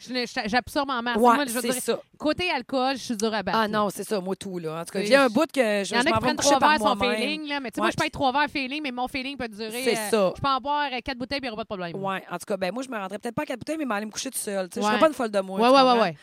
[0.00, 1.16] je- j'absorbe en masse.
[1.16, 1.98] Moi, je ça.
[2.18, 3.56] côté alcool, je suis dur à battre.
[3.58, 4.80] Ah non, c'est ça, moi tout, là.
[4.80, 5.06] En tout cas, Oui.
[5.06, 6.78] il y a un bout que je, Il y en a qui prennent trois verres
[6.78, 7.60] son feeling, là.
[7.60, 9.82] Mais tu sais, moi, je être trois verres feeling, mais mon feeling peut durer.
[9.84, 10.32] C'est euh, ça.
[10.36, 12.04] Je peux en boire euh, quatre bouteilles, puis il n'y aura pas de problème.
[12.04, 13.84] Ouais, en tout cas, ben moi, je me rendrais peut-être pas à quatre bouteilles, mais
[13.86, 14.68] m'aller me coucher tout seul.
[14.68, 15.58] Tu sais, Je serais pas une folle de moi.
[15.58, 16.02] Ouais, tu ouais, ouais, comprends?
[16.02, 16.16] ouais.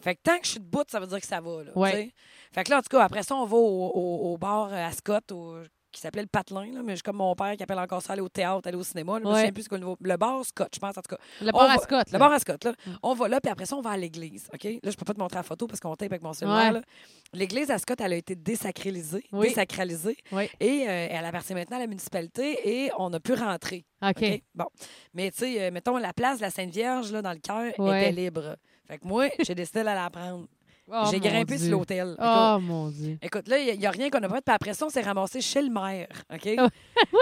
[0.00, 1.62] Fait que tant que je suis debout, ça veut dire que ça va.
[1.64, 2.12] Là, Ouais.
[2.52, 4.86] Fait que là, en tout cas, après ça, on va au, au- au bar euh,
[4.88, 5.56] à Scott, au-
[5.92, 6.72] qui s'appelait le Patelin.
[6.72, 8.82] Là, mais j'ai comme mon père qui appelle encore ça aller au théâtre, aller au
[8.82, 9.18] cinéma.
[9.18, 11.22] Là, Je souviens plus quoi le, nouveau- le bar Scott, je pense, en tout cas.
[11.40, 12.06] Le bar à Scott.
[12.12, 12.72] Le bar à Scott, là.
[13.02, 14.48] On va là, puis après ça, on va à l'église.
[14.52, 14.64] OK?
[14.64, 16.74] Là, je peux pas te montrer la photo parce qu'on tape avec mon cellulaire.
[16.74, 16.80] Ouais.
[17.32, 19.24] L'église à Scott, elle a été désacralisée.
[19.32, 19.48] Oui.
[19.48, 20.16] Désacralisée.
[20.32, 20.48] Oui.
[20.60, 23.84] Et euh, elle appartient maintenant à la municipalité et on a pu rentrer.
[24.02, 24.42] OK.
[24.54, 24.66] Bon.
[25.14, 28.02] Mais tu sais, euh, mettons, la place de la Sainte-Vierge, là, dans le cœur, Ouais.
[28.02, 28.56] était libre.
[28.86, 30.46] Fait que moi, j'ai décidé d'aller la prendre.
[30.90, 31.68] Oh, j'ai grimpé Dieu.
[31.68, 32.08] sur l'hôtel.
[32.12, 33.18] Écoute, Oh, mon Dieu.
[33.20, 34.40] Écoute, là, il n'y a, rien qu'on a fait.
[34.44, 36.08] Puis après ça, on s'est ramassé chez le maire.
[36.32, 36.44] OK?
[36.46, 36.70] Oui, Là,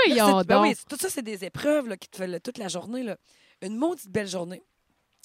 [0.08, 2.58] ils c'est- ont ben oui, tout ça, c'est des épreuves là, qui te font toute
[2.58, 3.02] la journée.
[3.02, 3.16] Là.
[3.62, 4.62] Une maudite belle journée.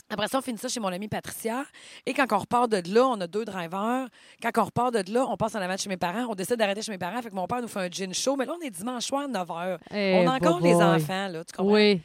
[0.09, 1.63] Après ça, on finit ça chez mon amie Patricia.
[2.05, 4.07] Et quand on repart de là, on a deux drivers.
[4.41, 6.25] Quand on repart de là, on passe en avant chez mes parents.
[6.29, 7.21] On décide d'arrêter chez mes parents.
[7.21, 8.35] Fait que mon père nous fait un gin show.
[8.35, 9.77] Mais là, on est dimanche soir, 9 h.
[9.93, 11.43] Eh, on a encore boy, les enfants, là.
[11.45, 11.73] Tu comprends?
[11.73, 12.01] Oui.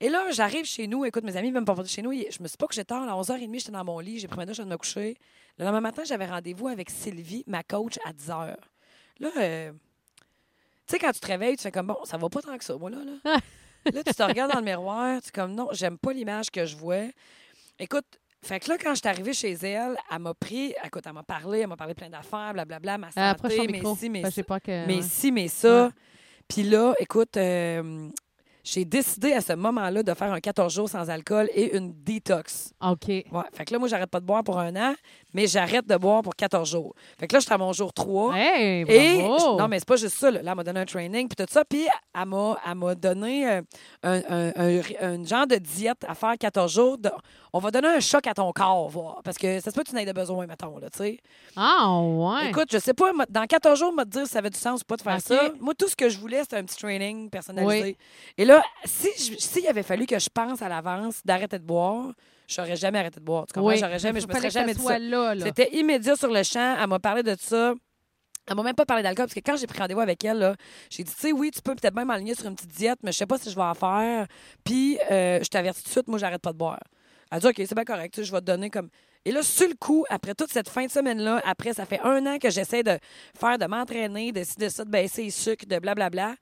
[0.00, 1.04] Et là, j'arrive chez nous.
[1.04, 2.12] Écoute, mes amis ne veulent pas chez nous.
[2.12, 3.08] Je me suis pas que j'étais tard.
[3.08, 4.18] À 11h30, j'étais dans mon lit.
[4.18, 5.16] J'ai pris ma douche, je viens de me coucher.
[5.58, 8.56] Le lendemain matin, j'avais rendez-vous avec Sylvie, ma coach, à 10h.
[9.20, 9.78] Là, euh, tu
[10.88, 12.76] sais, quand tu te réveilles, tu fais comme, bon, ça va pas tant que ça,
[12.76, 12.98] moi, là.
[13.04, 13.36] Là,
[13.92, 16.66] là tu te regardes dans le miroir, tu es comme, non, j'aime pas l'image que
[16.66, 17.04] je vois.
[17.78, 18.06] Écoute,
[18.42, 21.22] fait que là, quand je suis arrivée chez elle, elle m'a pris, écoute, elle m'a
[21.22, 24.58] parlé, elle m'a parlé plein d'affaires, blablabla, ma ton santé, mais si, mais ça.
[24.86, 25.90] Mais si, mais ça.
[26.46, 28.10] Puis là, écoute, euh,
[28.64, 32.72] j'ai décidé à ce moment-là de faire un 14 jours sans alcool et une détox.
[32.80, 33.08] OK.
[33.08, 33.24] Ouais.
[33.52, 34.94] Fait que là, moi, j'arrête pas de boire pour un an,
[35.34, 36.94] mais j'arrête de boire pour 14 jours.
[37.20, 38.34] Fait que là, je suis à mon jour 3.
[38.34, 39.58] Hey, Et bravo.
[39.58, 40.30] non, mais c'est pas juste ça.
[40.30, 41.62] Là, Là, elle m'a donné un training, puis tout ça.
[41.64, 43.62] Puis elle m'a, donné un,
[44.02, 44.22] un-
[44.56, 46.96] un- un genre de diète à faire 14 jours.
[46.98, 47.10] de-
[47.56, 49.20] on va donner un choc à ton corps, voir.
[49.22, 51.18] Parce que ça se peut que tu n'aies de besoin, mettons, là, tu sais.
[51.54, 52.48] Ah, ouais.
[52.50, 54.84] Écoute, je sais pas, dans 14 jours, me dire si ça avait du sens ou
[54.84, 55.52] pas de faire ça.
[55.60, 57.96] Moi, tout ce que je voulais, c'était un petit training personnalisé.
[58.36, 62.12] Et là, si s'il avait fallu que je pense à l'avance d'arrêter de boire,
[62.48, 63.46] j'aurais jamais arrêté de boire.
[63.46, 63.68] Tu comprends?
[63.70, 63.78] Oui.
[63.78, 64.98] J'aurais jamais, je me serais jamais dit ça.
[64.98, 65.44] là, là.
[65.44, 66.76] C'était immédiat sur le champ.
[66.80, 67.72] Elle m'a parlé de ça.
[68.48, 70.56] Elle m'a même pas parlé d'alcool, parce que quand j'ai pris rendez-vous avec elle, là,
[70.90, 73.12] j'ai dit, tu sais, oui, tu peux peut-être même m'aligner sur une petite diète, mais
[73.12, 74.26] je sais pas si je vais en faire.
[74.64, 76.80] Puis, euh, je t'avertis tout de suite, moi, j'arrête pas de boire.
[77.30, 78.88] Elle dit, OK, c'est bien correct, je vais te donner comme.
[79.24, 82.26] Et là, sur le coup, après toute cette fin de semaine-là, après, ça fait un
[82.26, 82.98] an que j'essaie de
[83.38, 86.34] faire, de m'entraîner, de ci, de ça, de baisser les sucres, de blablabla.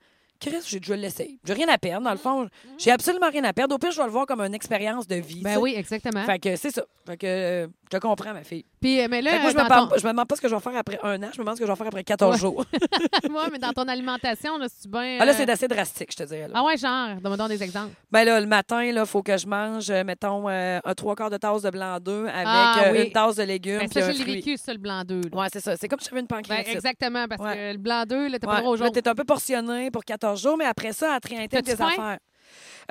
[0.49, 1.39] Chris, j'ai déjà l'essayer.
[1.45, 2.47] J'ai rien à perdre, dans le fond.
[2.77, 3.75] J'ai absolument rien à perdre.
[3.75, 5.41] Au pire, je vais le voir comme une expérience de vie.
[5.41, 6.23] Ben oui, exactement.
[6.25, 6.83] Fait que c'est ça.
[7.05, 8.63] Fait que euh, je te comprends, ma fille.
[8.79, 10.27] Puis, euh, mais là, Fait que moi, je dans me, demande, ton- je me demande
[10.27, 11.71] pas ce que je vais faire après un an, je me demande ce que je
[11.71, 12.39] vais faire après 14 Ouais.
[12.39, 12.65] jours.
[13.33, 15.17] Ouais, mais dans ton alimentation, là, c'est bien.
[15.19, 16.47] Ah, là, euh, c'est assez drastique, je te dirais.
[16.47, 16.53] Là.
[16.55, 17.93] Ah ouais, genre, donne-moi des exemples.
[18.11, 21.29] Ben là, le matin, il faut que je mange, euh, mettons, euh, un trois quarts
[21.29, 23.05] de tasse de blanc d'œuf avec Ah, euh, oui.
[23.07, 24.35] une tasse de légumes Ben, puis ça, un je l'ai fruit.
[24.35, 25.25] vécu, ça, le blanc d'œuf.
[25.31, 25.39] là.
[25.41, 25.75] Ouais, c'est ça.
[25.77, 26.75] C'est comme si j'avais une Ben, pancréatite.
[26.75, 27.55] exactement, parce Ouais.
[27.55, 28.93] que le blanc d'œuf, là, t'as pas le droit aux Là, jours.
[28.93, 31.87] t'es un peu portionné pour 14 jours, mais après ça, à trienter tes faim?
[31.87, 32.17] affaires.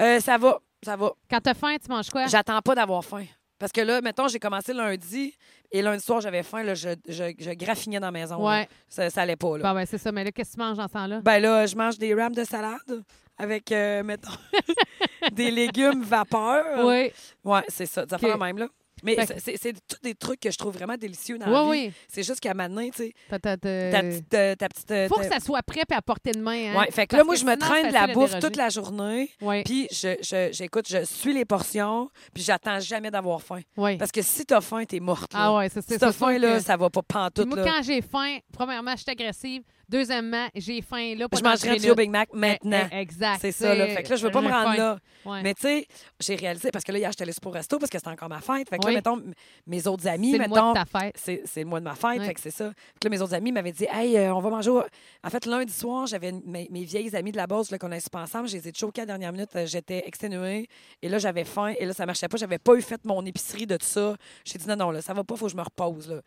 [0.00, 1.12] Euh, ça va, ça va.
[1.30, 2.26] Quand t'as faim, tu manges quoi?
[2.26, 3.24] J'attends pas d'avoir faim.
[3.58, 5.36] Parce que là, mettons, j'ai commencé lundi
[5.70, 6.64] et lundi soir, j'avais faim.
[6.64, 8.44] Là, je, je, je graffinais dans la maison.
[8.44, 8.68] Ouais.
[8.88, 9.56] Ça, ça allait pas.
[9.58, 9.62] Là.
[9.68, 10.10] Bon, ben, c'est ça.
[10.10, 11.20] Mais là, qu'est-ce que tu manges dans ce temps-là?
[11.22, 13.04] Ben là, je mange des rames de salade
[13.38, 14.30] avec, euh, mettons,
[15.32, 16.84] des légumes vapeur.
[16.86, 17.12] oui.
[17.44, 18.04] Ouais, c'est ça.
[18.08, 18.38] Ça fait Ok.
[18.40, 18.66] la même, là.
[19.04, 21.86] Mais c'est- tous des trucs que je trouve vraiment délicieux dans Oui, la vie.
[21.88, 21.92] oui.
[22.08, 24.28] C'est juste qu'à maintenant, tu sais, ta petite...
[24.28, 26.72] ta petite Faut que ça soit prêt et à portée de main.
[26.72, 26.78] Hein?
[26.78, 29.30] Ouais, fait que là, moi, je me traîne de la bouffe toute la journée.
[29.40, 33.60] Oui, Puis, je, je- j'écoute, je suis les portions, puis j'attends jamais d'avoir faim.
[33.76, 33.96] oui.
[33.96, 35.30] Parce que si t'as faim, t'es morte.
[35.34, 37.46] Ah ouais, c'est c'est Si t'as faim, là, ça va pas pantoute.
[37.46, 39.62] Moi, quand j'ai faim, premièrement, je suis agressive.
[39.92, 41.26] Deuxièmement, j'ai faim là.
[41.32, 41.94] Je pendant mangerais un 10 trio.
[41.94, 42.88] Big Mac maintenant.
[42.90, 43.38] Eh, eh, Exact.
[43.40, 43.86] C'est ça, là.
[43.88, 44.76] Fait que là, je veux pas me rendre faim.
[44.76, 44.98] là.
[45.24, 45.42] Ouais.
[45.42, 45.86] Mais tu sais,
[46.18, 48.40] j'ai réalisé, parce que là, hier, j'étais allée pour resto parce que c'était encore ma
[48.40, 48.68] fête.
[48.68, 48.92] Fait que Oui.
[48.94, 49.22] là, mettons,
[49.66, 51.14] mes autres amis, c'est le mettons, mois de ta fête.
[51.46, 52.68] c'est le mois de ma fête, fait que c'est ça.
[52.70, 54.70] Fait que là, mes autres amis m'avaient dit, hey, euh, on va manger.
[54.70, 54.82] au-
[55.22, 58.22] En fait, lundi soir, j'avais mes, mes vieilles amies de la base qu'on a pas
[58.22, 58.48] ensemble.
[58.48, 59.50] Je les ai choquées à la dernière minute.
[59.56, 60.68] euh, J'étais exténuée.
[61.02, 61.74] Et là, j'avais faim.
[61.78, 62.36] Et là, ça marchait pas.
[62.36, 64.16] J'avais pas eu fait mon épicerie de tout ça.
[64.44, 66.08] J'ai dit, non, non, là, ça va pas, faut que je me repose.
[66.08, 66.20] Là.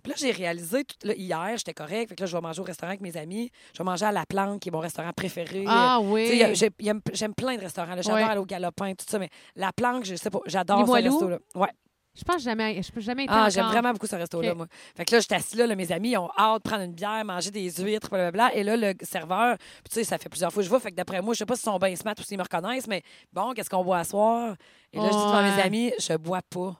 [0.00, 2.08] Puis là, j'ai réalisé, tout, là, hier, j'étais correct.
[2.10, 3.50] Fait que là, je vais manger au restaurant avec mes amis.
[3.72, 5.64] Je vais manger à La Planque, qui est mon restaurant préféré.
[5.66, 6.42] Ah oui.
[6.54, 7.94] J'aime plein de restaurants.
[7.96, 8.22] J'adore Ouais.
[8.22, 9.18] aller au galopin, tout ça.
[9.18, 11.38] Mais La Planque, je sais pas, j'adore ce resto-là.
[11.54, 11.68] Ouais.
[12.12, 14.66] Je pense jamais, je peux jamais été Ah, j'aime vraiment beaucoup ce resto-là, moi.
[14.96, 16.92] Fait que là, j'étais assis là, là, mes amis ils ont hâte de prendre une
[16.92, 18.52] bière, manger des huîtres, blablabla.
[18.56, 19.56] Et là, le serveur,
[19.88, 20.80] tu sais, ça fait plusieurs fois que je vois.
[20.80, 22.88] Fait que d'après moi, je sais pas s'ils sont bien smart ou s'ils me reconnaissent,
[22.88, 24.56] mais bon, qu'est-ce qu'on boit à soir?
[24.92, 26.74] Et là, je dis devant mes amis, je bois pas.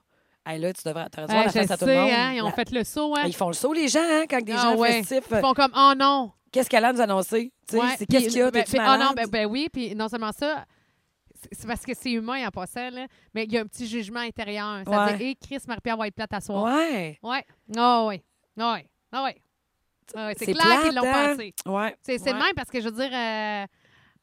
[0.47, 2.11] Hey, là, tu devrais, t'aurais dû Ouais, voir la face à tout le sais, monde.
[2.11, 3.23] hein, ils ont La- fait le saut, hein.
[3.27, 5.03] Ils font le saut, les gens, hein, quand des Ah gens ouais.
[5.03, 5.25] festifs.
[5.31, 6.33] Ils font comme, oh non.
[6.51, 7.53] Qu'est-ce qu'elle a à nous annoncer?
[7.69, 8.51] Tu sais, Ouais, c'est puis- qu'est-ce qu'il y a?
[8.51, 10.65] ben, T'es-tu ben, Ah non, ben, ben oui, puis non seulement ça,
[11.41, 13.87] c'est- c'est parce que c'est humain en passant, là, mais il y a un petit
[13.87, 14.83] jugement intérieur.
[14.89, 15.17] Ça Ouais.
[15.19, 16.65] dit, hé, Chris, Marie-Pierre va être plate à soir.
[16.65, 17.19] Ouais.
[17.23, 17.45] Ouais.
[17.77, 18.23] Ah oui.
[18.59, 18.87] Ah oui.
[19.13, 19.31] Ah oui.
[20.17, 20.33] Ah oui.
[20.39, 21.29] C'est C'est clair plate, qu'ils l'ont hein?
[21.37, 21.55] pensé.
[21.67, 21.97] Ouais.
[22.01, 22.45] C'est c'est le Ouais.
[22.47, 23.67] même parce que je veux dire, euh,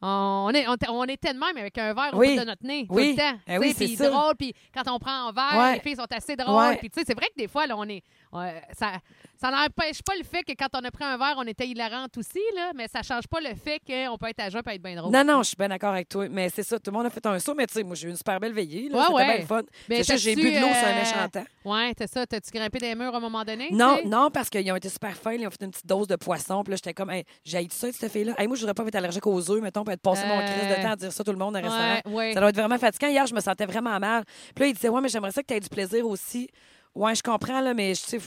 [0.02, 2.36] on, est, on, était- on était de même avec un verre au Oui.
[2.36, 3.16] bout de notre nez Oui.
[3.16, 3.40] tout le temps.
[3.48, 4.10] Eh Tu oui, c'est ça.
[4.10, 5.74] drôle, puis quand on prend un verre, Ouais.
[5.76, 6.56] les filles sont assez drôles.
[6.70, 6.78] Ouais.
[6.78, 8.04] Puis tu sais, c'est vrai que des fois, là, on est.
[8.34, 8.94] ouais, ça
[9.40, 12.18] ça n'empêche pas le fait que quand on a pris un verre, on était hilarante
[12.18, 14.82] aussi, là, mais ça change pas le fait qu'on peut être à jeun et être
[14.82, 15.12] bien drôle.
[15.14, 16.28] Non, non, je suis bien d'accord avec toi.
[16.28, 17.54] Mais c'est ça, tout le monde a fait un saut.
[17.54, 18.90] Mais tu sais, moi, j'ai eu une super belle veillée.
[18.90, 19.26] Là, Ouais, ouais.
[19.28, 19.62] bien le fun.
[19.90, 21.46] Mais C'est juste, j'ai bu de l'eau sur un euh, méchant temps.
[21.66, 22.26] Ouais, c'est ça.
[22.26, 23.70] T'as-tu grimpé des murs à un moment donné?
[23.72, 25.34] Non, non, parce qu'ils ont été super fins.
[25.34, 26.64] Ils ont fait une petite dose de poisson.
[26.64, 28.34] Puis là, j'étais comme, hey, j'ai ça, cette fille-là?
[28.40, 30.46] Hey, moi, je voudrais pas être allergique aux œufs, mettons, pour être passé mon Euh,
[30.46, 32.02] crise de temps à dire ça tout le monde le restaurant.
[32.08, 32.34] Ouais, ouais.
[32.34, 33.08] Ça doit être vraiment fatigant.
[33.08, 34.24] Hier, je me sentais vraiment mal.
[34.54, 36.50] Puis là, il disait, ouais, mais j'aimerais ça que tu aies du plaisir aussi.
[36.94, 38.20] Ouais, je comprends, là, mais je sais,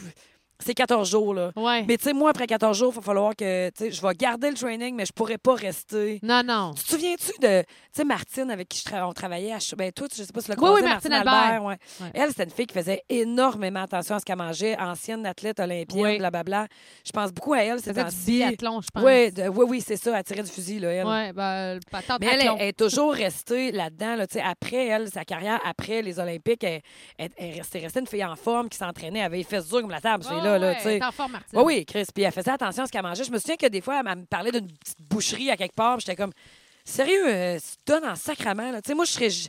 [0.61, 1.50] c'est 14 jours, là.
[1.56, 1.84] Ouais.
[1.86, 4.14] Mais tu sais, moi, après 14 jours, il va falloir que, tu sais, je vais
[4.14, 6.20] garder le training, mais je pourrais pas rester.
[6.22, 6.72] Non, non.
[6.74, 9.92] Tu te souviens-tu de, tu sais, Martine avec qui je tra- on travaillait à, ben,
[9.92, 11.64] toi, je sais pas si tu l'as Oui, oui, Martine Albert.
[11.64, 11.76] ouais.
[12.00, 12.11] Ouais.
[12.14, 16.02] Elle, c'était une fille qui faisait énormément attention à ce qu'elle mangeait, ancienne athlète olympienne,
[16.04, 16.18] Oui.
[16.18, 16.66] blablabla.
[17.04, 19.02] Je pense beaucoup à elle, C'est du biathlon, je pense.
[19.04, 21.06] Oui, de- oui, oui, c'est ça, elle tirait du fusil, là, elle.
[21.06, 24.16] Ouais, ben, le patente Mais elle, est toujours restée là-dedans.
[24.16, 26.80] Là, tu sais, après, elle, sa carrière, après les Olympiques, elle,
[27.18, 29.90] elle, elle restait, une fille en forme qui s'entraînait, elle avait les fesses dures comme
[29.90, 30.98] la table, Ouais, là, là, tu sais.
[31.55, 32.05] Oui, oui, Chris.
[32.14, 33.24] Puis elle faisait attention à ce qu'elle mangeait.
[33.24, 36.01] Je me souviens que des fois, elle me parlait d'une petite boucherie à quelque part.
[36.01, 36.32] J'étais comme,
[36.84, 38.72] sérieux, euh, tu te donnes en sacrament.
[38.72, 38.82] là?
[38.82, 39.30] Tu sais, moi, je serais.
[39.30, 39.48] Je,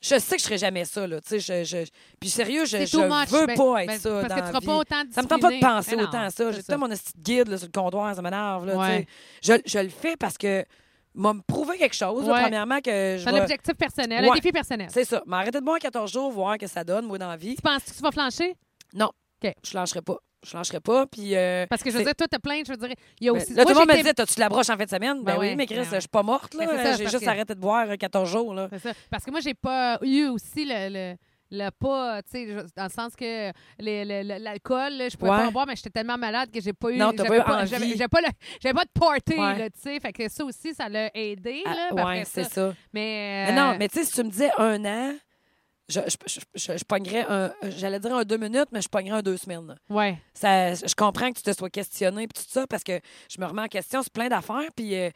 [0.00, 1.20] je sais que je serais jamais ça, là.
[1.20, 3.28] Tu sais, je, je- Puis sérieux, je, je much.
[3.28, 4.10] veux Ben- pas être ben, ça.
[4.10, 4.66] Parce dans que tu la vie.
[4.66, 6.50] pas autant Ça me tente pas de penser Mais non, autant à ça.
[6.52, 8.66] J'ai tout mon petit guide là, sur le comptoir, ça m'énerve.
[8.76, 9.06] Ouais.
[9.42, 10.64] Je, je le fais parce que
[11.14, 12.26] m'a me prouver quelque chose.
[12.26, 14.88] là, premièrement, que je C'est un objectif personnel, un défi personnel.
[14.90, 15.22] C'est ça.
[15.26, 17.54] M'arrêter de boire 14 jours, voir que ça donne, moi, dans la vie.
[17.54, 18.56] Tu penses que tu vas flancher?
[18.94, 19.10] Non.
[19.44, 19.52] OK.
[19.62, 20.16] Je lâcherai pas.
[20.44, 21.06] Je lâcherai pas.
[21.06, 21.36] Puis.
[21.36, 22.88] euh, Parce que je veux dire, toi, t'as plein, je veux dire,
[23.20, 23.54] il y a Ben, aussi.
[23.54, 24.90] là, tout le Moi, monde me j'étais- disait, t'as-tu de la broche en fin de
[24.90, 25.18] semaine?
[25.22, 26.66] Ben, Ben oui, oui, mais Chris, ben je suis pas morte, là.
[26.66, 28.68] Ben, J'ai juste que- arrêté de boire euh, 14 jours, là.
[28.82, 28.90] Ça.
[29.10, 31.16] Parce que moi, j'ai pas eu aussi le, le-
[31.54, 35.36] le pas, tu sais, dans le sens que l'alcool, je pouvais Ouais.
[35.38, 36.96] pas en boire, mais j'étais tellement malade que j'ai pas eu.
[36.96, 38.20] Non, j'avais pas j'avais- pas,
[38.72, 39.70] pas de party, Ouais.
[39.70, 40.00] tu sais.
[40.00, 41.88] Fait que ça aussi, ça l'a aidé, là.
[41.96, 42.50] Ah, ouais, c'est ça.
[42.50, 42.74] ça.
[42.92, 45.14] Mais, Mais non, euh, mais tu sais, si tu me disais un an,
[45.88, 47.52] je, je, je, je- pognerais un.
[47.76, 49.74] J'allais dire un deux minutes, mais je pognerais un deux semaines.
[49.90, 50.18] Ouais.
[50.34, 52.98] Ça, je comprends que tu te sois questionné puis tout ça parce que
[53.30, 54.68] je me remets en question sur plein d'affaires.
[54.76, 55.10] Puis, euh,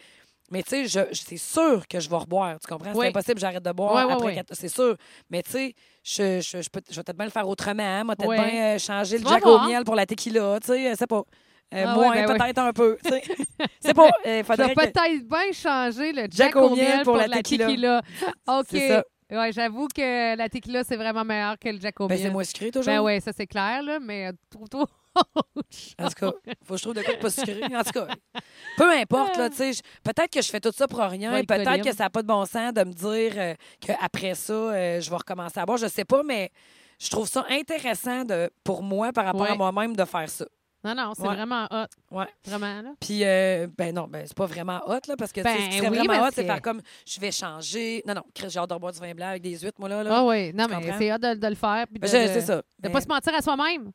[0.50, 2.58] mais tu sais, c'est sûr que je vais reboire.
[2.60, 2.92] Tu comprends?
[2.92, 3.06] C'est Oui.
[3.08, 4.96] impossible, j'arrête de boire ouais, après quatre- C'est sûr.
[5.30, 7.82] Mais tu sais, je, je, je, peux- je vais peut-être bien le faire autrement.
[7.82, 8.04] Hein?
[8.04, 10.58] Moi, peut-être bien euh, changer Tu le Jack au miel pour la tequila.
[10.60, 11.22] Tu sais, c'est pas.
[11.74, 12.96] Euh, Ah moins, ben peut-être un peu.
[13.80, 14.08] c'est pas.
[14.24, 18.02] euh, Je faudrait vais que- peut-être bien changer le Jack, au miel pour, la tequila.
[18.46, 18.76] OK.
[19.30, 22.70] Ouais, j'avoue que la tequila, c'est vraiment meilleur que le au Ben, c'est moins sucré
[22.70, 22.86] toujours.
[22.86, 24.86] Ben ouais, ça c'est clair, là, mais euh, trouve-toi
[25.98, 26.32] En tout cas,
[26.64, 27.60] faut que je trouve de quoi de pas sucré.
[27.74, 28.06] En tout cas,
[28.76, 29.70] peu importe, là, tu sais,
[30.04, 32.22] peut-être que je fais tout ça pour rien Ouais, et peut-être que ça n'a pas
[32.22, 35.78] de bon sens de me dire euh, qu'après ça, euh, je vais recommencer à boire.
[35.78, 36.50] Je sais pas, mais
[37.00, 39.50] je trouve ça intéressant de, pour moi, par rapport Ouais.
[39.50, 40.44] à moi-même, de faire ça.
[40.86, 41.34] Non, non, c'est Ouais.
[41.34, 41.86] vraiment hot.
[42.16, 42.26] Ouais.
[42.44, 42.90] Vraiment, là.
[43.00, 45.90] Puis, euh, ben non, ben c'est pas vraiment hot, là, parce que tu sais, Ben
[45.90, 48.02] oui, vraiment hot, c'est c'est- faire comme je vais changer.
[48.06, 50.04] Non, non, Chris, j'ai hâte de boire du vin blanc avec des huîtres, moi, là.
[50.08, 51.86] Ah oui, non, Tu mais c'est hot de, de le faire.
[51.88, 52.56] puis Ben, de, c'est ça.
[52.56, 53.90] De Mais- pas se mentir à soi-même.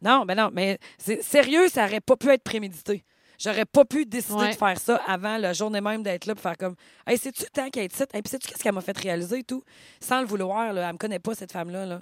[0.00, 3.04] Non, ben non, mais c'est sérieux, ça aurait pas pu être prémédité.
[3.40, 4.50] J'aurais pas pu décider Ouais.
[4.50, 6.74] de faire ça avant la journée même d'être là pour faire comme
[7.06, 8.02] Hey, sais-tu tant qu'elle est ici?
[8.12, 9.62] Hey, puis sais-tu qu'est-ce qu'elle m'a fait réaliser et tout?
[10.00, 11.86] Sans le vouloir, là, elle me connaît pas, cette femme-là.
[11.86, 12.00] Là.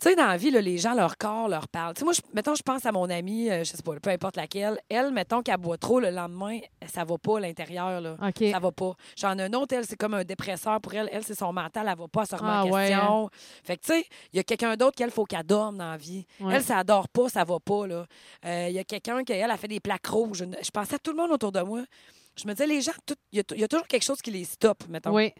[0.00, 1.94] Tu sais, dans la vie, là, les gens, leur corps leur parle.
[1.94, 4.10] Tu sais, moi, je, mettons, je pense à mon amie, euh, je sais pas, peu
[4.10, 4.78] importe laquelle.
[4.88, 6.58] Elle, mettons qu'elle boit trop le lendemain,
[6.92, 8.00] ça va pas à l'intérieur.
[8.00, 8.16] là.
[8.20, 8.44] OK.
[8.50, 8.92] Ça va pas.
[9.16, 11.08] J'en ai un autre, elle, c'est comme un dépresseur pour elle.
[11.12, 13.30] Elle, c'est son mental, elle va pas se remettre Ah, en ouais, question.
[13.62, 15.96] Fait que, tu sais, il y a quelqu'un d'autre qu'elle, faut qu'elle dorme dans la
[15.96, 16.26] vie.
[16.40, 16.56] Ouais.
[16.56, 18.04] Elle, ça adore pas, ça va pas, là.
[18.44, 20.38] Euh, Il y a quelqu'un qui, elle, a fait des plaques rouges.
[20.38, 21.82] Je, je pensais à tout le monde autour de moi.
[22.36, 24.02] Je me disais, les gens, tout- il y, a tou- il y a toujours quelque
[24.02, 25.14] chose qui les stoppe, mettons.
[25.14, 25.32] Oui.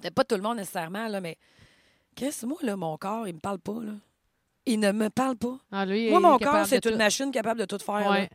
[0.00, 1.36] Peut-être pas tout le monde nécessairement, là, mais
[2.16, 3.92] qu'est-ce moi, là, mon corps, il me parle pas, là.
[4.68, 5.58] Il ne me parle pas.
[5.70, 6.98] Ah, lui, Moi, mon capable corps, c'est une tout.
[6.98, 8.10] machine capable de tout faire.
[8.10, 8.28] Ouais.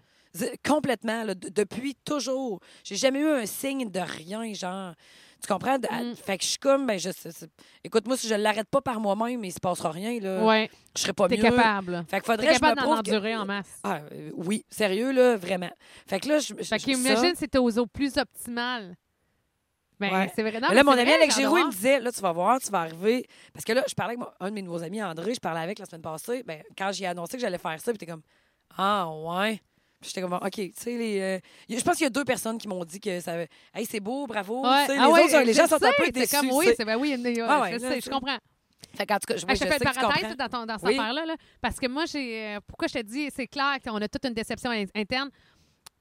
[0.65, 2.61] Complètement, là, depuis toujours.
[2.85, 4.93] J'ai jamais eu un signe de rien, genre.
[5.41, 5.77] Tu comprends?
[5.77, 6.15] Mm.
[6.15, 7.49] Fait que je suis comme, ben, je sais- c'est-
[7.83, 10.45] Écoute, moi, si je l'arrête pas par moi-même, il se passera rien, là.
[10.45, 10.69] Ouais.
[10.95, 11.35] Je serais pas mieux.
[11.41, 12.05] capable.
[12.07, 13.79] Fait que faudrait que je me capable que- endurer en masse.
[13.83, 15.71] Ah, euh, oui, sérieux, là, vraiment.
[16.07, 16.53] Fait que là, je.
[16.63, 18.95] Fait qu'imagine si t'es aux eaux plus optimales.
[20.09, 20.31] Ben, Ouais.
[20.35, 20.53] c'est vrai.
[20.53, 22.59] Non, Mais mais là, mon ami Alex Giroux, il me disait, là, tu vas voir,
[22.59, 23.25] tu vas arriver.
[23.53, 25.79] Parce que là, je parlais avec un de mes nouveaux amis, André, je parlais avec
[25.79, 26.43] la semaine passée.
[26.45, 28.21] Ben, quand j'ai annoncé que j'allais faire ça, puis t'es comme,
[28.77, 29.61] ah, ouais.
[30.03, 31.19] J'étais comme, OK, tu sais, les.
[31.21, 31.39] euh,
[31.69, 33.35] je pense qu'il y a deux personnes qui m'ont dit que ça.
[33.73, 34.63] Hey, c'est beau, bravo.
[34.63, 34.67] Ouais.
[34.69, 36.35] Ah les ouais, autres, les gens sont un peu C'est déçus.
[36.37, 38.37] comme, oui, c'est ben oui, a- Ah ouais, je sais, je comprends.
[38.95, 40.65] Fait qu'en tout cas, je, Hey, oui, je te je fais une parenthèse dans, ton,
[40.65, 40.97] dans cette Oui.
[40.99, 41.25] affaire-là.
[41.27, 42.55] là, parce que moi, j'ai.
[42.55, 45.29] euh, Pourquoi je te dis, c'est clair qu'on a toute une déception in- interne.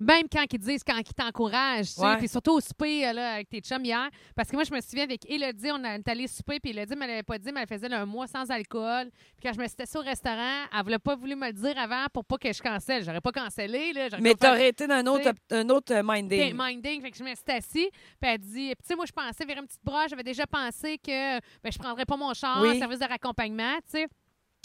[0.00, 2.16] Même quand ils disent, quand ils t'encouragent, tu sais, Ouais.
[2.16, 4.08] puis surtout au souper euh, là, avec tes chums hier.
[4.34, 6.98] Parce que moi, je me souviens avec Elodie, on est allé souper, puis Elodie ne
[6.98, 9.10] m'avait pas dit, mais elle faisait un mois sans alcool.
[9.36, 11.78] Puis quand je me suis assise au restaurant, elle voulait pas voulu me le dire
[11.78, 13.04] avant pour pas que je cancelle.
[13.04, 13.92] J'aurais pas cancellé.
[13.92, 16.54] Là, j'aurais Mais pas fait- t'aurais été dans un autre, un autre euh, T'es minding.
[16.58, 17.02] minding.
[17.02, 17.88] Fait que je me suis assise,
[18.20, 20.46] puis elle dit, puis tu sais, moi, je pensais vers une petite broche, j'avais déjà
[20.46, 22.78] pensé que ben, je prendrais pas mon char, Oui.
[22.78, 24.06] service de raccompagnement, tu sais.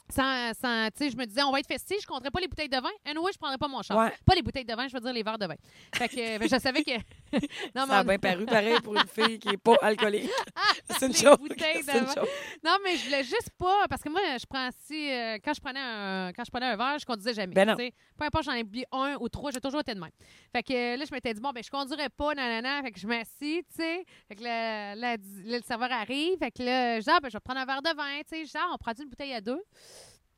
[0.10, 2.48] Sans, sans tu sais, je me disais, on va être festif, je compterais pas les
[2.48, 2.92] bouteilles de vin.
[3.06, 3.98] Anyway, je prendrais pas mon char.
[3.98, 4.14] Ouais.
[4.26, 5.56] Pas les bouteilles de vin, je veux dire les verres de vin.
[5.96, 6.92] Fait que euh, ben, je savais que.
[7.76, 10.30] non, Ça a bien paru pareil pour une fille qui n'est pas alcoolique.
[10.90, 11.38] C'est une Les chose.
[11.40, 12.14] bouteilles de C'est une vin.
[12.14, 12.30] chose.
[12.64, 13.88] Non, mais je voulais juste pas.
[13.90, 15.12] Parce que moi, je prends si.
[15.12, 17.54] euh, quand, je prenais un, quand je prenais un verre, je conduisais jamais.
[17.56, 17.76] Ben non.
[17.76, 20.12] Peu importe, j'en ai bu un ou trois, j'ai toujours été de même.
[20.54, 22.82] Fait que euh, là, je m'étais dit, bon, ben, je conduirais pas, nanana.
[22.84, 24.06] Fait que je m'assis, tu sais.
[24.28, 26.38] Fait que là, là, là, le serveur arrive.
[26.38, 28.38] Fait que là, je dis, ah, ben, je vais prendre un verre de vin, tu
[28.38, 28.44] sais.
[28.44, 29.62] Dis, ah, on prend une bouteille à deux.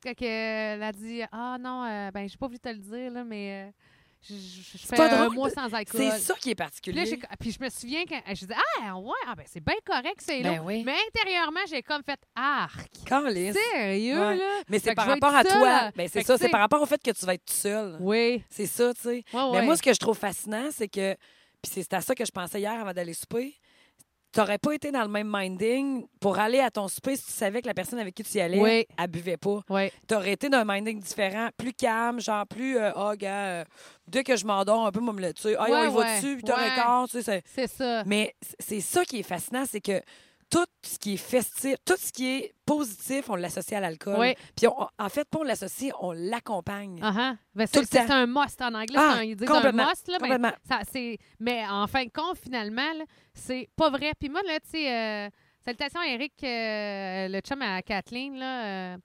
[0.02, 3.10] Que, euh, elle a dit, ah, non, euh, ben, j'ai pas voulu te le dire,
[3.10, 3.66] là, mais.
[3.68, 3.70] euh,
[4.20, 6.00] je, je- je fais pas un mois sans alcool.
[6.00, 7.18] C'est ça qui est Puis, là, particulier.
[7.38, 10.42] puis je me souviens quand je disais ah ouais ah ben c'est bien correct c'est
[10.42, 10.82] Ben oui.
[10.84, 13.56] mais intérieurement j'ai comme fait arc Calisse.
[13.72, 14.36] sérieux Ouais.
[14.36, 14.62] là?
[14.68, 15.52] Mais c'est par rapport à toi.
[15.82, 15.92] seule.
[15.94, 17.96] Ben, c'est ça, c'est par rapport au fait que tu vas être tout seul.
[18.00, 19.24] oui C'est ça, tu sais.
[19.32, 21.14] ouais, Mais moi, ce que je trouve fascinant, c'est que,
[21.62, 23.54] puis c'est à ça que je pensais hier avant d'aller souper,
[24.38, 27.32] tu n'aurais pas été dans le même minding pour aller à ton souper si tu
[27.32, 28.86] savais que la personne avec qui tu y allais, Oui.
[28.96, 29.62] elle buvait pas.
[29.68, 33.64] ouais Tu aurais été d'un minding différent, plus calme, genre plus, euh, ah, gars, euh,
[34.06, 35.98] dès que je m'endors un peu, moi, me le tu sais, ah, Ouais, il va
[36.00, 36.14] ouais.
[36.20, 36.74] dessus, 8 heures et Ouais.
[36.76, 40.00] quart, tu sais, c'est- ça Mais c'est ça qui est fascinant, c'est que
[40.50, 44.16] tout ce qui est festif, tout ce qui est positif, on l'associe à l'alcool.
[44.18, 44.34] Oui.
[44.56, 46.98] Puis on- en fait, pas on l'associe, on l'accompagne.
[47.00, 47.36] Ben,
[47.66, 48.14] Tout c'est le c'est temps.
[48.14, 50.52] un must en anglais Ah, c'est un, ils disent un complètement, must là mais Complètement.
[50.68, 54.58] ça c'est mais en fin de compte finalement là, c'est pas vrai puis moi là
[54.60, 55.28] tu sais euh,
[55.64, 58.96] salutations à Eric euh, le chum à Kathleen là euh,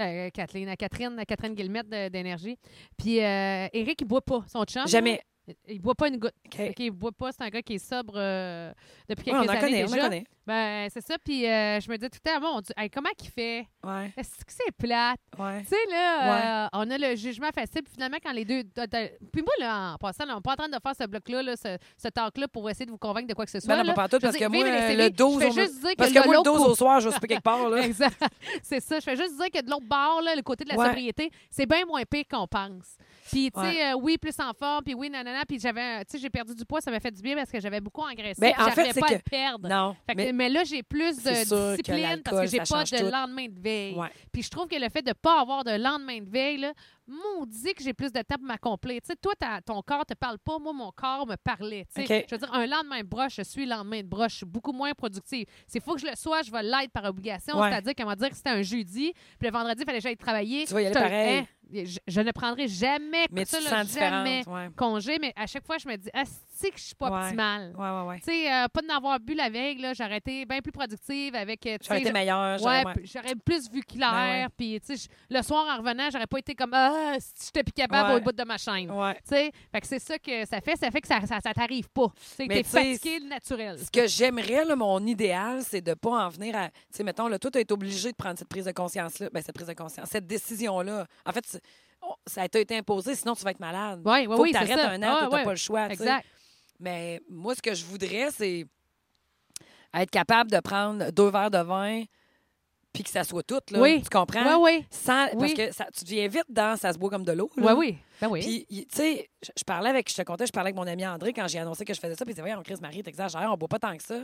[0.00, 2.56] euh, Kathleen, à Catherine, à Catherine Guillemette de- d'énergie.
[2.96, 4.88] Puis euh, Eric, il boit pas, son chum.
[4.88, 5.20] Jamais.
[5.68, 6.34] Il boit pas une goutte.
[6.46, 6.60] OK.
[6.70, 7.32] OK, il boit pas.
[7.32, 8.72] C'est un gars qui est sobre euh,
[9.08, 10.02] depuis Ouais, quelques on en années connaît, on déjà.
[10.02, 10.24] connaît.
[10.46, 11.16] Ben, c'est ça.
[11.24, 13.66] Puis euh, je me dis tout le temps, mon Dieu, hey, comment qu'il fait?
[13.84, 15.18] Ouais, Est-ce que c'est plate?
[15.38, 15.62] ouais.
[15.62, 17.82] Tu sais, là, euh, on a le jugement facile.
[17.82, 18.62] Puis finalement, quand les deux.
[19.32, 21.42] Puis moi, là, en passant, là, on n'est pas en train de faire ce bloc-là,
[21.42, 23.74] là, ce, ce talk-là, pour essayer de vous convaincre de quoi que ce soit.
[23.76, 26.10] Ben non, pas veux parce que moi, le 12 Je fais on- juste dire Parce
[26.10, 27.82] que, que de moi, le l'autre 12 côté- au soir, je souper quelque part, là.
[27.86, 28.20] Exact.
[28.62, 28.98] C'est ça.
[29.00, 30.86] Je fais juste dire que de l'autre bord, là, le côté de la Ouais.
[30.86, 32.96] sobriété, c'est bien moins pire qu'on pense.
[33.30, 33.92] Puis, tu sais, Ouais.
[33.92, 35.44] euh, oui, plus en forme, puis oui, nanana.
[35.46, 37.60] Puis j'avais, tu sais, j'ai perdu du poids, ça m'a fait du bien parce que
[37.60, 38.40] j'avais beaucoup engraissé.
[38.40, 39.68] Ben, puis en fait, pas à que- le perdre.
[39.68, 39.96] Non.
[40.06, 42.98] Fait que- mais- mais, là, j'ai plus de que discipline parce que j'ai pas de
[42.98, 43.10] tout.
[43.12, 43.94] lendemain de veille.
[43.94, 44.08] Ouais.
[44.32, 46.72] Puis je trouve que le fait de ne pas avoir de lendemain de veille, là,
[47.06, 49.00] maudit que j'ai plus de temps pour m'accomplir.
[49.02, 49.32] Tu sais, toi,
[49.64, 51.86] ton corps te parle pas, moi, mon corps me parlait.
[51.94, 52.26] Tu sais, OK.
[52.28, 54.46] Je veux dire, un lendemain de broche, je suis le lendemain de broche, je suis
[54.46, 55.46] beaucoup moins productive.
[55.66, 57.58] C'est faut que je le sois, je vais l'être par obligation.
[57.58, 57.70] Ouais.
[57.70, 60.66] C'est-à-dire va dire que c'était un jeudi, puis le vendredi, il fallait que j'aille travailler.
[60.66, 61.38] Tu vas y aller pareil.
[61.38, 64.42] hein, je, je ne prendrai jamais Mais ça, là, jamais.
[64.46, 66.22] Ouais, congé, mais à chaque fois, je me dis, ah,
[66.54, 67.22] c'est que je suis pas Ouais.
[67.24, 67.74] optimale.
[68.06, 68.18] ouais.
[68.18, 71.34] Tu sais, euh, pas de n'avoir bu la veille, là, j'aurais été bien plus productive
[71.34, 71.64] avec.
[71.66, 72.58] euh, tu J'aurais été meilleure.
[72.58, 72.84] j'aurais-
[73.44, 74.10] plus vu clair.
[74.12, 74.48] Ben.
[74.56, 77.72] Puis, tu sais, le soir, en revenant, j'aurais pas été comme Ah, si j'étais plus
[77.72, 78.88] capable au bout de ma chaîne.
[78.88, 78.94] Tu
[79.24, 80.76] sais, fait que c'est ça que ça fait.
[80.76, 82.06] Ça fait que ça, ça, ça t'arrive pas.
[82.20, 83.78] C'est que t'es fatigué le naturel.
[83.78, 86.68] Ce que j'aimerais, mon idéal, c'est de pas en venir à.
[86.68, 89.28] Tu sais, mettons, là, toi, tu es obligé de prendre cette prise de conscience-là.
[89.32, 91.06] Ben, cette prise de conscience, cette décision-là.
[91.26, 91.61] En fait,
[92.26, 94.02] ça a été imposé, sinon tu vas être malade.
[94.04, 94.90] Oui, oui, Faut oui, que c'est tu arrêtes ça.
[94.90, 95.44] un an, Ah, tu ouais.
[95.44, 95.86] pas le choix.
[95.88, 96.26] Exact.
[96.80, 98.66] Mais moi, ce que je voudrais, c'est
[99.94, 102.02] être capable de prendre deux verres de vin
[102.92, 103.80] puis que ça soit tout, là.
[103.80, 104.02] Oui.
[104.02, 104.58] Tu comprends?
[104.60, 104.86] Oui, oui.
[104.90, 105.54] Sans, Parce Oui.
[105.54, 107.50] que ça, tu deviens vite dans ça se boit comme de l'eau.
[107.56, 107.98] Oui, oui.
[108.20, 108.40] Ben oui.
[108.68, 111.32] Puis, tu sais, je, parlais avec, je te contais, je parlais avec mon ami André
[111.32, 112.24] quand j'ai annoncé que je faisais ça.
[112.24, 114.18] Puis il disait, voyons, Chris Marie, t'exagères, on boit pas tant que ça.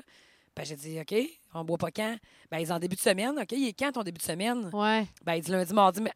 [0.55, 1.14] Ben, j'ai dit, OK,
[1.55, 2.16] on boit pas quand?
[2.51, 3.39] Ben, ils en début de semaine.
[3.39, 4.68] OK, il est quand ton début de semaine?
[4.74, 5.07] ouais.
[5.24, 6.12] Ben, il dit lundi, mardi, mais.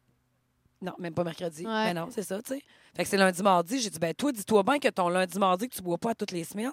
[0.83, 1.65] Non, même pas mercredi.
[1.65, 1.93] Ouais.
[1.93, 2.61] Ben non, c'est ça, tu sais.
[2.95, 3.79] Fait que c'est lundi, mardi.
[3.79, 6.31] J'ai dit, ben toi, dis-toi bien que ton lundi, mardi, que tu bois pas toutes
[6.31, 6.71] les semaines.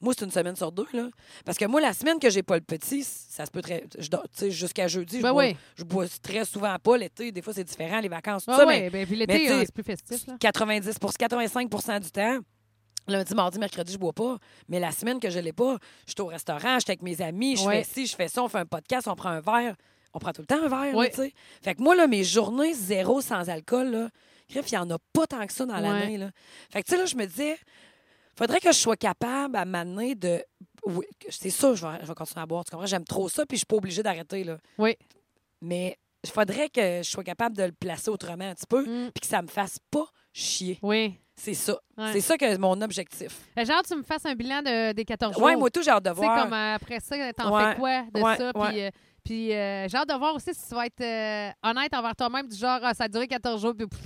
[0.00, 1.08] Moi, c'est une semaine sur deux, là.
[1.44, 3.84] Parce que moi, la semaine que j'ai pas le petit, ça se peut très.
[3.96, 4.02] Tu
[4.32, 5.56] sais, jusqu'à jeudi, je, Ben bois, oui.
[5.76, 6.96] je bois très souvent pas.
[6.96, 8.66] L'été, des fois, c'est différent, les vacances, tout ça.
[8.66, 10.26] mais ben, puis l'été, euh, c'est plus festif.
[10.26, 10.34] Là.
[10.38, 12.38] 90% 85% du temps,
[13.06, 14.38] lundi, mardi, mercredi, je bois pas.
[14.68, 17.20] Mais la semaine que je l'ai pas, je suis au restaurant, je suis avec mes
[17.22, 17.84] amis, je Ouais.
[17.84, 19.76] fais ci, je fais ça, on fait un podcast, on prend un verre.
[20.14, 21.32] On prend tout le temps un verre, tu sais.
[21.62, 24.08] Fait que moi, là, mes journées zéro sans alcool, là,
[24.50, 26.30] Griff, il y en a pas tant que ça dans l'année, là.
[26.70, 27.56] Fait que, tu sais, là, je me disais,
[28.36, 30.42] faudrait que je sois capable à m'amener de.
[30.84, 32.64] Oui, c'est sûr, je vais, je vais continuer à boire.
[32.64, 32.86] Tu comprends?
[32.86, 34.58] J'aime trop ça, puis je suis pas obligée d'arrêter, là.
[34.78, 34.96] Oui.
[35.60, 39.10] Mais il faudrait que je sois capable de le placer autrement un petit peu, Mm.
[39.12, 40.78] puis que ça me fasse pas chier.
[40.82, 41.14] Oui.
[41.34, 41.78] C'est ça.
[41.96, 42.12] Ouais.
[42.12, 43.40] C'est ça que mon objectif.
[43.56, 45.42] Genre, tu me fasses un bilan de, des 14 jours.
[45.42, 46.42] Ouais, moi, tout, j'ai hâte de Tu sais, voir.
[46.44, 48.52] comme euh, après ça, t'en Ouais, fais quoi de ouais, ça?
[48.52, 48.90] Puis, euh,
[49.24, 52.48] puis euh, j'ai hâte de voir aussi si tu vas être euh, honnête envers toi-même,
[52.48, 54.00] du genre, ah, ça a duré 14 jours, puis pff,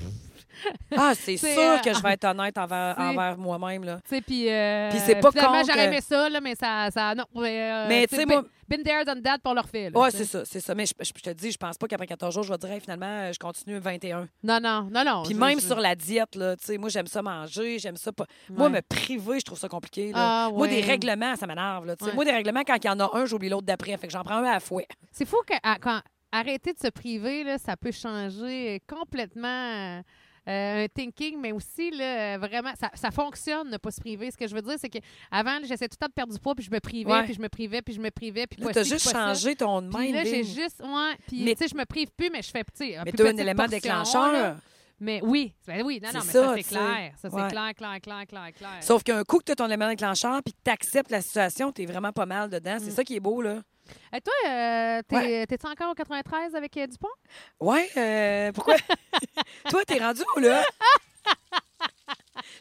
[0.97, 3.85] Ah, c'est sûr euh, que je vais être honnête envers, moi-même.
[3.85, 3.97] Là.
[4.09, 4.51] tu sais, puis.
[4.51, 6.89] euh, Puis c'est pas finalement, j'aurais aimé ça, là, mais ça.
[6.91, 7.25] ça non.
[7.35, 10.11] Mais, euh, Mais tu sais, moi- Been there, done that, pour leur tu sais.
[10.11, 10.75] c'est ça, c'est ça.
[10.75, 13.07] Mais je, te dis, je pense pas qu'après 14 jours, je vais dire, Hey, finalement,
[13.07, 14.29] euh, je continue 21.
[14.43, 15.23] Non, non, non, non.
[15.23, 18.11] Puis même je- sur la diète, là, tu sais, moi, j'aime ça manger, j'aime ça
[18.13, 18.27] pas.
[18.51, 20.11] Moi, me priver, je trouve ça compliqué.
[20.11, 20.47] Là.
[20.47, 21.87] Ah, Moi, des règlements, ça m'énerve.
[21.87, 22.11] là, tu sais.
[22.11, 22.17] Ouais.
[22.17, 23.97] Moi, des règlements, quand il y en a un, j'oublie l'autre d'après.
[23.99, 24.89] Fait que j'en prends un à la fouet.
[25.13, 26.01] C'est fou que à- quand
[26.33, 30.03] arrêter de se priver, là, ça peut changer complètement
[30.49, 34.31] euh, un thinking, mais aussi là, euh, vraiment, ça, ça fonctionne ne pas se priver.
[34.31, 36.55] Ce que je veux dire, c'est qu'avant, j'essayais tout le temps de perdre du poids,
[36.55, 37.25] puis je me privais, Ouais.
[37.25, 39.13] puis je me privais, puis je me privais, puis t'as ci, juste ça.
[39.35, 40.47] changé ton Puis là, j'ai mind.
[40.55, 42.97] juste, ouais, puis Mais- tu sais, je me prive plus, mais je fais, tu sais,
[42.97, 44.33] un Mais tu as un élément portion, déclencheur.
[44.33, 44.57] là.
[44.99, 47.13] Mais oui, ben oui, non, non, C'est mais ça, ça, c'est tu clair.
[47.21, 47.49] Ça, c'est Ouais.
[47.51, 48.71] clair, clair, clair, clair, clair.
[48.81, 51.71] Sauf qu'un coup que tu as ton élément déclencheur puis que tu acceptes la situation,
[51.71, 52.77] tu es vraiment pas mal dedans.
[52.79, 52.95] C'est Mm.
[52.95, 53.61] ça qui est beau, là.
[54.15, 55.47] Et toi, euh, t'es, Ouais.
[55.47, 57.09] t'es-tu encore au 93 avec euh, Dupont?
[57.61, 58.77] Ouais, euh, pourquoi?
[59.71, 60.63] Toi, t'es rendu où, là?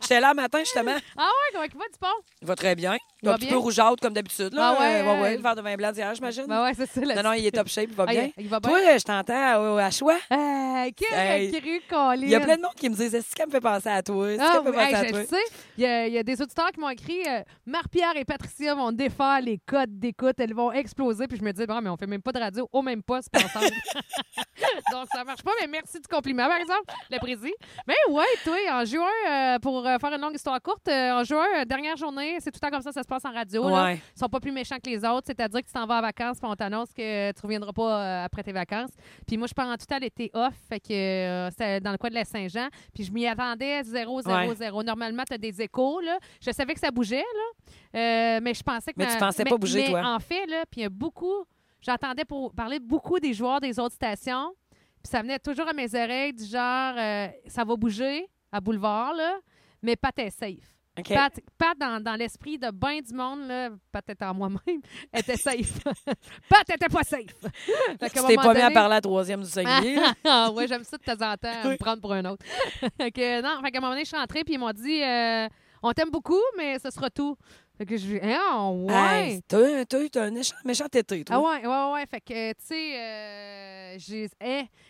[0.01, 0.95] J'étais là le matin, justement.
[1.17, 2.23] Ah ouais, comment il va, Dupont?
[2.41, 2.97] Il va très bien.
[3.21, 3.55] Il va un petit bien?
[3.55, 4.53] peu rougeâtre, comme d'habitude.
[4.53, 4.75] Là.
[4.77, 6.45] Ah ouais, Euh, ouais, ouais, le verre de vin blanc d'hier, j'imagine.
[6.47, 7.01] Ben ouais, c'est ça.
[7.01, 8.29] non, non, il est top shape, il va Ah, bien.
[8.37, 8.69] il, va bien?
[8.69, 10.17] Toi, je t'entends à choix.
[10.31, 11.51] Euh, quelle Hey.
[11.51, 12.15] cru, Colin.
[12.21, 14.01] Il y a plein de monde qui me disent Est-ce qu'elle me fait penser à
[14.03, 14.31] toi?
[14.31, 15.19] Est-ce Ah, qu'elle me fait penser hey, à je toi?
[15.21, 15.43] le sais.
[15.77, 18.75] Il y, a, il y a des auditeurs qui m'ont écrit euh, Marie-Pierre et Patricia
[18.75, 20.35] vont défaire les codes d'écoute.
[20.39, 21.27] Elles vont exploser.
[21.27, 23.29] Puis je me dis Bon, mais on fait même pas de radio au même poste
[23.31, 23.71] pas ensemble.
[24.91, 25.51] Donc, ça marche pas.
[25.61, 27.49] Mais merci du compliment, par exemple, le président.
[27.87, 31.23] Mais ouais, toi, en juin, euh, pour euh, faire une longue histoire courte, euh, en
[31.25, 33.67] juin, euh, dernière journée, c'est tout le temps comme ça, ça se passe en radio.
[33.69, 33.83] là.
[33.85, 34.01] Ouais.
[34.15, 35.23] Ils sont pas plus méchants que les autres.
[35.27, 38.41] C'est-à-dire que tu t'en vas en vacances, puis on t'annonce que tu reviendras pas après
[38.43, 38.91] tes vacances.
[39.27, 41.97] Puis moi, je pars en tout temps l'été off, fait que euh, c'était dans le
[41.97, 42.67] coin de la Saint-Jean.
[42.93, 44.55] Puis je m'y attendais 0, 0, Ouais.
[44.55, 44.83] 0.
[44.83, 46.17] Normalement, tu as des échos, là.
[46.41, 47.99] Je savais que ça bougeait, là.
[47.99, 48.97] Euh, mais je pensais que...
[48.99, 50.05] Mais tu ma- pensais mais- pas bouger, mais toi?
[50.15, 51.43] en fait, là, puis il y a beaucoup...
[51.81, 54.53] J'entendais pour parler beaucoup des joueurs des autres stations.
[55.03, 59.13] Puis ça venait toujours à mes oreilles du genre, euh, ça va bouger à Boulevard,
[59.13, 59.35] là,
[59.81, 60.75] mais pas t'es safe.
[60.97, 61.09] OK.
[61.13, 64.81] Pat, Pat, dans, dans l'esprit de bien du monde, là, Pat en moi-même,
[65.13, 65.83] était safe.
[66.49, 67.21] Pat était pas safe.
[68.01, 69.95] Tu t'es pas mis à parler à la troisième du singulier.
[69.95, 70.13] là.
[70.23, 72.45] ah, ouais, j'aime ça de temps en temps, à me prendre pour un autre.
[72.97, 75.47] que, non, fait qu'à un moment donné, je suis rentrée, puis ils m'ont dit euh,
[75.83, 77.37] On t'aime beaucoup, mais ce sera tout.
[77.77, 78.93] Fait que je dis Ah, ouais.
[79.33, 81.35] Hey, t'as t'as eu un méchant, méchant été, toi.
[81.35, 82.05] Ah ouais, ouais, ouais.
[82.05, 84.29] Fait que, tu sais, euh, j'ai...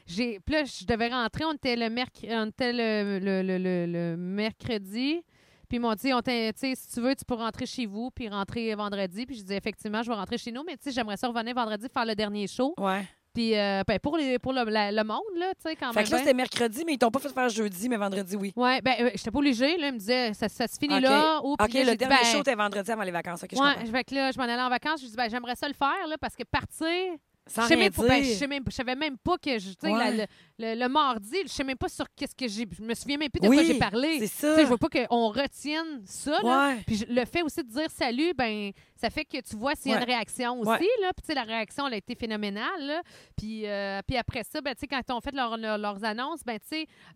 [0.05, 0.39] j'ai...
[0.39, 1.45] Puis là, je devais rentrer.
[1.45, 5.23] On était le, merc- on était le, le, le, le- mercredi.
[5.67, 8.29] Puis ils m'ont dit, on sais, si tu veux, tu peux rentrer chez vous, puis
[8.29, 9.25] rentrer vendredi.
[9.25, 11.55] Puis je dis, effectivement, je vais rentrer chez nous, mais tu sais, j'aimerais ça revenir
[11.55, 12.75] vendredi faire le dernier show.
[12.77, 13.03] Ouais.
[13.35, 15.99] Puis euh, ben, pour, les, pour le, la- le monde, là, tu sais, quand Fait
[15.99, 16.05] même.
[16.07, 16.23] que là, ben.
[16.23, 18.53] c'était mercredi, mais ils t'ont pas fait faire jeudi, mais vendredi, oui.
[18.55, 19.87] Ouais, ben, euh, j'étais pas obligée, là.
[19.89, 21.41] Ils me disaient, ça, ça se finit là.
[21.43, 23.43] Ou, OK, là, le dernier ben, show, était vendredi avant les vacances.
[23.43, 23.91] OK, je Ouais, comprends.
[23.91, 25.01] fait que là, je m'en allais en vacances.
[25.01, 26.87] Je dis, ben, j'aimerais ça le faire, là, parce que partir,
[27.47, 29.99] Sans je même je même, je savais même pas que je, tu sais, Ouais.
[29.99, 30.25] la- le,
[30.57, 33.29] le- le mardi, je sais même pas sur qu'est-ce que j'ai, je me souviens même
[33.29, 34.19] plus de oui, quoi j'ai parlé.
[34.19, 34.61] c'est ça.
[34.61, 36.67] je veux pas qu'on retienne ça, là.
[36.69, 36.81] Ouais.
[36.87, 39.93] Puis le fait aussi de dire salut, ben ça fait que tu vois s'il y
[39.93, 40.03] a Ouais.
[40.03, 40.87] une réaction aussi, Ouais.
[41.01, 41.11] là.
[41.13, 43.01] Puis la réaction, elle a été phénoménale, là.
[43.37, 46.57] Puis, euh, puis après ça, ben quand ils ont fait leur- leur- leurs annonces, ben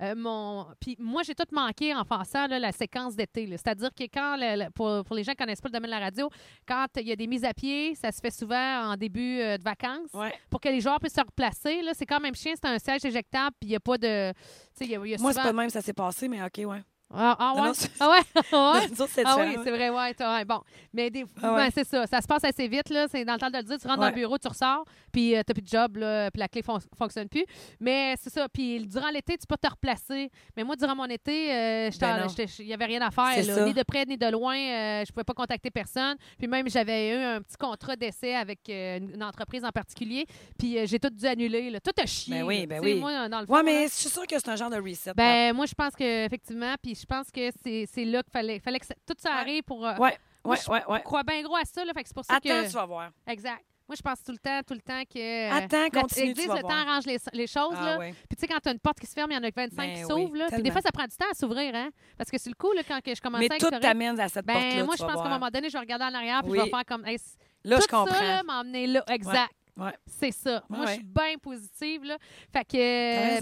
[0.01, 0.65] euh, mon...
[0.79, 3.47] Puis moi, j'ai tout manqué en faisant là, la séquence d'été.
[3.51, 6.03] C'est-à-dire que quand, le- pour, pour les gens qui connaissent pas le domaine de la
[6.05, 6.29] radio,
[6.67, 9.57] quand il y a des mises à pied, ça se fait souvent en début euh,
[9.57, 10.33] de vacances Ouais.
[10.49, 11.81] pour que les joueurs puissent se replacer.
[11.93, 13.28] C'est quand même chien, c'est un siège éjectable,
[13.59, 14.33] puis il n'y a pas de.
[14.81, 16.61] Y a, y a Moi, c'est souvent- pas de même, ça s'est passé, mais OK,
[16.65, 16.81] ouais.
[17.11, 17.69] Ah, ah Non, ouais?
[17.71, 18.19] non, ah ouais?
[18.51, 18.85] Ah ouais?
[19.01, 20.61] Autres, Ah oui, c'est vrai, ouais, Bon,
[20.93, 21.65] mais des Ah ouais.
[21.65, 22.05] ben, c'est ça.
[22.05, 23.07] Ça se passe assez vite, là.
[23.09, 23.77] C'est dans le temps de le dire.
[23.79, 26.39] Tu rentres dans le bureau, tu ressors, puis euh, t'as plus de job, là, puis
[26.39, 27.45] la clé fon- fonctionne plus.
[27.79, 28.47] Mais c'est ça.
[28.49, 30.29] Puis durant l'été, tu peux te replacer.
[30.55, 32.27] Mais moi, durant mon été, euh, Ben
[32.59, 33.65] il y avait rien à faire, là.
[33.65, 34.55] Ni de près, ni de loin.
[34.57, 36.15] euh, je pouvais pas contacter personne.
[36.37, 40.25] Puis même, j'avais eu un petit contrat d'essai avec euh, une entreprise en particulier.
[40.57, 41.79] Puis euh, j'ai tout dû annuler, là.
[41.79, 42.35] Tout a chié.
[42.35, 42.95] Ben oui, ben oui.
[42.99, 44.77] Moi, dans le fond, Ouais, là, mais je suis sûre que c'est un genre de
[44.79, 45.13] reset.
[45.15, 48.79] ben, moi, je pense que effectivement, puis je pense que c'est là qu'il fallait, fallait
[48.79, 49.85] que ça- tout ça arrive pour.
[49.85, 51.01] euh, ouais, moi, ouais, je ouais, ouais.
[51.03, 51.91] crois bien gros à ça, là.
[51.93, 52.65] Fait que c'est pour ça Attends, que.
[52.67, 53.11] tu vas voir.
[53.27, 53.63] Exact.
[53.87, 55.17] Moi, je pense tout le temps, tout le temps que.
[55.17, 57.97] euh, Attends, continue, Ils disent le temps arrange les, les choses, Ah là.
[57.97, 58.13] ouais.
[58.27, 59.49] Puis tu sais, quand tu as une porte qui se ferme, il y en a
[59.49, 60.45] 25 Ben qui oui, s'ouvrent.
[60.51, 61.89] Puis des fois, ça prend du temps à s'ouvrir, hein.
[62.15, 64.29] Parce que sur le coup, là, quand que je commençais Mais à tout t'amène à
[64.29, 64.83] cette ben, porte-là.
[64.83, 66.59] moi, je pense qu'à un moment donné, je vais regarder en arrière, puis Oui.
[66.59, 67.03] je vais faire comme.
[67.07, 67.17] Hey,
[67.65, 68.13] Là, tout je comprends.
[68.15, 69.03] ça, m'emmener là.
[69.09, 69.49] Exact.
[69.79, 69.91] Ouais.
[70.05, 70.63] C'est ça.
[70.69, 70.87] Moi, Ouais.
[70.87, 72.03] je suis bien positive.
[72.03, 72.17] Là.
[72.51, 72.77] Fait que.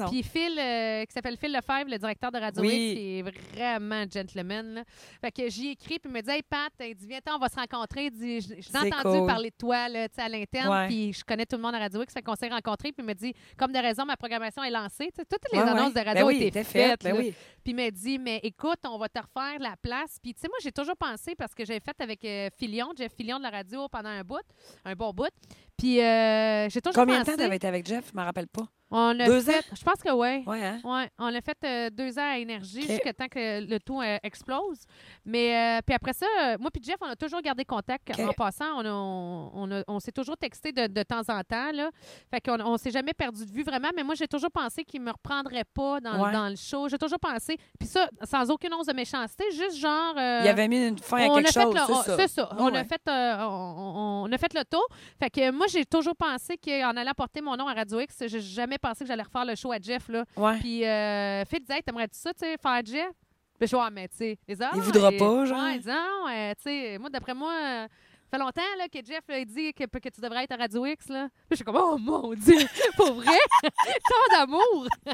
[0.01, 2.68] Euh, Puis Phil, euh, qui s'appelle Phil Lefebvre, le directeur de Radio Oui.
[2.69, 3.22] X, qui est
[3.55, 4.73] vraiment gentleman.
[4.76, 4.84] Là.
[5.22, 7.49] Fait que j'y écris, puis il me dit Hey Pat, il dit Viens, on va
[7.49, 8.09] se rencontrer.
[8.19, 8.39] J'ai
[8.77, 9.27] entendu cool.
[9.27, 12.14] parler de toi là, à l'interne, puis je connais tout le monde à Radio X.
[12.14, 15.09] Fait qu'on s'est rencontrés, puis il me dit Comme de raison, ma programmation est lancée.
[15.18, 16.89] Toutes les annonces de radio ben oui, étaient t'es fait.
[16.89, 17.03] faites.
[17.03, 17.34] Ben oui.
[17.68, 20.19] Puis il m'a dit, mais écoute, on va te refaire la place.
[20.23, 23.11] Puis tu sais, moi, j'ai toujours pensé, parce que j'avais fait avec euh, Filion, Jeff
[23.14, 24.39] Filion de la radio pendant un bout,
[24.85, 25.34] un bon bout.
[25.76, 27.35] Puis euh, j'ai toujours Combien de pensé...
[27.35, 28.10] temps t'avais été avec Jeff?
[28.10, 28.69] Je m'en rappelle pas.
[28.89, 29.76] On a Deux fait, ans?
[29.77, 30.43] Je pense que oui.
[30.45, 30.80] Ouais, hein?
[30.84, 34.18] Ouais, on a fait euh, deux ans à énergie jusqu'à temps que le tout euh,
[34.23, 34.80] explose.
[35.26, 38.09] Mais euh, puis après ça, euh, moi puis Jeff, on a toujours gardé contact.
[38.19, 41.72] En passant, on, a- on, a- on s'est toujours texté de, de temps en temps.
[41.73, 41.89] Là.
[42.31, 43.89] Fait qu'on on s'est jamais perdu de vue vraiment.
[43.95, 46.31] Mais moi, j'ai toujours pensé qu'il me reprendrait pas dans, Ouais.
[46.31, 46.88] dans le show.
[46.88, 47.57] J'ai toujours pensé.
[47.77, 50.14] Puis ça, sans aucune once de méchanceté, juste genre.
[50.15, 52.18] Il avait mis une fin à quelque chose, on- c'est ça.
[52.18, 52.49] c'est ça.
[52.57, 52.77] On, ouais.
[52.80, 54.85] a fait, on a fait le tour.
[55.19, 58.39] Fait que moi, j'ai toujours pensé qu'en allant porter mon nom à Radio X, j'ai
[58.39, 60.07] jamais pensé que j'allais refaire le show à Jeff.
[60.09, 60.25] Là.
[60.35, 60.57] Ouais.
[60.59, 63.11] Puis euh, Phil disait, Hey, t'aimerais-tu ça, tu sais, faire Jeff?
[63.59, 64.69] Puis je vois, mais tu sais, les hommes.
[64.75, 65.63] Il voudra pas, genre?
[65.63, 67.87] Ouais, il dit, non, euh, tu sais, moi, d'après moi, euh,
[68.29, 71.07] fait longtemps là, que Jeff là, dit que, que tu devrais être à Radio X.
[71.09, 71.29] Là.
[71.49, 72.57] Je suis comme, oh mon Dieu,
[72.97, 73.37] pour vrai?
[73.63, 74.87] Tant d'amour!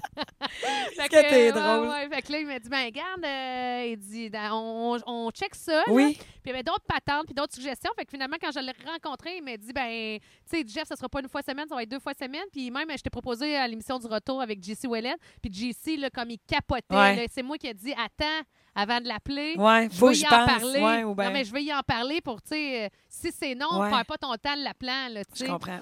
[0.96, 1.88] Fait que t'es ouais, drôle.
[1.90, 2.10] ouais.
[2.10, 5.56] Fait que là, il m'a dit, ben, regarde, euh, il dit, dans- on, on, check
[5.56, 5.84] ça.
[5.88, 6.16] Oui.
[6.16, 7.92] Puis il y avait d'autres patentes puis d'autres suggestions.
[7.96, 10.96] Fait que finalement, quand je l'ai rencontré, il m'a dit, ben, tu sais, Jeff, ça
[10.96, 12.44] sera pas une fois semaine, ça va être deux fois semaine.
[12.52, 15.16] Puis même, je t'ai proposé à l'émission du retour avec JC Ouellet.
[15.42, 17.28] Puis JC, là, comme il capotait, Ouais.
[17.34, 18.42] c'est moi qui ai dit, attends,
[18.76, 19.56] avant de l'appeler.
[19.58, 20.46] Ouais, Je faut vais que y en pense.
[20.46, 20.80] parler.
[20.82, 23.32] Ouais, ou ben, Non, mais je vais y en parler pour, tu sais, euh, si
[23.32, 23.90] c'est non, Ouais.
[23.90, 25.80] perds pas ton temps de l'appelant, là, tu je comprends.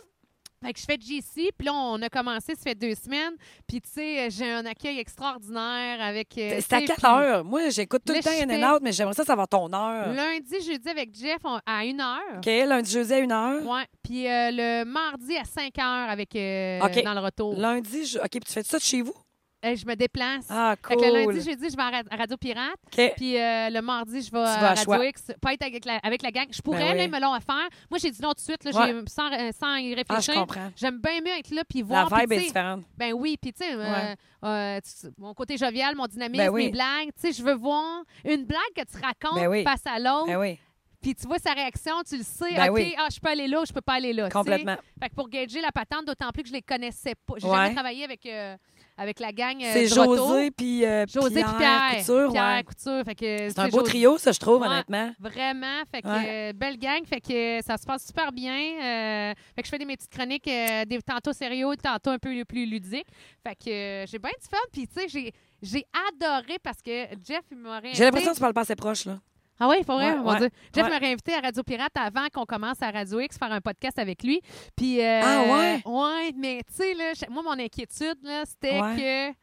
[0.63, 3.34] Fait que je fais JC, puis là, on a commencé, ça fait deux semaines.
[3.68, 6.38] Puis, tu sais, j'ai un accueil extraordinaire avec.
[6.38, 7.43] euh, C'est à tu sais, quelle puis heure?
[7.43, 10.13] Moi, j'écoute tout le temps In and Out, mais j'aimerais ça savoir ton heure.
[10.13, 12.19] Lundi, jeudi avec Jeff on- à une heure.
[12.38, 13.65] OK, lundi, jeudi à une heure?
[13.65, 13.85] Ouais.
[14.03, 17.03] Puis euh, le mardi à 5 heures avec euh, OK.
[17.03, 17.55] dans le retour.
[17.57, 18.19] Lundi, je...
[18.19, 19.15] OK, puis tu fais ça de chez vous?
[19.63, 20.45] Euh, je me déplace.
[20.49, 21.03] Ah, Fait cool.
[21.03, 22.79] que le lundi, jeudi, je vais à Ra- à Radio Pirate.
[23.15, 25.05] Puis euh, le mardi, je vais à Radio Choix.
[25.05, 25.31] X.
[25.39, 26.47] Pas être avec la, avec la gang.
[26.51, 26.97] Je pourrais, Ben oui.
[26.97, 27.69] là, ils me l'ont à faire.
[27.89, 28.88] Moi, j'ai dit non tout de suite, là, Ouais.
[28.88, 30.33] j'ai- sans, euh, sans y Ah, je réfléchir.
[30.33, 30.71] comprends.
[30.75, 32.07] J'aime bien mieux être là puis La voir.
[32.09, 32.83] puis, vibe est sais, différente.
[32.97, 34.15] Ben oui, puis tu sais, euh, Ouais.
[34.45, 36.65] euh, tu- mon côté jovial, mon dynamisme, Ben oui.
[36.65, 39.63] mes blagues, tu sais, je veux voir une blague que tu racontes Ben oui.
[39.63, 40.57] face à l'autre, Ben oui,
[41.01, 42.95] puis tu vois sa réaction, tu le sais, Ben OK, oui.
[42.97, 44.25] ah, je peux aller là ou je peux pas aller là.
[44.25, 44.31] sais.
[44.31, 44.77] complètement.
[44.99, 47.35] Fait que pour gager la patente, d'autant plus que je les connaissais pas.
[47.38, 47.55] J'ai Ouais.
[47.55, 48.55] jamais travaillé avec, euh,
[49.02, 49.56] avec la gang.
[49.61, 50.15] euh, C'est retour.
[50.15, 51.98] José puis euh, José Pierre, Pierre.
[51.98, 52.32] Couture.
[52.32, 52.64] Pierre ouais.
[52.64, 53.03] Couture.
[53.06, 54.68] Fait que, C'est un beau José- trio, ça, je trouve, Ouais.
[54.68, 55.11] honnêtement.
[55.19, 55.82] Vraiment.
[55.94, 56.49] Fait que Ouais.
[56.49, 57.03] euh, belle gang.
[57.06, 58.53] Fait que euh, ça se passe super bien.
[58.53, 62.19] Euh, fait que je fais des mes petites chroniques, euh, des tantôt sérieux, tantôt un
[62.19, 63.07] peu plus ludiques.
[63.45, 64.57] Fait que euh, j'ai bien du fun.
[64.72, 65.32] Puis tu sais, j'ai
[65.64, 67.98] j'ai adoré parce que Jeff il m'a réinvité.
[67.98, 69.19] J'ai l'impression que tu parles pas assez proche, là.
[69.61, 70.49] Ah oui, il faut vrai, Ouais, mon ouais, Dieu.
[70.75, 70.89] Jeff ouais.
[70.89, 74.23] m'a réinvité à Radio Pirate avant qu'on commence à Radio X faire un podcast avec
[74.23, 74.41] lui.
[74.75, 75.81] Puis euh, Ah ouais?
[75.85, 76.95] Ouais, mais tu sais
[77.29, 79.38] moi mon inquiétude c'était que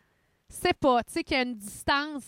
[0.48, 2.24] c'est pas, tu sais qu'il y a une distance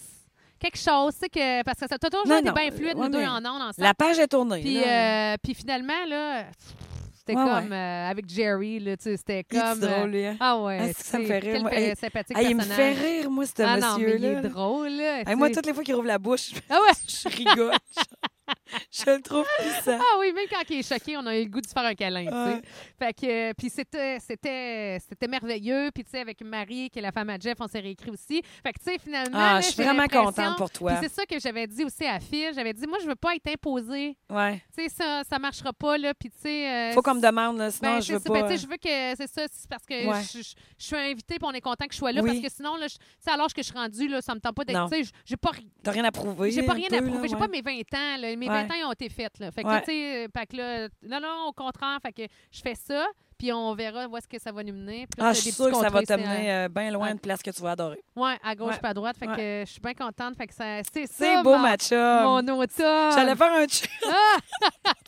[0.61, 3.25] quelque chose, tu sais que parce que ça a toujours été bien fluide nous deux
[3.25, 3.73] en ondes ensemble.
[3.79, 4.61] La page est tournée.
[4.61, 6.45] Puis, euh, puis finalement, là,
[7.31, 9.81] c'était Ouais, comme euh, avec Jerry, là, tu sais, c'était comme.
[9.81, 10.37] drôle, euh, lui, hein?
[10.41, 10.79] ah ouais.
[10.81, 11.75] Ah, c'est que ça me fait rire, quel moi.
[11.75, 14.39] Hey, sympathique Ah, il me fait rire, moi, ce Ah mais il monsieur-là.
[14.41, 15.21] est drôle, là.
[15.31, 16.93] Hey, moi, toutes les fois qu'il rouvre la bouche, Ah ouais.
[17.09, 17.75] je rigole.
[18.93, 19.99] je le trouve puissant.
[20.01, 21.85] Ah oui, même quand il est choqué, on a eu le goût de se faire
[21.85, 22.25] un câlin.
[22.27, 22.63] Ouais.
[22.99, 25.91] Fait que, euh, puis c'était, c'était, c'était merveilleux.
[25.95, 28.43] Puis, tu sais, avec Marie, qui est la femme à Jeff, on s'est réécrit aussi.
[28.63, 29.39] Fait que, tu sais, finalement.
[29.39, 30.97] Ah, là, je suis vraiment contente pour toi.
[31.01, 32.51] C'est ça que j'avais dit aussi à Phil.
[32.55, 34.17] J'avais dit, moi, je veux pas être imposée.
[34.29, 34.63] Ouais.
[34.77, 36.13] Tu sais, ça, ça marchera pas, là.
[36.15, 36.69] Puis, tu sais.
[36.71, 38.33] euh, Faut qu'on me demande, là, sinon Ben, je c'est veux ça.
[38.33, 38.57] Ben, pas.
[38.57, 40.23] je veux que c'est ça, c'est parce que Ouais.
[40.33, 42.31] je, je- je suis invitée puis on est content que je sois là Oui.
[42.31, 44.55] parce que sinon là, sais, à l'âge que je suis rendue là, ça me tente
[44.55, 45.51] pas d'être, tu sais, j'ai pas
[45.83, 46.51] T'as rien à prouver.
[46.51, 48.31] j'ai pas rien peu, à prouver, j'ai pas mes 20 ans là.
[48.41, 48.65] Mes Ouais.
[48.67, 49.51] 20 ans ils ont été faits là.
[49.53, 52.75] Fait que tu sais, fait que là, non non, au contraire, fait que je fais
[52.75, 53.07] ça
[53.39, 55.07] puis on verra où est-ce que ça va nous mener.
[55.07, 57.05] Puis là, Ah, je suis sûre que ça va contrées, t'amener c'est, euh, bien loin
[57.05, 57.11] ouais.
[57.13, 57.99] d'une place que tu vas adorer.
[58.19, 60.55] euh, ouais, à gauche puis à droite, fait que je suis bien contente, fait que
[60.55, 61.15] ça c'est ça.
[61.17, 62.23] C'est beau, ma- ma chum.
[62.23, 63.13] Mon automne.
[63.15, 63.89] J'allais faire un cheers.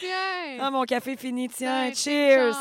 [0.00, 0.58] Tiens.
[0.60, 1.92] Ah, mon café fini, tiens.
[1.92, 2.54] Cheers.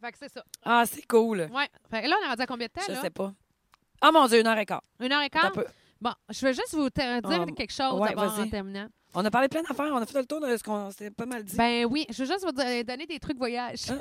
[0.00, 0.42] Fait que c'est ça.
[0.64, 1.40] Ah, c'est cool.
[1.52, 1.68] Ouais.
[1.90, 3.00] Fait que là, on est rendu à combien de temps, Je là?
[3.02, 3.32] sais pas.
[4.00, 4.82] Ah, mon Dieu, une heure et quart.
[4.98, 5.46] Une heure et quart?
[5.46, 5.66] un peu.
[6.00, 8.50] Bon, je vais juste vous te- dire Ah, quelque chose ouais, d'abord en vas-y.
[8.50, 8.86] terminant.
[9.14, 9.90] On a parlé plein d'affaires.
[9.92, 11.56] On a fait le tour de ce qu'on s'était pas mal dit.
[11.56, 13.86] Ben oui, je veux juste vous donner des trucs voyage.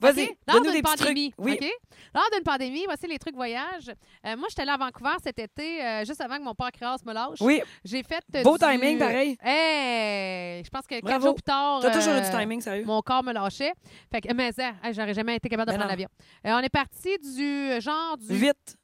[0.00, 0.36] Vas-y, OK?
[0.46, 1.32] Lors donne-nous d'une petits pandémie.
[1.32, 1.46] trucs.
[1.46, 1.58] Oui.
[1.60, 1.70] OK?
[2.14, 3.90] Lors d'une pandémie, voici les trucs voyage.
[4.26, 7.04] Euh, moi, j'étais là à Vancouver cet été, euh, juste avant que mon père créasse
[7.04, 7.38] me lâche.
[7.40, 8.22] Oui, J'ai fait.
[8.34, 9.36] euh, Beau du- timing, pareil.
[9.42, 10.62] Hey!
[10.64, 11.26] Je pense que quatre Bravo.
[11.26, 11.80] jours plus tard.
[11.80, 12.84] t'as toujours eu du euh, timing, sérieux?
[12.84, 13.72] Mon corps me lâchait.
[14.12, 15.98] Fait que, mais hey, j'aurais jamais été capable de Ben prendre non.
[15.98, 16.08] l'avion.
[16.46, 17.42] Euh, on est parti du
[17.72, 18.34] euh, genre du.
[18.34, 18.76] Vite.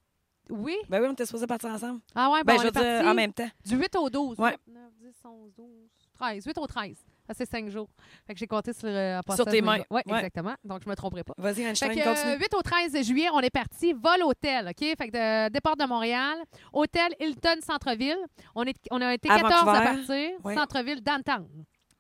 [0.52, 0.76] Oui.
[0.88, 2.00] Ben oui, on était supposés partir ensemble.
[2.14, 3.48] Ah ouais, Ben, bon, je on veux est dire, en même temps.
[3.64, 4.38] du 8 au 12.
[4.38, 4.56] Ouais.
[4.66, 5.66] 8, 9, 10, 11, 12,
[6.14, 6.44] 13.
[6.46, 6.96] 8 au 13.
[7.26, 7.88] Ça, c'est 5 jours.
[8.26, 9.78] Fait que j'ai compté sur, euh, en Sur tes mains.
[9.90, 10.16] Ouais, Ouais.
[10.16, 10.54] exactement.
[10.64, 11.34] Donc, je me tromperai pas.
[11.38, 12.36] Vas-y, Fait Einstein, que, euh, continue.
[12.38, 14.78] 8 au 13 juillet, on est parti vol hôtel, OK?
[14.80, 16.36] Fait que de, départ de Montréal,
[16.72, 18.18] hôtel Hilton Centre-ville.
[18.54, 20.30] On, est, on a été À 14 à partir.
[20.44, 20.54] Ouais.
[20.54, 21.46] Centre-ville downtown.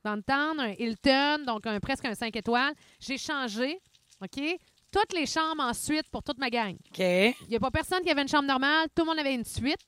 [0.04, 2.74] Downtown, un Hilton, donc un, presque un 5 étoiles.
[2.98, 3.80] J'ai changé,
[4.20, 4.42] OK?
[4.92, 6.74] Toutes les chambres ensuite pour toute ma gang.
[6.74, 6.98] OK.
[6.98, 8.86] Il n'y a pas personne qui avait une chambre normale.
[8.94, 9.80] Tout le monde avait une suite.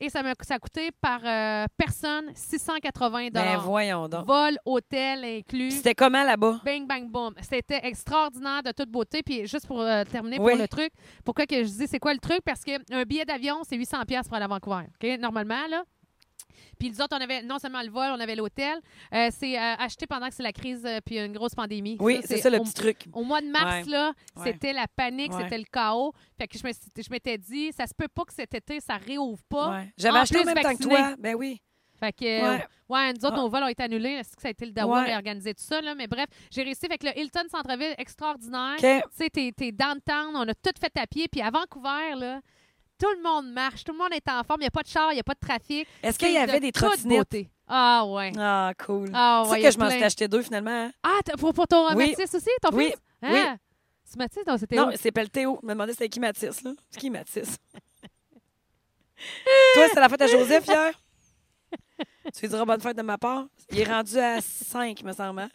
[0.00, 4.26] Et ça m'a ça a coûté par euh, personne 680 Ben voyons donc.
[4.26, 5.72] Vol, hôtel inclus.
[5.72, 6.60] C'était comment là-bas?
[6.64, 7.34] Bang, bang, boom.
[7.42, 9.22] C'était extraordinaire de toute beauté.
[9.24, 10.52] Puis juste pour euh, terminer Oui.
[10.52, 10.92] pour le truc,
[11.24, 12.42] pourquoi que je dis c'est quoi le truc?
[12.44, 14.84] Parce qu'un billet d'avion, c'est 800 pièces pour aller à Vancouver.
[15.02, 15.18] OK?
[15.18, 15.82] Normalement, là.
[16.78, 18.78] Puis les autres, on avait non seulement le vol, on avait l'hôtel.
[19.14, 21.96] Euh, c'est euh, acheté pendant que c'est la crise euh, puis une grosse pandémie.
[22.00, 23.06] Oui, c'est ça le au- petit truc.
[23.12, 23.90] au mois de mars, Ouais.
[23.92, 24.52] là, Ouais.
[24.52, 25.42] c'était la panique, Ouais.
[25.44, 26.12] c'était le chaos.
[26.38, 28.80] Fait que je me suis- je m'étais dit, ça se peut pas que cet été,
[28.80, 29.70] ça réouvre pas.
[29.70, 29.92] Ouais.
[29.96, 30.94] J'avais acheté en même temps que vacciné.
[30.94, 31.14] toi.
[31.18, 31.60] Ben oui.
[32.00, 32.66] Fait que, euh, Ouais.
[32.90, 33.40] ouais, nous autres, Ah.
[33.40, 34.10] nos vols ont été annulés.
[34.10, 35.10] Est-ce que ça a été le dawa Ouais.
[35.10, 35.96] et organiser tout ça, là?
[35.96, 36.86] Mais bref, j'ai réussi.
[36.86, 38.74] Fait que le Hilton Centre-Ville, extraordinaire.
[38.74, 38.80] OK.
[39.10, 41.26] Tu sais, t'es, t'es downtown, on a tout fait à pied.
[41.26, 42.40] Puis à Vancouver, là,
[42.98, 44.60] tout le monde marche, tout le monde est en forme.
[44.60, 45.86] Il n'y a pas de char, il n'y a pas de trafic.
[46.02, 47.46] Est-ce qu'il y avait de des trottinettes?
[47.66, 48.32] Ah, ouais.
[48.38, 49.10] Ah, cool.
[49.12, 50.70] Ah, ouais, y a que je m'en suis acheté deux finalement.
[50.86, 50.92] hein?
[51.02, 52.10] Ah, pour, pour ton Oui.
[52.10, 52.86] Mathis aussi, ton Oui.
[52.86, 52.96] fils?
[53.22, 53.30] Hein?
[53.32, 53.40] Oui.
[54.04, 54.42] C'est Mathis?
[54.46, 55.58] Non, c'était Non, c'est Théo.
[55.62, 56.72] Je me demandais c'était qui Mathis, là.
[56.90, 57.58] C'est qui Mathis?
[59.74, 60.92] Toi, c'est la fête à Joseph hier?
[62.34, 63.46] tu lui diras bonne fête de ma part.
[63.70, 65.40] Il est rendu à 5, me semble.
[65.40, 65.50] hein?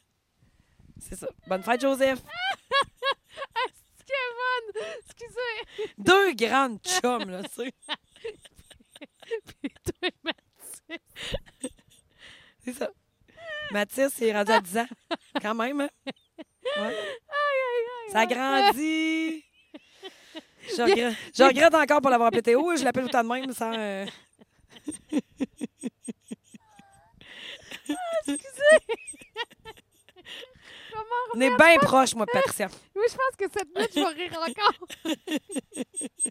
[1.00, 1.28] C'est ça.
[1.48, 2.20] Bonne fête, Joseph.
[4.14, 4.86] Kevin!
[5.00, 5.94] Excusez!
[5.98, 7.74] Deux grandes chums, là, tu sais.
[9.62, 11.00] Puis toi, Mathis.
[12.64, 12.90] C'est ça.
[13.72, 14.88] Mathis, il est rendu à 10 ans.
[15.42, 15.90] Quand même, hein?
[16.78, 16.96] Ouais.
[18.12, 19.44] Ça a grandi.
[20.70, 22.76] Je regrette, je regrette encore pour l'avoir appelé Théo.
[22.78, 23.74] Je l'appelle tout le de même sans.
[23.78, 24.06] euh,
[27.88, 27.98] Comment
[31.36, 32.68] On est bien proches, moi, Patricia.
[32.96, 34.74] Oui, je pense que cette nuit, je vais rire encore.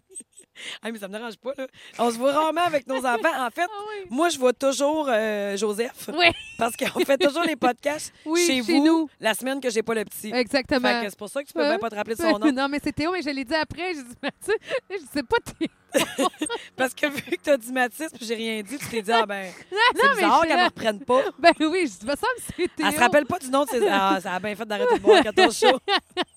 [0.83, 1.65] Ah, mais ça me dérange pas, là.
[1.97, 3.43] On se voit rarement avec nos enfants.
[3.43, 4.05] En fait, Ah oui.
[4.11, 6.09] moi, je vois toujours euh, Joseph.
[6.15, 6.27] Oui,
[6.59, 9.09] Parce qu'on fait toujours les podcasts oui, chez, chez vous nous.
[9.19, 10.31] la semaine que j'ai pas le petit.
[10.31, 11.01] Exactement.
[11.09, 11.69] C'est pour ça que tu peux Ouais.
[11.69, 12.51] même pas te rappeler de son nom.
[12.51, 13.95] non, mais c'est Théo, mais je l'ai dit après.
[13.95, 14.53] Je dis, Mathieu,
[14.91, 15.69] je sais pas, t'es-
[16.75, 19.25] Parce que vu que t'as dit Mathis puis j'ai rien dit, tu t'es dit, ah
[19.25, 19.51] ben,
[19.95, 21.21] c'est bizarre qu'elle me reprenne pas.
[21.39, 22.87] Ben oui, je me semble que c'est Théo.
[22.87, 23.87] Elle se rappelle pas du nom de ses.
[23.89, 25.79] Ah, ça a bien fait d'arrêter de boire 14 shows.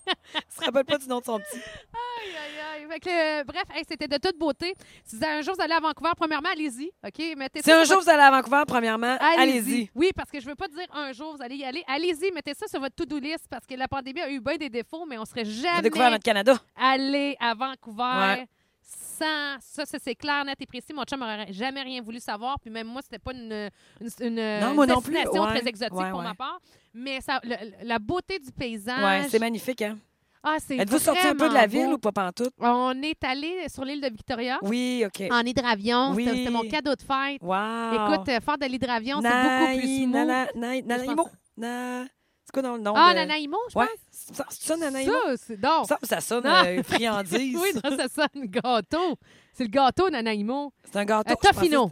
[0.05, 1.57] Elle se rappelle pas du nom de son petit.
[1.57, 2.87] Aïe, aïe, aïe.
[2.89, 4.73] Fait que, euh, bref, hey, c'était de toute beauté.
[5.03, 6.91] Si vous avez un jour vous allez à Vancouver, premièrement, allez-y.
[7.05, 7.35] OK?
[7.37, 9.89] Mettez Si ça un jour vous allez à Vancouver, premièrement, allez-y.
[9.95, 11.83] Oui, parce que je veux pas dire un jour vous allez y aller.
[11.87, 14.69] Allez-y, mettez ça sur votre to-do list parce que la pandémie a eu bien des
[14.69, 16.57] défauts, mais on serait On a jamais découvert notre Canada.
[16.75, 18.47] allé à Vancouver Ouais.
[18.87, 19.85] Sans ça.
[19.85, 20.93] ça, c'est clair, net et précis.
[20.93, 22.59] Mon chum n'aurait jamais rien voulu savoir.
[22.59, 23.69] Puis même moi, c'était pas une,
[24.01, 25.13] une, une Non, moi non plus.
[25.13, 26.25] destination Ouais, très exotique ouais, pour ouais.
[26.25, 26.59] ma part.
[26.93, 29.03] Mais ça, le- la beauté du paysage.
[29.03, 29.97] Ouais, c'est magnifique, hein?
[30.43, 31.93] ah, c'est Êtes-vous sorti un peu de la ville beau.
[31.93, 32.53] ou pas pantoute?
[32.59, 34.59] On est allé sur l'île de Victoria.
[34.61, 35.27] Oui, OK.
[35.31, 36.13] En hydravion.
[36.13, 36.25] Oui.
[36.25, 37.41] C'était- mon cadeau de fête.
[37.41, 37.93] Wow.
[38.13, 40.85] Écoute, euh, faire de l'hydravion, c'est beaucoup plus smooth.
[40.85, 41.27] Nanaimo.
[41.57, 42.05] Na-
[42.45, 42.93] C'est quoi dans le nom?
[42.95, 43.19] Ah, de...
[43.19, 43.87] Nanaimo, je pense?
[44.33, 45.11] Ça, ça, Nanaimo?
[45.11, 45.61] Ça, c'est...
[45.63, 45.83] Non.
[45.85, 47.57] Ça, ça sonne euh, friandise.
[47.61, 49.15] oui, non, ça sonne gâteau.
[49.53, 50.73] C'est le gâteau Nanaimo.
[50.83, 51.31] C'est un gâteau.
[51.33, 51.89] Euh, Toffino.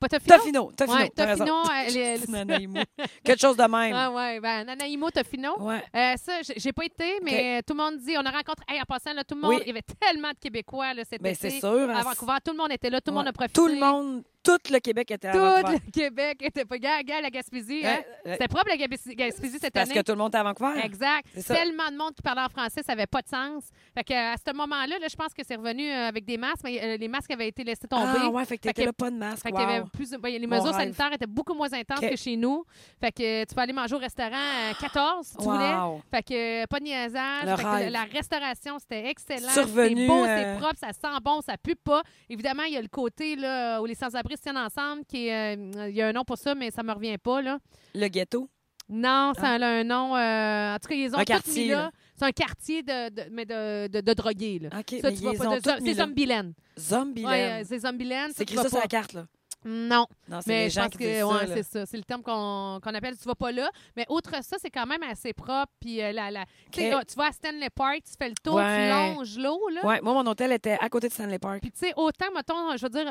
[0.00, 0.36] Pas Tofino?
[0.38, 0.72] Toffino.
[0.74, 0.96] Toffino.
[0.96, 1.10] Ouais.
[1.10, 1.62] Tofino.
[1.90, 2.80] les- C'est Nanaimo.
[3.22, 3.92] Quelque chose de même.
[3.94, 5.60] Ah ouais, ben, Nanaimo, Tofino.
[5.60, 5.82] Ouais.
[5.94, 8.84] Euh, ça, j'ai- pas été, mais tout le monde dit, on a rencontré, hey, en
[8.84, 9.58] passant, là, tout le monde, Oui.
[9.60, 11.50] il y avait tellement de Québécois là, cet Ben, été.
[11.50, 11.68] c'est sûr.
[11.90, 13.28] À hein, Vancouver, tout le monde était là, tout le monde Ouais.
[13.28, 13.60] a profité.
[13.60, 15.78] Tout le monde, tout le Québec était à Tout Vancouver.
[15.86, 17.82] le Québec était pas gars, gars, la Gaspésie.
[17.84, 17.96] hein?
[17.98, 18.32] Ouais, ouais.
[18.32, 20.00] C'était propre, la Gaspésie, Gaspésie cette Parce année.
[20.00, 20.80] que tout le monde était à Vancouver.
[20.82, 21.26] Exact.
[21.46, 23.64] Tellement de monde qui parlait en français, ça n'avait pas de sens.
[23.94, 26.62] Fait que, à ce moment-là, là, je pense que c'est revenu euh, avec des masques,
[26.64, 28.18] mais euh, les masques avaient été laissés tomber.
[28.18, 29.42] Ah ouais, fait que t'étais là pas de masque.
[29.42, 29.86] Fait y avait wow.
[29.92, 30.94] plus, ben, les Mon mesures rêve.
[30.94, 32.64] sanitaires étaient beaucoup moins intenses que chez nous.
[33.00, 35.74] Fait que euh, tu peux aller manger au restaurant euh, 14 si tu voulais.
[35.74, 36.00] Wow.
[36.10, 37.44] Fait que euh, pas de niaisage.
[37.44, 39.48] Le Fait que la restauration, c'était excellent.
[39.50, 39.64] C'est
[40.06, 42.02] beau, euh, c'est propre, ça sent bon, ça pue pas.
[42.28, 45.56] Évidemment, il y a le côté là, où les sans-abri se tiennent ensemble, qui est,
[45.56, 47.40] euh, il y a un nom pour ça, mais ça me revient pas.
[47.42, 47.58] Là.
[47.94, 48.48] Le ghetto?
[48.88, 50.16] Non, ça a un nom.
[50.16, 51.76] euh, en tout cas, ils ont Un quartier, mis là.
[51.76, 51.90] là.
[52.16, 54.58] C'est un quartier de, de- mais de, de, de drogués.
[54.58, 54.68] Là.
[54.80, 55.94] OK, Ça, tu pas C'est.
[55.94, 56.50] Zombieland.
[56.78, 57.28] Zombieland.
[57.30, 58.28] Ouais, euh, c'est Zombieland.
[58.34, 59.26] c'est écrit ça sur la carte, là.
[59.64, 60.06] Non.
[60.26, 61.84] Non, c'est Mais les je pense qui que ouais, c'est ça.
[61.86, 63.70] C'est le terme qu'on appelle tu vas pas là.
[63.94, 65.70] Mais outre ça, c'est quand même assez propre.
[65.78, 66.80] Puis euh, la, la, tu
[67.16, 68.88] vas à Stanley Park, tu fais le tour, Ouais.
[68.88, 69.60] tu longes l'eau.
[69.68, 69.86] là.
[69.86, 71.60] Ouais, moi, mon hôtel était à côté de Stanley Park.
[71.60, 73.04] Puis tu sais, autant, mettons, je veux dire,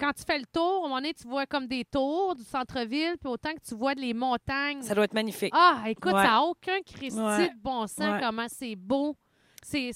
[0.00, 2.42] quand tu fais le tour, à un moment donné, tu vois comme des tours du
[2.42, 4.82] centre-ville, puis autant que tu vois les montagnes.
[4.82, 5.52] Ça doit être magnifique.
[5.54, 6.22] Ah, écoute, Ouais.
[6.22, 7.48] ça n'a aucun Christy Ouais.
[7.50, 8.20] de bon sens, Ouais.
[8.20, 9.16] comment c'est beau.
[9.62, 9.92] C'est.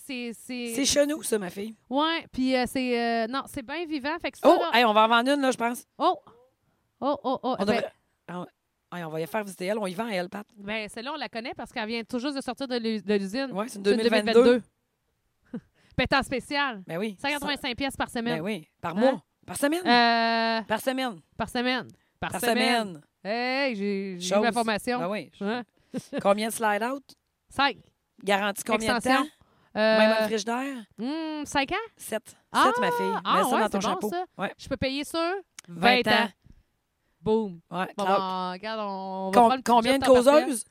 [1.08, 1.74] Nous, ça, ma fille.
[1.88, 3.00] Ouais, puis euh, c'est.
[3.00, 4.16] euh, non, c'est bien vivant.
[4.20, 4.46] Fait que ça.
[4.48, 5.84] Oh, là- hey, on va en vendre une, là, je pense.
[5.98, 6.18] oh!
[7.00, 7.56] Oh, oh, oh.
[7.58, 7.92] On, Ben, devrait...
[8.28, 8.44] Ah,
[9.06, 9.78] on va y faire visiter elle.
[9.78, 10.46] On y vend à elle, Pat.
[10.56, 13.14] Ben, celle-là, on la connaît parce qu'elle vient tout juste de sortir de l'us- de
[13.14, 13.50] l'usine.
[13.52, 14.62] Ouais, c'est une C'est une 2022.
[15.96, 16.82] Ben, t'es en spécial.
[16.86, 17.16] Ben oui.
[17.20, 18.36] 185 pièces par semaine.
[18.38, 18.68] Ben oui.
[18.80, 19.20] Par Hein?
[19.46, 19.86] Par semaine?
[19.86, 21.20] Euh, Par semaine.
[21.36, 21.88] par semaine.
[22.20, 22.56] Par, Par semaine.
[22.94, 23.00] semaine.
[23.22, 24.98] Hey, j'ai j'ai eu ma formation.
[24.98, 25.30] Ben oui.
[25.40, 25.62] Hein?
[26.22, 27.02] Combien de slide-out?
[27.48, 27.76] Cinq.
[28.22, 29.22] Garantie combien de Extension.
[29.24, 29.30] temps?
[29.76, 30.76] Euh, Même un frigidaire?
[30.98, 31.86] hmm, cinq ans?
[31.96, 32.36] Sept.
[32.52, 32.64] Ah!
[32.66, 33.14] Sept, ma fille.
[33.24, 34.08] Ah, Mets ça ouais, dans ton bon, chapeau.
[34.10, 34.24] ça.
[34.38, 34.54] Ouais.
[34.56, 35.18] Je peux payer sur
[35.68, 36.28] 20, 20 ans.
[37.20, 37.60] Boom.
[37.70, 40.64] Ouais, Bon, ben, regarde, on va Com- combien de causeuses?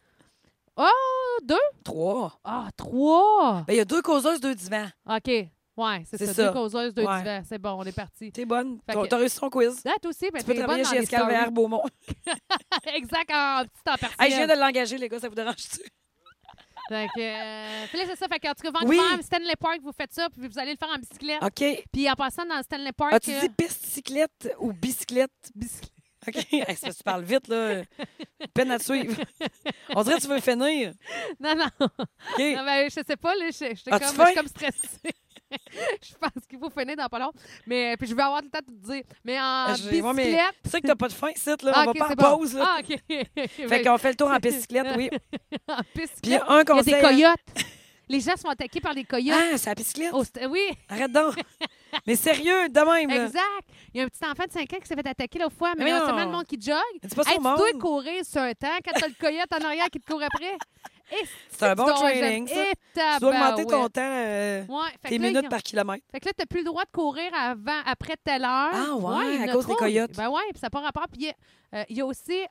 [0.75, 1.55] Oh, deux?
[1.83, 2.39] Trois.
[2.43, 3.63] Ah, trois.
[3.67, 4.87] Ben, il y a deux causeuses, deux divans.
[5.09, 5.31] OK.
[5.75, 6.33] Ouais, c'est C'est ça.
[6.33, 6.47] ça.
[6.47, 7.17] Deux causeuses, deux Ouais.
[7.19, 7.41] divans.
[7.47, 8.31] C'est bon, on est parti.
[8.31, 8.79] T'es bonne.
[8.85, 9.83] T'as que- réussi ton quiz.
[9.83, 11.23] Là, toi aussi, ben, Tu peux travailler chez les stories.
[11.31, 11.83] Escalver Beaumont.
[12.93, 14.15] exact, en petit temps partiel.
[14.19, 15.19] Hey, je viens de l'engager, les gars.
[15.19, 15.79] Ça vous dérange-tu?
[16.89, 18.27] Que, euh, c'est ça.
[18.27, 19.23] Fait que, en tout cas, Vancouver, Oui.
[19.23, 21.41] Stanley Park, vous faites ça, puis vous allez le faire en bicyclette.
[21.41, 21.83] OK.
[21.91, 23.13] Puis en passant dans Stanley Park.
[23.13, 25.31] As-tu euh, dit piste cyclette ou bicyclette?
[25.55, 25.89] bicyclette.
[26.27, 26.35] OK.
[26.53, 27.81] Hey, que tu parles vite, là.
[28.53, 29.15] Peine à te suivre.
[29.95, 30.93] On dirait que tu veux finir.
[31.39, 31.65] Non, non.
[31.79, 31.89] OK.
[32.39, 34.25] non ben, je sais pas, là, je, comme, je faim?
[34.27, 35.15] suis comme stressée.
[36.01, 37.31] je pense qu'il faut finir dans pas long.
[37.67, 39.03] Mais puis je vais avoir le temps de te dire.
[39.23, 40.55] Mais en J'ai- ouais, mais bicyclette.
[40.63, 41.55] Tu sais que t'as pas de faim, ici, là.
[41.73, 42.37] Ah, On va ok, pas en c'est bon.
[42.37, 42.65] pause, là.
[42.69, 42.99] Ah, OK.
[43.47, 45.09] Fait Ben, qu'on fait le tour en bicyclette, oui.
[45.67, 46.41] en Puis bicyclette.
[46.47, 46.93] un Il y a conseil.
[46.93, 47.39] des coyotes.
[48.09, 49.33] Les gens sont attaqués par des coyotes.
[49.53, 50.11] Ah, c'est la bicyclette?
[50.13, 51.35] Oh, c'était- oui, Arrête donc.
[52.05, 53.25] Mais sérieux, de même, là.
[53.25, 53.43] exact.
[53.93, 55.71] Il y a un petit enfant de 5 ans qui s'est fait attaquer l'autre fois,
[55.77, 56.75] mais Mais il y a seulement le monde qui jogue.
[57.01, 57.57] Dis pas Hey, ça tu monde.
[57.57, 60.57] dois courir sur un temps quand t'as le coyote en arrière qui te court après.
[61.49, 62.55] C'est un bon training, ça.
[62.93, 66.05] Tu dois augmenter ton temps, euh, Ouais, fait tes que là, minutes ils- par kilomètre.
[66.11, 68.71] Fait que là, t'as plus le droit de courir avant, après telle heure.
[68.73, 69.75] Ah ouais, il y en à a cause des trop.
[69.75, 70.15] coyotes.
[70.15, 71.05] Ben ouais, puis ça n'a pas rapport.
[71.11, 72.43] Puis il y a- euh, il y, a aussi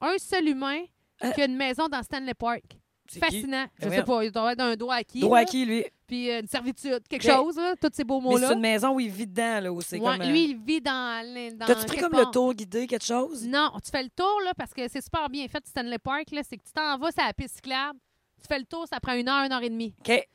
[0.00, 0.80] un seul humain
[1.24, 1.30] Euh.
[1.32, 2.62] qui a une maison dans Stanley Park.
[3.08, 3.36] C'est qui?
[3.36, 3.66] Fascinant.
[3.78, 5.20] Je Ben sais pas, il doit être un droit acquis.
[5.20, 5.42] Droit là.
[5.42, 5.84] à qui, lui?
[6.08, 7.34] Puis euh, une servitude, quelque Ok.
[7.36, 8.48] chose, là, tous ces beaux Mais mots-là.
[8.48, 10.26] c'est une maison où il vit dedans, là, où c'est Ouais, comme...
[10.26, 11.20] euh, Lui, il vit dans.
[11.24, 12.30] l- dans T'as-tu pris quelque comme le part.
[12.32, 13.46] tour guidé, quelque chose?
[13.46, 16.42] Non, tu fais le tour, là, parce que c'est super bien fait, Stanley Park, là.
[16.42, 17.96] C'est que tu t'en vas sur la piste cyclable,
[18.40, 19.94] tu fais le tour, ça prend une heure, une heure et demie.
[20.00, 20.28] OK.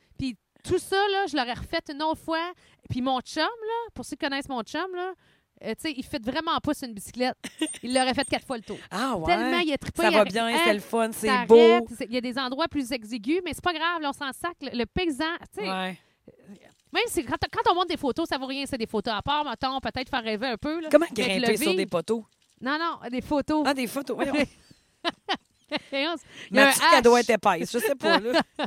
[0.64, 2.52] Tout ça, là, je l'aurais refait une autre fois.
[2.88, 5.12] Puis mon chum, là, pour ceux qui connaissent mon chum, là,
[5.64, 7.36] euh, tu sais, il fait vraiment pas sur une bicyclette.
[7.82, 8.78] il l'aurait fait quatre fois le tour.
[8.92, 9.26] Ah ouais?
[9.26, 10.02] Tellement il a trippé.
[10.02, 11.88] Ça va bien, Hein, c'est le fun, c'est t'arrêtes, beau.
[11.98, 14.30] c'est- Il y a des endroits plus exigus, mais c'est pas grave, là, on s'en
[14.32, 14.54] sac.
[14.60, 15.98] Le, le paysan, tu sais, Ouais.
[16.92, 19.14] Même si quand, quand on montre des photos, ça vaut rien, c'est des photos.
[19.14, 20.80] À part, mettons, peut-être faire rêver un peu.
[20.80, 20.88] Là.
[20.92, 22.24] Comment grimper sur des poteaux?
[22.60, 23.64] Non, non, des photos.
[23.66, 24.14] Ah, des photos.
[24.14, 24.34] Voyons.
[25.72, 26.16] A
[26.50, 27.72] Ma petite, elle doit être épaisse.
[27.72, 28.40] Je sais pas, là.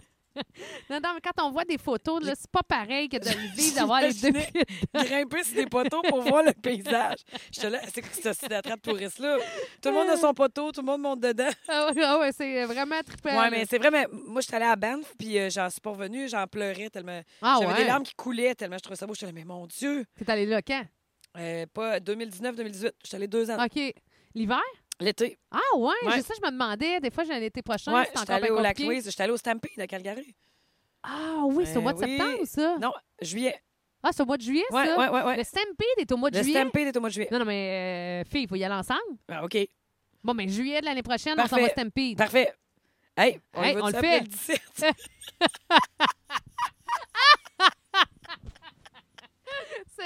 [0.89, 3.55] Non, non, mais quand on voit des photos, là, c'est pas pareil que de le
[3.55, 4.63] vivre, d'avoir les deux pieds.
[4.93, 7.19] Grimper sur des poteaux pour voir le paysage.
[7.51, 9.37] J'étais là, c'est quoi ce d'attrape touriste-là?
[9.81, 11.49] Tout le monde a son poteau, tout le monde monte dedans.
[11.67, 13.37] Ah ouais, ah ouais, c'est vraiment trippant.
[13.37, 15.81] Ouais, mais c'est vrai, mais moi, je suis allée à Banff, puis euh, j'en suis
[15.81, 17.21] pas revenue, j'en pleurais tellement.
[17.41, 17.79] Ah J'avais ouais.
[17.79, 19.13] des larmes qui coulaient tellement je trouvais ça beau.
[19.13, 20.05] J'étais là, mais mon Dieu!
[20.17, 20.83] T'es allé là quand?
[21.37, 22.91] Euh, pas 2019-2018.
[23.03, 23.63] J'étais allée deux ans.
[23.63, 23.93] OK.
[24.33, 24.61] L'hiver?
[24.99, 25.37] L'été.
[25.51, 26.11] Ah ouais, Ouais.
[26.15, 26.99] c'est ça je me demandais.
[27.01, 28.89] Des fois, j'ai l'été prochain, Ouais, c'est encore allée au lac compliqué.
[28.89, 29.09] Louise.
[29.09, 30.33] J'étais allée au Stampede à Calgary.
[31.03, 32.17] Ah oui, c'est au Ben mois de oui.
[32.17, 32.77] septembre, ça.
[32.79, 33.61] Non, juillet.
[34.01, 34.97] Ah, c'est au mois de juillet, Ouais, ça?
[34.97, 35.37] ouais, ouais, ouais.
[35.37, 36.61] Le Stampede est au mois de Le juillet?
[36.61, 37.29] Stampede est au mois de juillet.
[37.31, 39.01] Non, non, mais euh, fille, il faut y aller ensemble.
[39.29, 39.57] Ah, OK.
[40.23, 42.17] Bon, mais juillet de l'année prochaine, on s'en va au Stampede.
[42.17, 42.53] Parfait.
[43.17, 44.19] Hey, on, Hey, on le fait.
[44.21, 44.61] le 17.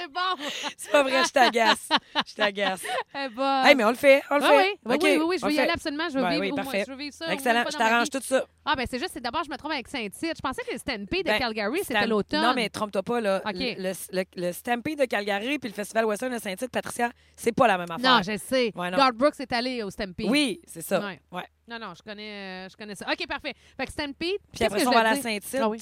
[0.00, 0.44] C'est bon.
[0.76, 1.88] C'est pas vrai, je t'agace.
[2.26, 2.82] Je t'agace.
[3.14, 3.64] Eh ben.
[3.64, 4.22] Hey, mais on le fait.
[4.30, 4.56] On le Ah fait.
[4.56, 6.08] oui, oui, oui, oui, oui, je veux y aller absolument.
[6.08, 6.84] Je veux, Ouais, vivre, oui, parfait.
[6.86, 7.32] je veux vivre ça.
[7.32, 7.64] Excellent.
[7.70, 8.44] Je t'arrange tout ça.
[8.64, 10.36] Ah, ben c'est juste, c'est d'abord, je me trompe avec Saint-Tite.
[10.36, 12.42] Je pensais que le Stampede de Ben, Calgary, c'était l'automne.
[12.42, 13.42] Non, mais trompe-toi pas, là.
[13.52, 17.66] Le, le, le Stampede de Calgary puis le Festival Western de Saint-Tite, Patricia, c'est pas
[17.66, 18.16] la même affaire.
[18.16, 18.72] Non, je sais.
[18.74, 18.96] Ouais, non.
[18.96, 20.28] Garth Brooks est allé au Stampede.
[20.30, 21.00] Oui, c'est ça.
[21.00, 21.20] Ouais.
[21.32, 21.44] Ouais.
[21.68, 23.06] Non, non, je connais, euh, je connais ça.
[23.10, 23.54] OK, parfait.
[23.76, 24.38] Fait que Stampede.
[24.52, 25.14] Puis après que on va à?
[25.16, 25.58] Saint-Tite.
[25.60, 25.78] Ah oui.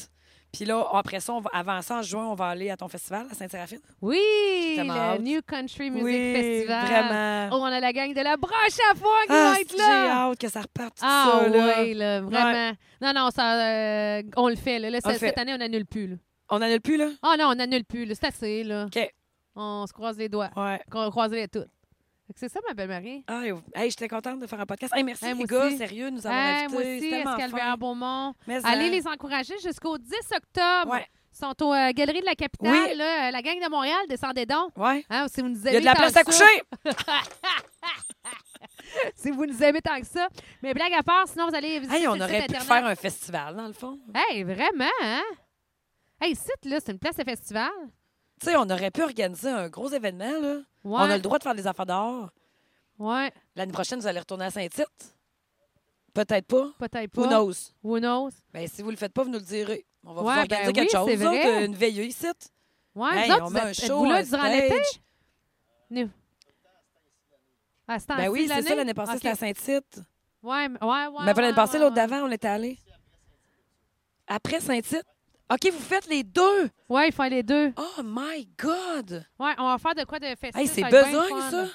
[0.52, 2.88] Puis là, après ça, on va, avant ça, en juin, on va aller à ton
[2.88, 3.80] festival, à Saint-Séraphine.
[4.00, 4.18] Oui,
[4.78, 5.20] le hâte.
[5.20, 6.86] New Country Music oui, Festival.
[6.86, 7.48] vraiment.
[7.56, 9.76] Oh, on a la gang de la broche à foin qui ah, va être j'ai
[9.76, 10.10] là.
[10.30, 11.74] hâte que ça reparte tout Ah ça, là.
[11.82, 12.72] oui, là, vraiment.
[13.02, 14.78] Non, non, ça, euh, on le fait.
[14.78, 14.90] Là.
[15.00, 15.18] Cette- fait.
[15.18, 16.06] cette année, on n'annule plus.
[16.06, 16.16] Là.
[16.50, 17.10] On annule plus, là?
[17.22, 18.06] Ah non, on n'annule plus.
[18.06, 18.14] là.
[18.14, 18.64] C'est assez.
[18.64, 18.86] Là.
[18.86, 19.14] OK.
[19.54, 20.50] On se croise les doigts.
[20.56, 20.80] Ouais.
[20.94, 21.68] On croise les toutes.
[22.36, 23.24] C'est ça, ma belle-Marie.
[23.26, 23.42] Ah,
[23.74, 24.92] hey, j'étais contente de faire un podcast.
[24.94, 25.64] Hey, merci, Hey, les gars.
[25.66, 25.78] aussi.
[25.78, 27.22] Sérieux, nous avons invités.
[27.24, 27.76] moi aussi, fin.
[27.76, 28.34] Beaumont.
[28.46, 30.92] Mais, Allez hein, les encourager jusqu'au 10 octobre.
[30.92, 31.06] Ouais.
[31.32, 32.70] Ils sont aux euh, Galeries de la Capitale.
[32.72, 32.96] Oui.
[32.96, 34.76] Là, euh, la gang de Montréal, descendez donc.
[34.76, 35.04] Ouais.
[35.08, 36.44] Hein, si vous nous Il y a de la place à coucher.
[39.14, 40.28] Si vous nous aimez tant que ça.
[40.62, 42.68] Mais blague à part, sinon vous allez visiter Hey, on le aurait site pu Internet.
[42.68, 43.98] faire un festival, dans le fond.
[44.14, 45.22] Hey, vraiment, hein?
[46.20, 47.70] Hey, site, là, c'est une place de festival.
[48.40, 50.56] Tu sais, on aurait pu organiser un gros événement, là.
[50.84, 50.94] Ouais.
[51.00, 52.30] On a le droit de faire des affaires dehors.
[52.98, 55.14] Ouais, L'année prochaine, vous allez retourner à Saint-Tite.
[56.14, 56.72] Peut-être pas.
[56.78, 57.22] peut-être pas.
[57.22, 57.52] Who knows?
[57.84, 58.30] Who knows?
[58.52, 59.84] Ben, si vous le faites pas, vous nous le direz.
[60.04, 61.18] On va Ouais, vous organiser ben quelque oui, chose.
[61.18, 62.26] Vous autres, une veilleux ici.
[62.94, 64.80] Ouais, Hey, autres, on met un show, là un durant l'été?
[65.90, 66.10] Nous.
[67.86, 68.94] À ce Ben oui, c'est ça, l'année?
[68.94, 70.00] passée, c'était à Saint-Tite.
[70.42, 71.24] Ouais, mais- ouais, ouais.
[71.24, 72.78] Mais pas l'année passée, l'autre d'avant, on était allé.
[74.26, 75.04] Après Saint-Tite?
[75.50, 76.68] OK, vous faites les deux.
[76.88, 77.72] Ouais, il faut aller les deux.
[77.76, 79.24] Oh my God!
[79.38, 80.56] Ouais, on va faire de quoi de festif.
[80.56, 81.50] Hey, c'est fun.
[81.50, 81.66] ça?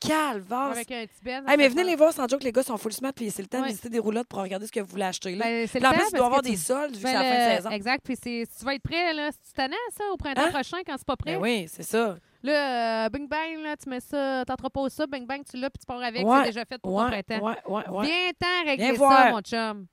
[0.00, 0.58] Calvaire!
[0.72, 1.04] Avec un.
[1.46, 3.48] Hey, mais venez les voir sans joke, les gars sont full smart, puis c'est le
[3.48, 3.64] temps Ouais.
[3.64, 5.34] de visiter des roulottes pour regarder ce que vous voulez acheter.
[5.36, 5.44] Là.
[5.44, 7.22] Ben, en plus, il doit avoir que des tu- soldes, vu que Ben, c'est la
[7.22, 7.70] fin de saison.
[7.70, 8.00] Exact.
[8.02, 10.50] Puis c'est- si tu vas être prêt, là, c'est tannant, ça, au printemps Hein?
[10.50, 11.34] prochain, quand c'est pas prêt.
[11.34, 12.16] Ben oui, c'est ça.
[12.42, 15.80] Là, euh, bing bang, là, tu mets ça, t'entreposes ça, bing bang, tu l'as, puis
[15.80, 16.26] tu pars avec.
[16.26, 17.46] Ouais, C'est déjà fait pour ton Ouais, printemps.
[17.46, 18.06] ouais, ouais, ouais.
[18.06, 19.30] Viens t'en régler Viens ça, voir.
[19.32, 19.86] mon chum.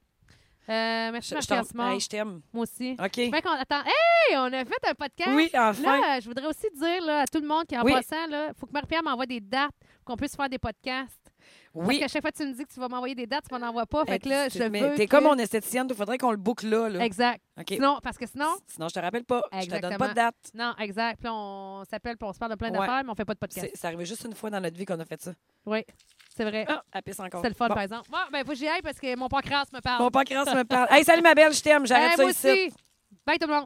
[0.70, 1.50] Euh, merci, Marc
[1.94, 2.42] hey, je t'aime.
[2.52, 2.96] Moi aussi.
[3.00, 3.14] OK.
[3.16, 3.82] Fait qu'on attend.
[3.86, 5.32] Hey, on a fait un podcast.
[5.34, 6.00] Oui, enfin.
[6.02, 7.94] Là, je voudrais aussi dire là, à tout le monde qui en Oui.
[7.94, 9.72] passant, il faut que Marie-Pierre m'envoie des dates
[10.04, 11.27] pour qu'on puisse faire des podcasts.
[11.78, 12.00] Parce oui.
[12.00, 13.66] qu'à chaque fois que tu me dis que tu vas m'envoyer des dates, tu m'en
[13.68, 14.04] envoies pas.
[14.06, 14.96] Fait que là, je mais veux.
[14.96, 16.90] T'es que- comme mon esthéticienne, il faudrait qu'on le boucle là.
[16.90, 17.04] là.
[17.06, 17.42] Exact.
[17.60, 17.66] OK.
[17.70, 18.48] Sinon, parce que sinon.
[18.68, 19.42] Sinon, je te rappelle pas.
[19.54, 19.98] Je te donne Exactement.
[20.00, 20.36] pas de date.
[20.54, 21.20] Non, exact.
[21.20, 22.78] Puis on s'appelle puis on se parle de plein Ouais.
[22.80, 23.70] d'affaires, mais on fait pas de podcast.
[23.74, 25.32] C'est arrivé juste une fois dans notre vie qu'on a fait ça.
[25.66, 25.84] Oui,
[26.36, 26.66] c'est vrai.
[26.68, 27.42] Ah, elle pisse encore.
[27.42, 27.74] C'est le fun, Bon.
[27.76, 28.10] par exemple.
[28.10, 30.02] Bon, ben, faut que j'y aille parce que mon pancréas me parle.
[30.04, 30.88] Mon pancréas me parle.
[30.92, 31.86] Hey, salut ma belle, je t'aime.
[31.86, 32.48] J'arrête Hey, ça moi ici.
[32.50, 32.74] aussi.
[33.26, 33.66] Bye tout le monde.